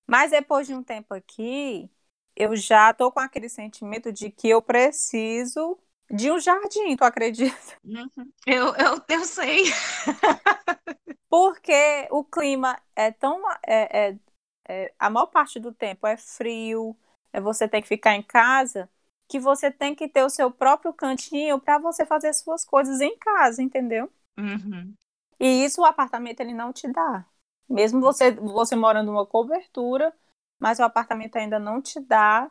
Mas 0.06 0.32
depois 0.32 0.68
de 0.68 0.74
um 0.74 0.84
tempo 0.84 1.14
aqui, 1.14 1.89
eu 2.36 2.58
já 2.58 2.93
tô 2.93 3.10
com 3.10 3.22
aquele 3.22 3.48
sentimento 3.48 4.12
de 4.12 4.30
que 4.30 4.50
eu 4.50 4.62
preciso 4.62 5.80
de 6.12 6.30
um 6.30 6.39
jardim, 6.41 6.98
tu 6.98 7.06
acredita? 7.06 7.56
Uhum. 7.86 8.32
Eu, 8.46 8.76
eu, 8.76 9.02
eu 9.08 9.24
sei. 9.24 9.64
Porque 11.30 12.08
o 12.12 12.24
clima 12.24 12.78
é 12.96 13.12
tão. 13.12 13.41
É, 13.66 14.10
é, 14.10 14.20
é, 14.68 14.93
a 14.97 15.09
maior 15.09 15.28
parte 15.28 15.59
do 15.59 15.72
tempo 15.72 16.07
é 16.07 16.18
frio, 16.18 16.95
é 17.32 17.39
você 17.39 17.68
tem 17.68 17.82
que 17.82 17.88
ficar 17.88 18.16
em 18.16 18.24
casa, 18.24 18.89
que 19.28 19.39
você 19.39 19.72
tem 19.72 19.95
que 19.95 20.07
ter 20.07 20.24
o 20.24 20.30
seu 20.30 20.51
próprio 20.51 20.93
cantinho 20.93 21.59
para 21.59 21.78
você 21.78 22.05
fazer 22.05 22.34
suas 22.34 22.66
coisas 22.66 23.01
em 23.01 23.18
casa, 23.18 23.61
entendeu? 23.61 24.11
Uhum. 24.38 24.93
E 25.39 25.66
isso 25.66 25.82
o 25.82 25.86
apartamento 25.86 26.39
ele 26.39 26.53
não 26.53 26.72
te 26.72 26.88
dá. 26.88 27.26
Mesmo 27.68 27.99
você, 27.99 28.32
você 28.32 28.76
morando 28.76 29.11
numa 29.11 29.26
cobertura, 29.26 30.13
mas 30.59 30.80
o 30.80 30.84
apartamento 30.84 31.36
ainda 31.36 31.59
não 31.59 31.82
te 31.82 31.99
dá 31.99 32.49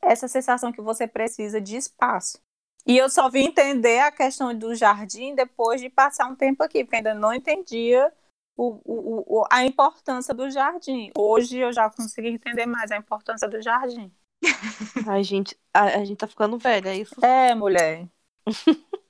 essa 0.00 0.28
sensação 0.28 0.72
que 0.72 0.80
você 0.80 1.06
precisa 1.06 1.60
de 1.60 1.76
espaço. 1.76 2.40
E 2.84 2.96
eu 2.96 3.08
só 3.08 3.30
vim 3.30 3.46
entender 3.46 4.00
a 4.00 4.10
questão 4.10 4.56
do 4.56 4.74
jardim 4.74 5.34
depois 5.34 5.80
de 5.80 5.88
passar 5.88 6.26
um 6.26 6.34
tempo 6.34 6.62
aqui, 6.62 6.84
porque 6.84 6.96
ainda 6.96 7.14
não 7.14 7.32
entendia 7.32 8.12
o, 8.56 8.80
o, 8.84 9.40
o, 9.42 9.46
a 9.50 9.64
importância 9.64 10.34
do 10.34 10.50
jardim. 10.50 11.10
Hoje 11.16 11.58
eu 11.58 11.72
já 11.72 11.90
consegui 11.90 12.28
entender 12.28 12.66
mais 12.66 12.90
a 12.90 12.96
importância 12.96 13.48
do 13.48 13.60
jardim. 13.62 14.12
Ai, 15.06 15.22
gente, 15.24 15.56
a, 15.72 15.84
a 15.84 16.04
gente 16.04 16.18
tá 16.18 16.26
ficando 16.26 16.58
velha, 16.58 16.90
é 16.90 16.96
isso? 16.98 17.24
É, 17.24 17.54
mulher. 17.54 18.08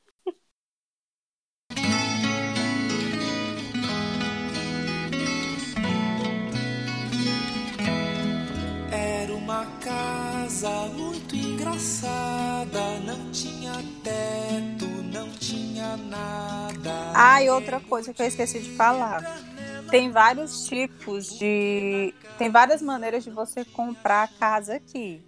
Era 8.90 9.34
uma 9.34 9.66
casa 9.80 10.70
muito 10.88 11.34
engraçada, 11.34 13.01
não 13.01 13.30
tinha 13.30 13.72
teto, 14.05 14.72
não 15.23 15.31
tinha 15.33 15.97
nada. 15.97 17.12
Ah, 17.14 17.43
e 17.43 17.49
outra 17.49 17.79
coisa 17.81 18.12
que 18.12 18.20
eu 18.20 18.27
esqueci 18.27 18.61
de 18.61 18.70
falar. 18.70 19.23
Tem 19.91 20.11
vários 20.11 20.66
tipos 20.66 21.39
de. 21.39 22.14
Tem 22.39 22.51
várias 22.51 22.83
maneiras 22.83 23.25
de 23.25 23.31
você 23.31 23.64
comprar 23.64 24.29
casa 24.39 24.75
aqui. 24.75 25.23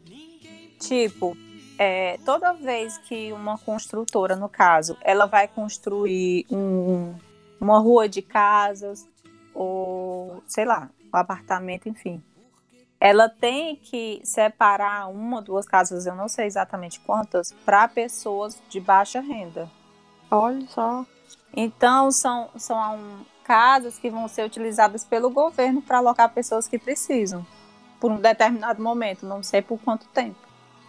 Tipo, 0.80 1.36
é, 1.78 2.18
toda 2.24 2.52
vez 2.52 2.98
que 2.98 3.32
uma 3.32 3.58
construtora, 3.58 4.34
no 4.34 4.48
caso, 4.48 4.96
ela 5.02 5.26
vai 5.26 5.46
construir 5.46 6.46
um, 6.50 7.14
uma 7.60 7.78
rua 7.78 8.08
de 8.08 8.22
casas, 8.22 9.06
ou 9.54 10.42
sei 10.46 10.64
lá, 10.64 10.90
um 11.12 11.16
apartamento, 11.16 11.88
enfim. 11.88 12.22
Ela 12.98 13.28
tem 13.28 13.76
que 13.76 14.20
separar 14.24 15.10
uma, 15.10 15.42
duas 15.42 15.66
casas, 15.66 16.06
eu 16.06 16.14
não 16.14 16.28
sei 16.28 16.46
exatamente 16.46 16.98
quantas, 17.00 17.52
para 17.64 17.86
pessoas 17.86 18.58
de 18.68 18.80
baixa 18.80 19.20
renda. 19.20 19.70
Olha 20.30 20.66
só. 20.68 21.06
Então, 21.56 22.10
são, 22.10 22.50
são 22.56 23.24
casas 23.44 23.98
que 23.98 24.10
vão 24.10 24.26
ser 24.26 24.44
utilizadas 24.44 25.04
pelo 25.04 25.30
governo 25.30 25.80
para 25.80 25.98
alocar 25.98 26.32
pessoas 26.32 26.66
que 26.66 26.78
precisam, 26.78 27.46
por 28.00 28.10
um 28.10 28.20
determinado 28.20 28.82
momento, 28.82 29.26
não 29.26 29.42
sei 29.42 29.62
por 29.62 29.78
quanto 29.78 30.08
tempo. 30.08 30.38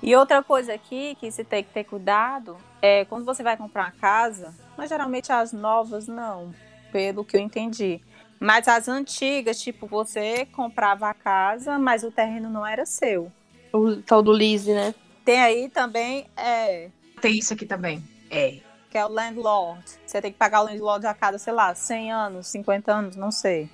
E 0.01 0.15
outra 0.15 0.43
coisa 0.43 0.73
aqui 0.73 1.15
que 1.19 1.31
se 1.31 1.43
tem 1.43 1.63
que 1.63 1.73
ter 1.73 1.83
cuidado 1.83 2.57
é 2.81 3.05
quando 3.05 3.25
você 3.25 3.43
vai 3.43 3.57
comprar 3.57 3.85
uma 3.85 3.91
casa, 3.91 4.53
mas 4.77 4.89
geralmente 4.89 5.31
as 5.31 5.51
novas 5.51 6.07
não, 6.07 6.53
pelo 6.91 7.23
que 7.23 7.37
eu 7.37 7.41
entendi. 7.41 8.01
Mas 8.39 8.67
as 8.67 8.87
antigas, 8.87 9.59
tipo, 9.61 9.87
você 9.87 10.45
comprava 10.47 11.09
a 11.09 11.13
casa, 11.13 11.79
mas 11.79 12.03
o 12.03 12.11
terreno 12.11 12.49
não 12.49 12.65
era 12.65 12.85
seu. 12.85 13.31
O 13.73 13.97
tal 13.97 14.21
do 14.21 14.31
lease, 14.31 14.73
né? 14.73 14.93
Tem 15.23 15.39
aí 15.39 15.69
também, 15.69 16.27
é. 16.37 16.89
Tem 17.21 17.37
isso 17.37 17.53
aqui 17.53 17.65
também. 17.65 18.03
É. 18.29 18.59
que 18.95 18.99
é 18.99 19.05
o 19.05 19.09
landlord. 19.09 19.83
Você 20.05 20.21
tem 20.21 20.31
que 20.31 20.37
pagar 20.37 20.61
o 20.61 20.63
landlord 20.63 21.05
a 21.05 21.13
cada, 21.13 21.37
sei 21.37 21.51
lá, 21.51 21.75
100 21.75 22.13
anos, 22.13 22.47
50 22.47 22.93
anos, 22.93 23.15
não 23.17 23.29
sei. 23.29 23.69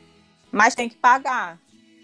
Mas 0.52 0.74
tem 0.74 0.90
que 0.90 0.96
pagar, 0.96 1.60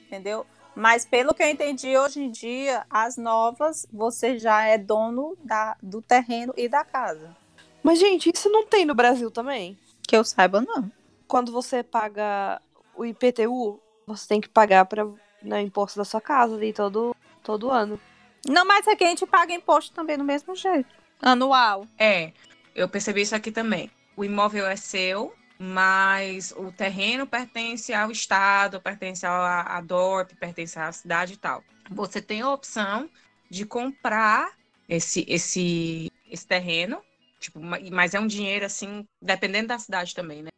entendeu? 0.06 0.46
Mas 0.76 1.04
pelo 1.04 1.34
que 1.34 1.42
eu 1.42 1.50
entendi, 1.50 1.98
hoje 1.98 2.22
em 2.22 2.30
dia, 2.30 2.86
as 2.88 3.18
novas, 3.18 3.88
você 3.92 4.38
já 4.38 4.66
é 4.66 4.78
dono 4.78 5.36
da, 5.44 5.76
do 5.82 6.00
terreno 6.00 6.54
e 6.56 6.70
da 6.70 6.86
casa. 6.86 7.36
Mas, 7.82 7.98
gente, 7.98 8.32
isso 8.32 8.52
não 8.52 8.68
tem 8.68 8.86
no 8.86 8.94
Brasil 8.94 9.32
também? 9.32 9.76
Que 10.08 10.16
eu 10.16 10.24
saiba, 10.24 10.62
não. 10.62 10.92
Quando 11.28 11.52
você 11.52 11.82
paga 11.82 12.62
o 12.96 13.04
IPTU, 13.04 13.80
você 14.06 14.28
tem 14.28 14.40
que 14.40 14.48
pagar 14.48 14.86
para 14.86 15.08
né, 15.42 15.60
imposto 15.64 15.98
da 15.98 16.06
sua 16.06 16.22
casa 16.22 16.54
ali 16.54 16.72
todo, 16.72 17.16
todo 17.42 17.72
ano. 17.72 18.00
Não, 18.48 18.64
mas 18.64 18.88
aqui 18.88 19.04
a 19.04 19.08
gente 19.10 19.26
paga 19.26 19.52
imposto 19.52 19.92
também 19.92 20.20
do 20.20 20.24
mesmo 20.24 20.56
jeito. 20.56 20.96
Anual. 21.20 21.88
É, 21.98 22.32
eu 22.78 22.90
percebi 22.90 23.22
isso 23.22 23.36
aqui 23.36 23.52
também. 23.52 23.92
O 24.16 24.26
imóvel 24.26 24.68
é 24.68 24.76
seu, 24.78 25.40
mas 25.60 26.52
o 26.54 26.72
terreno 26.72 27.28
pertence 27.28 27.94
ao 27.94 28.12
Estado, 28.12 28.82
pertence 28.82 29.26
à, 29.26 29.62
à 29.78 29.82
DORP, 29.82 30.36
pertence 30.38 30.80
à 30.80 30.92
cidade 30.92 31.34
e 31.34 31.38
tal. 31.38 31.66
Você 31.90 32.22
tem 32.22 32.42
a 32.42 32.52
opção 32.52 33.12
de 33.50 33.66
comprar 33.66 34.52
esse, 34.88 35.26
esse, 35.28 36.12
esse 36.26 36.48
terreno, 36.48 37.04
tipo, 37.40 37.60
ma- 37.62 37.80
mas 37.92 38.14
é 38.16 38.20
um 38.20 38.28
dinheiro 38.28 38.66
assim, 38.66 39.06
dependendo 39.22 39.70
da 39.70 39.80
cidade 39.80 40.14
também, 40.16 40.44
né? 40.44 40.50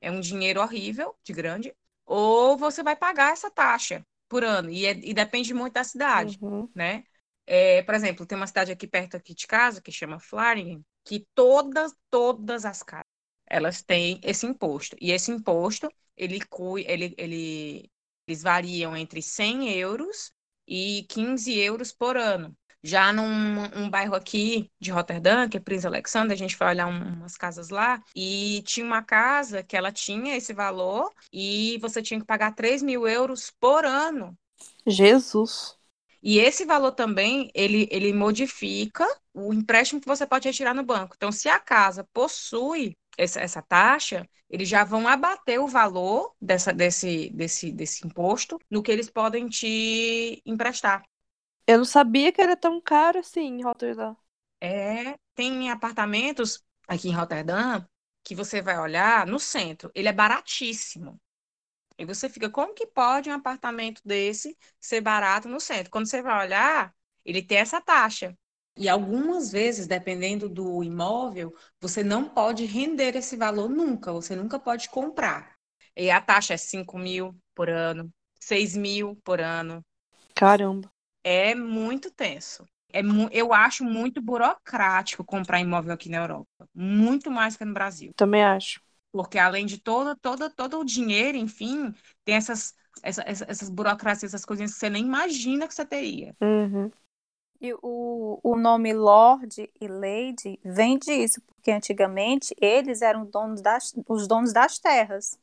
É 0.00 0.10
um 0.10 0.20
dinheiro 0.20 0.60
horrível, 0.60 1.16
de 1.24 1.32
grande, 1.32 1.74
ou 2.06 2.56
você 2.58 2.82
vai 2.82 2.96
pagar 2.96 3.32
essa 3.32 3.50
taxa 3.50 4.04
por 4.28 4.44
ano, 4.44 4.70
e, 4.70 4.86
é- 4.86 4.92
e 4.92 5.14
depende 5.14 5.54
muito 5.54 5.74
da 5.74 5.84
cidade 5.84 6.38
Uhum. 6.40 6.72
né? 6.74 7.04
É, 7.46 7.82
por 7.82 7.94
exemplo, 7.94 8.24
tem 8.26 8.36
uma 8.36 8.46
cidade 8.46 8.72
aqui 8.72 8.86
perto 8.86 9.16
aqui 9.16 9.34
de 9.34 9.46
casa 9.46 9.82
que 9.82 9.92
chama 9.92 10.18
Flaringen, 10.20 10.82
que 11.04 11.26
todas, 11.34 11.92
todas 12.10 12.64
as 12.64 12.82
casas, 12.82 13.06
elas 13.46 13.82
têm 13.82 14.20
esse 14.22 14.46
imposto. 14.46 14.96
E 15.00 15.10
esse 15.12 15.30
imposto, 15.30 15.92
ele, 16.16 16.38
ele, 16.86 17.14
ele, 17.18 17.90
eles 18.26 18.42
variam 18.42 18.96
entre 18.96 19.20
100 19.22 19.70
euros 19.78 20.32
e 20.66 21.04
15 21.08 21.56
euros 21.58 21.92
por 21.92 22.16
ano. 22.16 22.56
Já 22.84 23.12
num 23.12 23.24
um 23.78 23.88
bairro 23.88 24.14
aqui 24.14 24.70
de 24.80 24.90
Roterdã, 24.90 25.48
que 25.48 25.56
é 25.56 25.60
Prince 25.60 25.86
Alexander, 25.86 26.34
a 26.34 26.38
gente 26.38 26.56
foi 26.56 26.66
olhar 26.66 26.88
um- 26.88 27.14
umas 27.18 27.36
casas 27.36 27.68
lá, 27.68 28.02
e 28.14 28.62
tinha 28.66 28.84
uma 28.84 29.02
casa 29.02 29.62
que 29.62 29.76
ela 29.76 29.92
tinha 29.92 30.36
esse 30.36 30.52
valor, 30.52 31.12
e 31.32 31.78
você 31.80 32.02
tinha 32.02 32.18
que 32.20 32.26
pagar 32.26 32.52
3 32.54 32.82
mil 32.82 33.06
euros 33.06 33.52
por 33.60 33.84
ano 33.84 34.36
Jesus. 34.86 35.76
E 36.22 36.38
esse 36.38 36.64
valor 36.64 36.92
também, 36.92 37.50
ele, 37.54 37.88
ele 37.90 38.12
modifica 38.12 39.06
o 39.34 39.52
empréstimo 39.52 40.00
que 40.00 40.06
você 40.06 40.26
pode 40.26 40.48
retirar 40.48 40.74
no 40.74 40.84
banco. 40.84 41.14
Então, 41.16 41.32
se 41.32 41.48
a 41.48 41.58
casa 41.58 42.04
possui 42.12 42.96
essa, 43.18 43.40
essa 43.40 43.60
taxa, 43.62 44.26
eles 44.48 44.68
já 44.68 44.84
vão 44.84 45.08
abater 45.08 45.60
o 45.60 45.66
valor 45.66 46.34
dessa, 46.40 46.72
desse, 46.72 47.30
desse, 47.30 47.72
desse 47.72 48.06
imposto 48.06 48.58
no 48.70 48.82
que 48.82 48.92
eles 48.92 49.10
podem 49.10 49.48
te 49.48 50.40
emprestar. 50.46 51.02
Eu 51.66 51.78
não 51.78 51.84
sabia 51.84 52.32
que 52.32 52.40
era 52.40 52.56
tão 52.56 52.80
caro 52.80 53.18
assim 53.18 53.58
em 53.58 53.62
Rotterdam. 53.62 54.16
É, 54.60 55.16
tem 55.34 55.70
apartamentos 55.70 56.62
aqui 56.86 57.08
em 57.08 57.14
Roterdã 57.14 57.84
que 58.24 58.34
você 58.34 58.62
vai 58.62 58.78
olhar 58.78 59.26
no 59.26 59.38
centro, 59.40 59.90
ele 59.94 60.08
é 60.08 60.12
baratíssimo. 60.12 61.20
E 62.02 62.06
você 62.06 62.28
fica, 62.28 62.50
como 62.50 62.74
que 62.74 62.86
pode 62.86 63.30
um 63.30 63.34
apartamento 63.34 64.02
desse 64.04 64.56
ser 64.80 65.00
barato 65.00 65.48
no 65.48 65.60
centro? 65.60 65.90
Quando 65.90 66.06
você 66.08 66.22
vai 66.22 66.46
olhar, 66.46 66.94
ele 67.24 67.42
tem 67.42 67.58
essa 67.58 67.80
taxa. 67.80 68.36
E 68.76 68.88
algumas 68.88 69.52
vezes, 69.52 69.86
dependendo 69.86 70.48
do 70.48 70.82
imóvel, 70.82 71.54
você 71.80 72.02
não 72.02 72.28
pode 72.28 72.64
render 72.64 73.14
esse 73.16 73.36
valor 73.36 73.68
nunca, 73.68 74.12
você 74.12 74.34
nunca 74.34 74.58
pode 74.58 74.88
comprar. 74.88 75.54
E 75.96 76.10
a 76.10 76.20
taxa 76.20 76.54
é 76.54 76.56
5 76.56 76.98
mil 76.98 77.36
por 77.54 77.68
ano, 77.70 78.10
6 78.40 78.74
mil 78.76 79.16
por 79.24 79.40
ano. 79.40 79.84
Caramba. 80.34 80.90
É 81.24 81.54
muito 81.54 82.10
tenso. 82.10 82.64
É 82.92 83.02
mu- 83.02 83.28
eu 83.32 83.52
acho 83.52 83.84
muito 83.84 84.20
burocrático 84.20 85.24
comprar 85.24 85.60
imóvel 85.60 85.92
aqui 85.94 86.08
na 86.08 86.18
Europa. 86.18 86.68
Muito 86.74 87.30
mais 87.30 87.56
que 87.56 87.64
no 87.64 87.72
Brasil. 87.74 88.14
Também 88.16 88.42
acho. 88.44 88.80
Porque 89.12 89.38
além 89.38 89.66
de 89.66 89.78
todo, 89.78 90.16
todo, 90.16 90.50
todo 90.50 90.80
o 90.80 90.84
dinheiro, 90.84 91.38
enfim, 91.38 91.94
tem 92.24 92.34
essas, 92.36 92.74
essa- 93.02 93.22
essa- 93.26 93.46
essas 93.48 93.70
burocracias, 93.70 94.32
essas 94.34 94.44
coisinhas 94.46 94.72
que 94.74 94.78
você 94.80 94.90
nem 94.90 95.04
imagina 95.04 95.68
que 95.68 95.74
você 95.74 95.84
teria. 95.86 96.36
Uhum. 96.40 96.92
E 97.60 97.72
o, 97.82 98.40
o 98.42 98.56
nome 98.56 98.92
Lord 98.92 99.70
e 99.80 99.86
Lady 99.88 100.58
vem 100.64 100.98
disso, 100.98 101.40
porque 101.42 101.70
antigamente 101.70 102.54
eles 102.60 103.02
eram 103.02 103.24
donos 103.24 103.60
das, 103.62 103.94
os 104.08 104.26
donos 104.26 104.52
das 104.52 104.78
terras. 104.78 105.38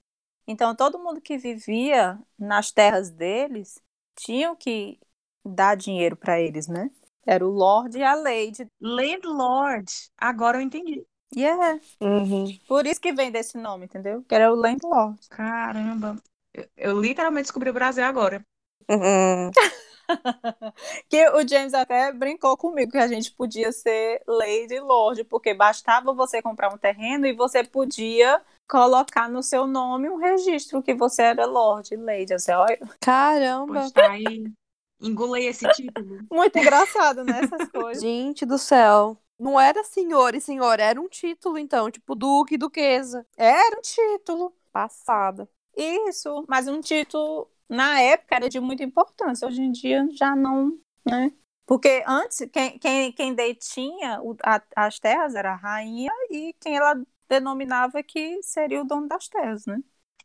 Então 0.45 0.75
todo 0.75 0.99
mundo 0.99 1.21
que 1.21 1.37
vivia 1.37 2.19
nas 2.37 2.71
terras 2.71 3.09
deles 3.09 3.81
tinham 4.15 4.55
que 4.55 4.99
dar 5.45 5.75
dinheiro 5.77 6.17
para 6.17 6.39
eles, 6.41 6.67
né? 6.67 6.91
Era 7.25 7.45
o 7.47 7.51
Lord 7.51 7.97
e 7.97 8.03
a 8.03 8.15
Lady. 8.15 8.69
Landlord. 8.81 9.89
Agora 10.17 10.57
eu 10.57 10.61
entendi. 10.61 11.05
É 11.37 11.79
Uhum. 12.03 12.57
por 12.67 12.85
isso 12.87 12.99
que 12.99 13.13
vem 13.13 13.31
desse 13.31 13.57
nome, 13.57 13.85
entendeu? 13.85 14.23
Que 14.27 14.35
era 14.35 14.51
o 14.51 14.55
Landlord. 14.55 15.19
Caramba. 15.29 16.15
Eu, 16.53 16.65
eu 16.75 17.01
literalmente 17.01 17.43
descobri 17.43 17.69
o 17.69 17.73
Brasil 17.73 18.03
agora. 18.03 18.41
Uhum. 18.89 19.51
Que 21.07 21.29
o 21.29 21.47
James 21.47 21.75
até 21.75 22.11
brincou 22.11 22.57
comigo 22.57 22.91
que 22.91 22.97
a 22.97 23.07
gente 23.07 23.31
podia 23.31 23.71
ser 23.71 24.23
Lady 24.27 24.79
Lord, 24.79 25.23
porque 25.25 25.53
bastava 25.53 26.11
você 26.13 26.41
comprar 26.41 26.73
um 26.73 26.77
terreno 26.79 27.27
e 27.27 27.33
você 27.33 27.63
podia 27.63 28.41
colocar 28.67 29.29
no 29.29 29.43
seu 29.43 29.67
nome 29.67 30.09
um 30.09 30.15
registro 30.17 30.81
que 30.81 30.95
você 30.95 31.21
era 31.21 31.45
Lord 31.45 31.93
e 31.93 31.97
Lady. 31.97 32.33
Assim, 32.33 32.51
olha, 32.53 32.79
Caramba. 32.99 33.73
Pois 33.81 33.91
tá 33.91 34.09
aí. 34.09 34.51
Engolei 34.99 35.45
esse 35.47 35.67
título. 35.73 36.25
muito 36.31 36.57
engraçado, 36.57 37.23
né? 37.23 37.41
Essas 37.43 37.69
coisas. 37.69 38.01
Gente 38.01 38.47
do 38.47 38.57
céu. 38.57 39.15
Não 39.39 39.59
era 39.59 39.83
senhor 39.83 40.35
e 40.35 40.41
senhora, 40.41 40.83
era 40.83 40.99
um 41.01 41.07
título, 41.07 41.57
então. 41.57 41.89
Tipo, 41.89 42.15
duque 42.15 42.55
e 42.55 42.57
duquesa. 42.57 43.25
Era 43.37 43.77
um 43.77 43.81
título. 43.81 44.53
Passada. 44.71 45.49
Isso, 45.75 46.45
mas 46.47 46.67
um 46.67 46.79
título 46.79 47.49
na 47.67 47.99
época 48.01 48.35
era 48.35 48.49
de 48.49 48.59
muita 48.59 48.83
importância. 48.83 49.47
Hoje 49.47 49.61
em 49.63 49.71
dia 49.71 50.07
já 50.11 50.35
não, 50.35 50.79
né? 51.05 51.31
Porque 51.65 52.03
antes, 52.07 52.39
quem, 52.51 52.77
quem, 52.79 53.11
quem 53.13 53.33
detinha 53.35 54.21
o- 54.21 54.35
a- 54.43 54.61
as 54.75 54.99
terras 54.99 55.35
era 55.35 55.53
a 55.53 55.55
rainha 55.55 56.11
e 56.29 56.53
quem 56.59 56.75
ela 56.77 56.95
denominava 57.27 58.03
que 58.03 58.41
seria 58.43 58.81
o 58.81 58.85
dono 58.85 59.07
das 59.07 59.27
terras, 59.27 59.65
né? 59.65 59.79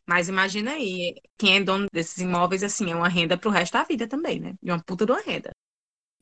Mas 0.07 0.29
imagina 0.29 0.71
aí, 0.73 1.15
quem 1.37 1.57
é 1.57 1.63
dono 1.63 1.87
desses 1.91 2.17
imóveis, 2.19 2.63
assim, 2.63 2.91
é 2.91 2.95
uma 2.95 3.07
renda 3.09 3.37
pro 3.37 3.49
resto 3.49 3.73
da 3.73 3.83
vida 3.83 4.07
também, 4.07 4.39
né? 4.39 4.53
De 4.61 4.71
uma 4.71 4.83
puta 4.83 5.05
de 5.05 5.11
uma 5.11 5.21
renda. 5.21 5.51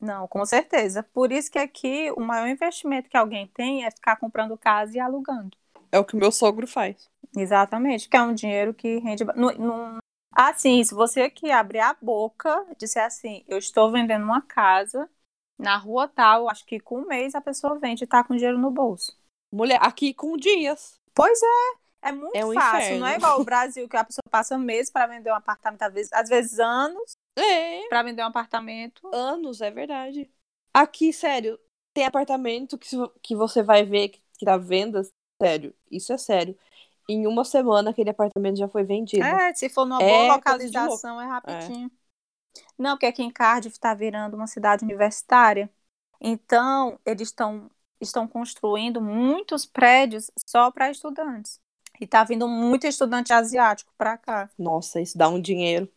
Não, 0.04 0.28
com 0.28 0.46
certeza. 0.46 1.02
Por 1.02 1.32
isso 1.32 1.50
que 1.50 1.58
aqui 1.58 2.12
o 2.18 2.20
maior 2.20 2.48
investimento 2.50 3.10
que 3.10 3.16
alguém 3.16 3.48
tem 3.48 3.86
é 3.86 3.90
ficar 3.90 4.18
comprando 4.18 4.58
casa 4.58 4.98
e 4.98 5.00
alugando. 5.00 5.58
É 5.90 5.98
o 5.98 6.04
que 6.04 6.18
meu 6.18 6.30
sogro 6.30 6.68
faz. 6.68 7.10
Exatamente, 7.36 8.10
que 8.10 8.18
é 8.18 8.22
um 8.22 8.34
dinheiro 8.34 8.74
que 8.74 8.98
rende. 9.00 9.24
Não, 9.36 9.52
não... 9.54 9.98
Assim, 10.36 10.84
se 10.84 10.94
você 10.94 11.22
aqui 11.22 11.50
abrir 11.50 11.80
a 11.80 11.96
boca 12.02 12.66
e 12.70 12.76
disser 12.76 13.06
assim, 13.06 13.46
eu 13.48 13.58
estou 13.58 13.92
vendendo 13.92 14.26
uma 14.26 14.42
casa 14.42 15.10
na 15.58 15.78
rua 15.78 16.08
tal, 16.08 16.50
acho 16.50 16.66
que 16.66 16.82
com 16.82 17.00
um 17.00 17.08
mês 17.08 17.34
a 17.34 17.40
pessoa 17.40 17.80
vende 17.80 18.04
e 18.04 18.08
tá 18.08 18.24
com 18.26 18.36
dinheiro 18.36 18.58
no 18.58 18.72
bolso. 18.72 19.18
Mulher, 19.54 19.80
aqui 19.82 20.14
com 20.14 20.36
dias. 20.36 21.00
Pois 21.14 21.40
é. 21.42 22.10
É 22.10 22.12
muito 22.12 22.36
É 22.36 22.46
um 22.46 22.54
fácil, 22.54 22.78
inferno. 22.80 23.00
não 23.00 23.08
é 23.08 23.16
igual 23.16 23.40
o 23.40 23.46
Brasil, 23.46 23.88
que 23.88 23.96
a 23.96 24.04
pessoa 24.04 24.24
passa 24.30 24.58
meses 24.58 24.92
para 24.92 25.08
vender 25.08 25.32
um 25.32 25.36
apartamento, 25.36 25.84
às 25.84 25.94
vezes, 25.94 26.12
às 26.12 26.28
vezes 26.28 26.60
anos 26.60 27.14
É. 27.36 27.88
para 27.88 28.04
vender 28.04 28.22
um 28.24 28.28
apartamento. 28.28 29.10
Anos, 29.14 29.62
é 29.62 29.72
verdade. 29.72 30.30
Aqui, 30.74 31.12
sério, 31.12 31.60
tem 31.94 32.06
apartamento 32.06 32.78
que, 32.78 32.90
que 33.22 33.36
você 33.36 33.62
vai 33.64 33.84
ver 33.84 34.10
que, 34.10 34.22
que 34.38 34.46
tá 34.46 34.56
à 34.56 34.58
venda. 34.58 35.02
Sério, 35.42 35.74
isso 35.92 36.14
é 36.14 36.18
sério. 36.18 36.58
Em 37.10 37.28
uma 37.28 37.44
semana 37.44 37.90
aquele 37.92 38.10
apartamento 38.10 38.58
já 38.58 38.68
foi 38.68 38.84
vendido. 38.84 39.26
É, 39.26 39.54
se 39.54 39.68
for 39.70 39.86
numa 39.86 40.02
É 40.02 40.08
boa 40.08 40.36
localização, 40.36 41.22
é 41.22 41.26
rapidinho. 41.26 41.92
Não, 42.78 42.92
porque 42.92 43.08
aqui 43.08 43.24
em 43.24 43.32
Cardiff 43.32 43.76
está 43.76 43.94
virando 43.94 44.36
uma 44.36 44.48
cidade 44.48 44.84
universitária. 44.84 45.70
Então, 46.22 47.00
eles 47.06 47.30
estão 47.30 47.70
estão 48.00 48.28
construindo 48.28 49.02
muitos 49.02 49.66
prédios 49.66 50.30
só 50.46 50.70
para 50.70 50.92
estudantes. 50.92 51.60
E 52.00 52.06
tá 52.08 52.24
vindo 52.24 52.48
muito 52.48 52.86
estudante 52.86 53.32
asiático 53.32 53.94
para 53.98 54.18
cá. 54.18 54.50
Nossa, 54.58 55.00
isso 55.00 55.18
dá 55.18 55.30
um 55.30 55.40
dinheiro. 55.40 55.90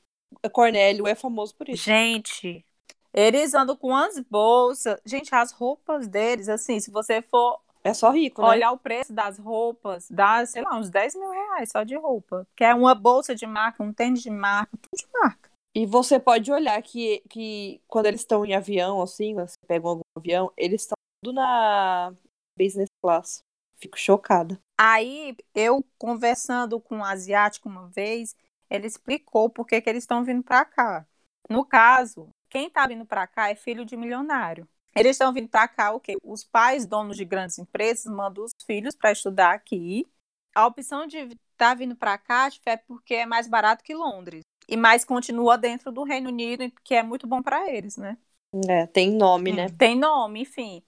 Cornélio 0.52 1.06
é 1.06 1.14
famoso 1.14 1.54
por 1.54 1.68
isso. 1.68 1.82
Gente, 1.82 2.64
eles 3.12 3.54
andam 3.54 3.76
com 3.76 3.94
as 3.94 4.18
bolsas. 4.20 5.00
Gente, 5.04 5.34
as 5.34 5.52
roupas 5.52 6.06
deles, 6.06 6.48
assim, 6.48 6.78
se 6.80 6.90
você 6.90 7.22
for 7.22 7.60
É 7.82 7.94
só 7.94 8.10
rico, 8.10 8.42
né? 8.42 8.48
olhar 8.48 8.72
o 8.72 8.78
preço 8.78 9.12
das 9.12 9.38
roupas, 9.38 10.06
dá, 10.10 10.44
sei 10.44 10.62
lá, 10.62 10.76
uns 10.78 10.90
10 10.90 11.14
mil 11.14 11.30
reais 11.30 11.70
só 11.70 11.82
de 11.82 11.96
roupa. 11.96 12.46
Que 12.54 12.64
é 12.64 12.74
uma 12.74 12.94
bolsa 12.94 13.34
de 13.34 13.46
marca, 13.46 13.82
um 13.82 13.92
tênis 13.92 14.22
de 14.22 14.30
marca, 14.30 14.76
tudo 14.76 14.98
de 14.98 15.06
marca. 15.12 15.50
E 15.74 15.84
você 15.84 16.18
pode 16.18 16.50
olhar 16.50 16.80
que, 16.82 17.22
que 17.28 17.80
quando 17.86 18.06
eles 18.06 18.20
estão 18.20 18.44
em 18.44 18.54
avião, 18.54 19.00
assim, 19.02 19.34
quando 19.34 19.48
você 19.48 19.56
pega 19.66 19.86
algum 19.86 20.02
avião, 20.16 20.50
eles 20.56 20.82
estão 20.82 20.96
tudo 21.22 21.34
na 21.34 22.14
business 22.58 22.88
class. 23.02 23.40
Fico 23.78 23.98
chocada. 23.98 24.58
Aí, 24.78 25.36
eu 25.54 25.84
conversando 25.98 26.80
com 26.80 26.96
um 26.96 27.04
asiático 27.04 27.68
uma 27.68 27.88
vez, 27.88 28.34
ele 28.70 28.86
explicou 28.86 29.48
por 29.48 29.66
que, 29.66 29.80
que 29.80 29.88
eles 29.88 30.02
estão 30.02 30.24
vindo 30.24 30.42
para 30.42 30.64
cá. 30.64 31.06
No 31.48 31.64
caso, 31.64 32.28
quem 32.48 32.66
está 32.66 32.86
vindo 32.86 33.04
para 33.06 33.26
cá 33.26 33.50
é 33.50 33.54
filho 33.54 33.84
de 33.84 33.96
milionário. 33.96 34.68
Eles 34.94 35.12
estão 35.12 35.32
vindo 35.32 35.48
para 35.48 35.68
cá 35.68 35.92
o 35.92 36.00
quê? 36.00 36.16
Os 36.22 36.42
pais, 36.42 36.86
donos 36.86 37.16
de 37.16 37.24
grandes 37.24 37.58
empresas, 37.58 38.06
mandam 38.06 38.44
os 38.44 38.52
filhos 38.66 38.94
para 38.96 39.12
estudar 39.12 39.52
aqui. 39.52 40.06
A 40.54 40.66
opção 40.66 41.06
de 41.06 41.18
estar 41.18 41.36
tá 41.56 41.74
vindo 41.74 41.94
para 41.94 42.16
cá 42.16 42.48
é 42.64 42.76
porque 42.76 43.14
é 43.14 43.26
mais 43.26 43.46
barato 43.46 43.84
que 43.84 43.94
Londres. 43.94 44.42
E 44.66 44.76
mais 44.76 45.04
continua 45.04 45.58
dentro 45.58 45.92
do 45.92 46.02
Reino 46.02 46.30
Unido, 46.30 46.72
que 46.82 46.94
é 46.94 47.02
muito 47.02 47.26
bom 47.26 47.42
para 47.42 47.70
eles, 47.70 47.96
né? 47.96 48.16
É, 48.68 48.86
tem 48.86 49.10
nome, 49.10 49.52
né? 49.52 49.68
Tem 49.78 49.96
nome, 49.96 50.40
enfim. 50.40 50.82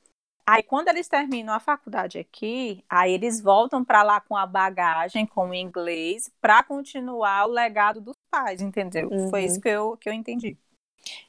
Aí 0.51 0.62
quando 0.62 0.88
eles 0.88 1.07
terminam 1.07 1.53
a 1.53 1.61
faculdade 1.61 2.18
aqui, 2.18 2.82
aí 2.88 3.12
eles 3.12 3.38
voltam 3.38 3.84
para 3.84 4.03
lá 4.03 4.18
com 4.18 4.34
a 4.34 4.46
bagagem, 4.46 5.26
com 5.26 5.51
o 5.51 5.55
inglês, 5.55 6.30
para 6.40 6.62
continuar 6.62 7.46
o 7.46 7.53
legado 7.53 8.01
dos 8.01 8.16
pais, 8.30 8.62
entendeu? 8.62 9.11
Uhum. 9.12 9.28
Foi 9.28 9.44
isso 9.44 9.61
que 9.61 9.68
eu, 9.68 9.94
que 9.99 10.09
eu 10.09 10.12
entendi. 10.14 10.57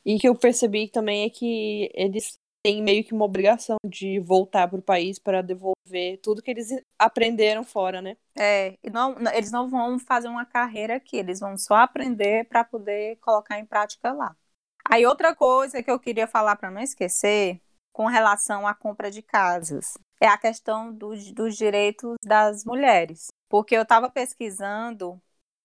E 0.06 0.18
que 0.18 0.26
eu 0.26 0.34
percebi 0.36 0.88
também 0.88 1.26
é 1.26 1.30
que 1.30 1.92
eles 1.94 2.40
têm 2.64 2.82
meio 2.82 3.04
que 3.04 3.14
uma 3.14 3.26
obrigação 3.26 3.76
de 3.86 4.22
voltar 4.22 4.70
para 4.70 4.80
o 4.80 4.82
país 4.82 5.20
para 5.20 5.42
devolver 5.42 6.18
tudo 6.24 6.42
que 6.42 6.52
eles 6.52 6.70
aprenderam 6.98 7.66
fora, 7.66 8.02
né? 8.02 8.16
É, 8.38 8.78
não, 8.90 9.18
eles 9.34 9.52
não 9.52 9.70
vão 9.70 10.00
fazer 10.00 10.30
uma 10.30 10.46
carreira 10.46 10.96
aqui, 10.96 11.18
eles 11.18 11.42
vão 11.42 11.58
só 11.58 11.76
aprender 11.76 12.46
para 12.46 12.64
poder 12.64 13.18
colocar 13.18 13.60
em 13.60 13.66
prática 13.66 14.14
lá. 14.14 14.34
Aí 14.86 15.06
outra 15.06 15.36
coisa 15.36 15.84
que 15.84 15.92
eu 15.92 16.00
queria 16.00 16.26
falar 16.26 16.56
para 16.56 16.72
não 16.72 16.82
esquecer, 16.82 17.60
com 17.92 18.06
relação 18.06 18.68
à 18.68 18.74
compra 18.74 19.12
de 19.12 19.22
casas, 19.22 19.98
é 20.20 20.28
a 20.28 20.38
questão 20.38 20.94
dos, 20.94 21.32
dos 21.32 21.58
direitos 21.58 22.16
das 22.24 22.64
mulheres. 22.66 23.28
Porque 23.48 23.76
eu 23.76 23.84
estava 23.84 24.10
pesquisando, 24.10 25.22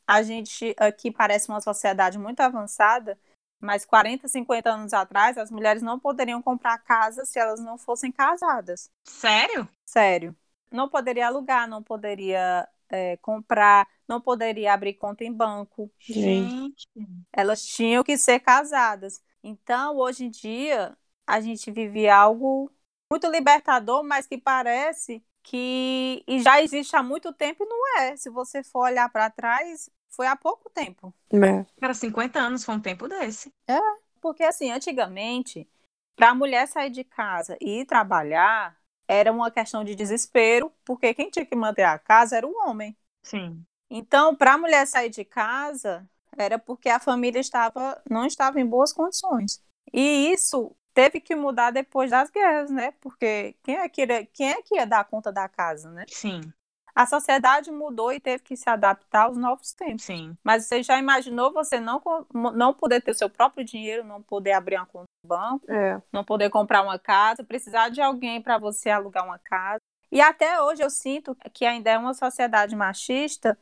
a 0.07 0.23
gente 0.23 0.75
aqui 0.79 1.11
parece 1.11 1.49
uma 1.49 1.61
sociedade 1.61 2.19
muito 2.19 2.41
avançada, 2.41 3.19
mas 3.61 3.85
40, 3.85 4.29
50 4.29 4.71
anos 4.71 4.93
atrás, 4.93 5.39
as 5.39 5.51
mulheres 5.51 5.83
não 5.83 5.99
poderiam 5.99 6.43
comprar 6.43 6.79
casa 6.79 7.25
se 7.25 7.39
elas 7.39 7.61
não 7.61 7.79
fossem 7.79 8.13
casadas. 8.13 8.91
Sério? 9.05 9.69
Sério. 9.87 10.37
Não 10.71 10.89
poderia 10.89 11.27
alugar, 11.29 11.69
não 11.69 11.83
poderia 11.83 12.69
é, 12.91 13.17
comprar, 13.19 13.87
não 14.07 14.21
poderia 14.21 14.75
abrir 14.75 14.95
conta 14.95 15.25
em 15.25 15.33
banco. 15.33 15.91
Gente. 15.99 16.89
Elas 17.33 17.65
tinham 17.65 18.05
que 18.05 18.19
ser 18.19 18.41
casadas. 18.41 19.23
Então, 19.43 19.97
hoje 19.97 20.25
em 20.25 20.31
dia, 20.31 20.97
a 21.27 21.41
gente 21.41 21.71
vive 21.71 22.09
algo 22.09 22.71
muito 23.11 23.31
libertador, 23.31 24.03
mas 24.03 24.27
que 24.27 24.39
parece 24.39 25.23
que 25.43 26.25
e 26.27 26.41
já 26.41 26.61
existe 26.63 26.97
há 26.97 27.03
muito 27.03 27.33
tempo 27.33 27.65
e 27.65 27.69
não 27.69 27.99
é. 28.01 28.17
Se 28.17 28.31
você 28.31 28.63
for 28.63 28.87
olhar 28.87 29.09
para 29.11 29.31
trás, 29.31 29.91
foi 30.09 30.27
há 30.27 30.35
pouco 30.35 30.71
tempo. 30.71 31.15
É. 31.33 31.65
Cara, 31.81 31.95
50 31.95 32.39
anos 32.39 32.65
foi 32.65 32.75
um 32.75 32.81
tempo 32.81 33.07
desse. 33.07 33.53
É, 33.69 33.79
porque 34.21 34.43
assim, 34.43 34.71
antigamente, 34.71 35.69
para 36.17 36.31
a 36.31 36.35
mulher 36.35 36.67
sair 36.67 36.91
de 36.91 37.05
casa 37.05 37.57
e 37.61 37.81
ir 37.81 37.87
trabalhar, 37.87 38.77
era 39.07 39.31
uma 39.31 39.51
questão 39.51 39.85
de 39.85 39.95
desespero, 39.95 40.73
porque 40.85 41.13
quem 41.13 41.31
tinha 41.31 41.45
que 41.45 41.55
manter 41.55 41.83
a 41.83 41.99
casa 41.99 42.37
era 42.37 42.47
o 42.47 42.57
homem. 42.67 42.97
Sim. 43.23 43.63
Então, 43.91 44.35
para 44.35 44.55
a 44.55 44.59
mulher 44.59 44.87
sair 44.87 45.11
de 45.11 45.25
casa, 45.25 46.09
era 46.37 46.59
porque 46.59 46.89
a 46.89 46.99
família 46.99 47.39
estava 47.39 48.01
não 48.09 48.25
estava 48.25 48.61
em 48.61 48.67
boas 48.67 48.93
condições. 48.93 49.63
E 49.93 50.33
isso 50.33 50.75
teve 50.95 51.21
que 51.21 51.35
mudar 51.35 51.71
depois 51.73 52.11
das 52.11 52.31
guerras, 52.31 52.71
né? 52.71 52.93
Porque 53.01 53.57
quem 53.63 53.77
é 53.77 53.89
que 53.89 54.03
ia, 54.03 54.27
quem 54.27 54.51
é 54.51 54.63
que 54.63 54.77
ia 54.77 54.87
dar 54.87 55.05
conta 55.05 55.33
da 55.33 55.49
casa, 55.49 55.91
né? 55.91 56.05
Sim. 56.09 56.41
A 56.95 57.07
sociedade 57.07 57.73
mudou 57.73 58.13
e 58.13 58.21
teve 58.21 58.45
que 58.45 58.57
se 58.57 58.71
adaptar 58.71 59.25
aos 59.25 59.37
novos 59.37 59.73
tempos. 59.73 60.05
Sim. 60.05 60.39
Mas 60.45 60.65
você 60.67 60.81
já 60.81 60.97
imaginou 60.97 61.53
você 61.53 61.81
não, 61.81 62.01
não 62.33 62.73
poder 62.73 63.03
ter 63.03 63.15
seu 63.15 63.29
próprio 63.29 63.65
dinheiro, 63.65 64.05
não 64.05 64.23
poder 64.23 64.53
abrir 64.53 64.77
uma 64.77 64.87
conta 64.87 65.07
no 65.25 65.29
banco, 65.29 65.71
É. 65.71 66.01
não 66.13 66.23
poder 66.23 66.51
comprar 66.51 66.83
uma 66.83 66.97
casa, 66.99 67.43
precisar 67.43 67.89
de 67.89 68.01
alguém 68.01 68.41
para 68.41 68.59
você 68.59 68.91
alugar 68.91 69.25
uma 69.25 69.41
casa. 69.41 69.81
E 70.13 70.21
até 70.21 70.63
hoje 70.63 70.85
eu 70.85 70.91
sinto 70.91 71.37
que 71.53 71.65
ainda 71.67 71.91
é 71.91 71.99
uma 71.99 72.15
sociedade 72.15 72.77
machista, 72.77 73.59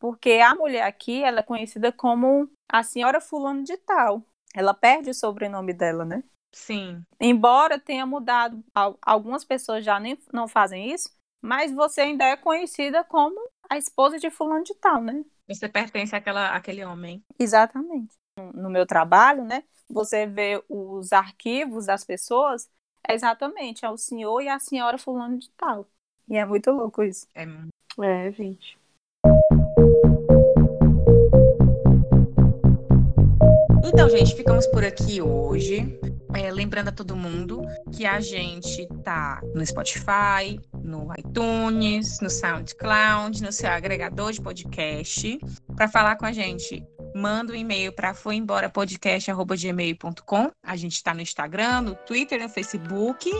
porque 0.00 0.32
a 0.44 0.52
mulher 0.56 0.82
aqui 0.82 1.22
ela 1.22 1.38
é 1.38 1.44
conhecida 1.44 1.92
como 1.92 2.50
a 2.68 2.82
senhora 2.82 3.20
fulano 3.20 3.62
de 3.62 3.76
tal. 3.76 4.24
Ela 4.52 4.74
perde 4.74 5.10
o 5.10 5.14
sobrenome 5.14 5.72
dela, 5.72 6.04
né? 6.04 6.24
Sim. 6.52 7.04
Embora 7.20 7.78
tenha 7.78 8.04
mudado, 8.06 8.62
al- 8.74 8.98
algumas 9.02 9.44
pessoas 9.44 9.84
já 9.84 9.98
nem 10.00 10.18
não 10.32 10.48
fazem 10.48 10.92
isso, 10.92 11.08
mas 11.40 11.72
você 11.72 12.02
ainda 12.02 12.24
é 12.24 12.36
conhecida 12.36 13.04
como 13.04 13.40
a 13.70 13.78
esposa 13.78 14.18
de 14.18 14.30
fulano 14.30 14.64
de 14.64 14.74
tal, 14.74 15.02
né? 15.02 15.24
Você 15.48 15.68
pertence 15.68 16.14
àquela, 16.14 16.54
àquele 16.54 16.84
homem. 16.84 17.22
Exatamente. 17.38 18.14
No, 18.36 18.52
no 18.52 18.70
meu 18.70 18.86
trabalho, 18.86 19.44
né? 19.44 19.64
Você 19.88 20.26
vê 20.26 20.62
os 20.68 21.12
arquivos 21.12 21.86
das 21.86 22.04
pessoas, 22.04 22.68
é 23.06 23.14
exatamente, 23.14 23.84
é 23.84 23.90
o 23.90 23.96
senhor 23.98 24.40
e 24.40 24.48
a 24.48 24.58
senhora 24.58 24.96
fulano 24.98 25.38
de 25.38 25.50
tal. 25.50 25.86
E 26.28 26.36
é 26.36 26.44
muito 26.44 26.70
louco 26.70 27.02
isso. 27.02 27.26
É 27.34 27.44
É, 28.02 28.32
gente. 28.32 28.78
Então, 33.84 34.08
gente, 34.08 34.34
ficamos 34.34 34.66
por 34.68 34.82
aqui 34.84 35.20
hoje. 35.20 35.98
É, 36.34 36.50
lembrando 36.50 36.88
a 36.88 36.92
todo 36.92 37.14
mundo 37.14 37.60
que 37.92 38.06
a 38.06 38.18
gente 38.20 38.88
tá 39.04 39.38
no 39.54 39.66
Spotify, 39.66 40.58
no 40.82 41.12
iTunes, 41.18 42.18
no 42.20 42.30
SoundCloud, 42.30 43.42
no 43.42 43.52
seu 43.52 43.68
agregador 43.70 44.32
de 44.32 44.40
podcast. 44.40 45.38
Para 45.76 45.88
falar 45.88 46.16
com 46.16 46.24
a 46.24 46.32
gente, 46.32 46.82
manda 47.14 47.52
um 47.52 47.56
e-mail 47.56 47.92
para 47.92 48.14
foemborapodcast.gmail.com. 48.14 50.50
A 50.62 50.76
gente 50.76 50.94
está 50.94 51.12
no 51.12 51.20
Instagram, 51.20 51.82
no 51.82 51.94
Twitter, 51.94 52.40
no 52.40 52.48
Facebook. 52.48 53.30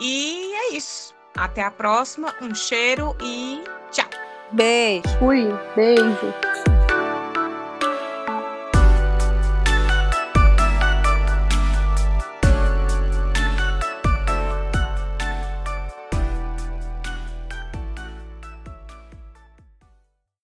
E 0.00 0.54
é 0.54 0.74
isso. 0.74 1.14
Até 1.36 1.62
a 1.62 1.70
próxima. 1.70 2.34
Um 2.42 2.52
cheiro 2.54 3.16
e 3.22 3.62
tchau. 3.90 4.10
Beijo. 4.52 5.08
Fui. 5.18 5.48
Beijo. 5.74 6.47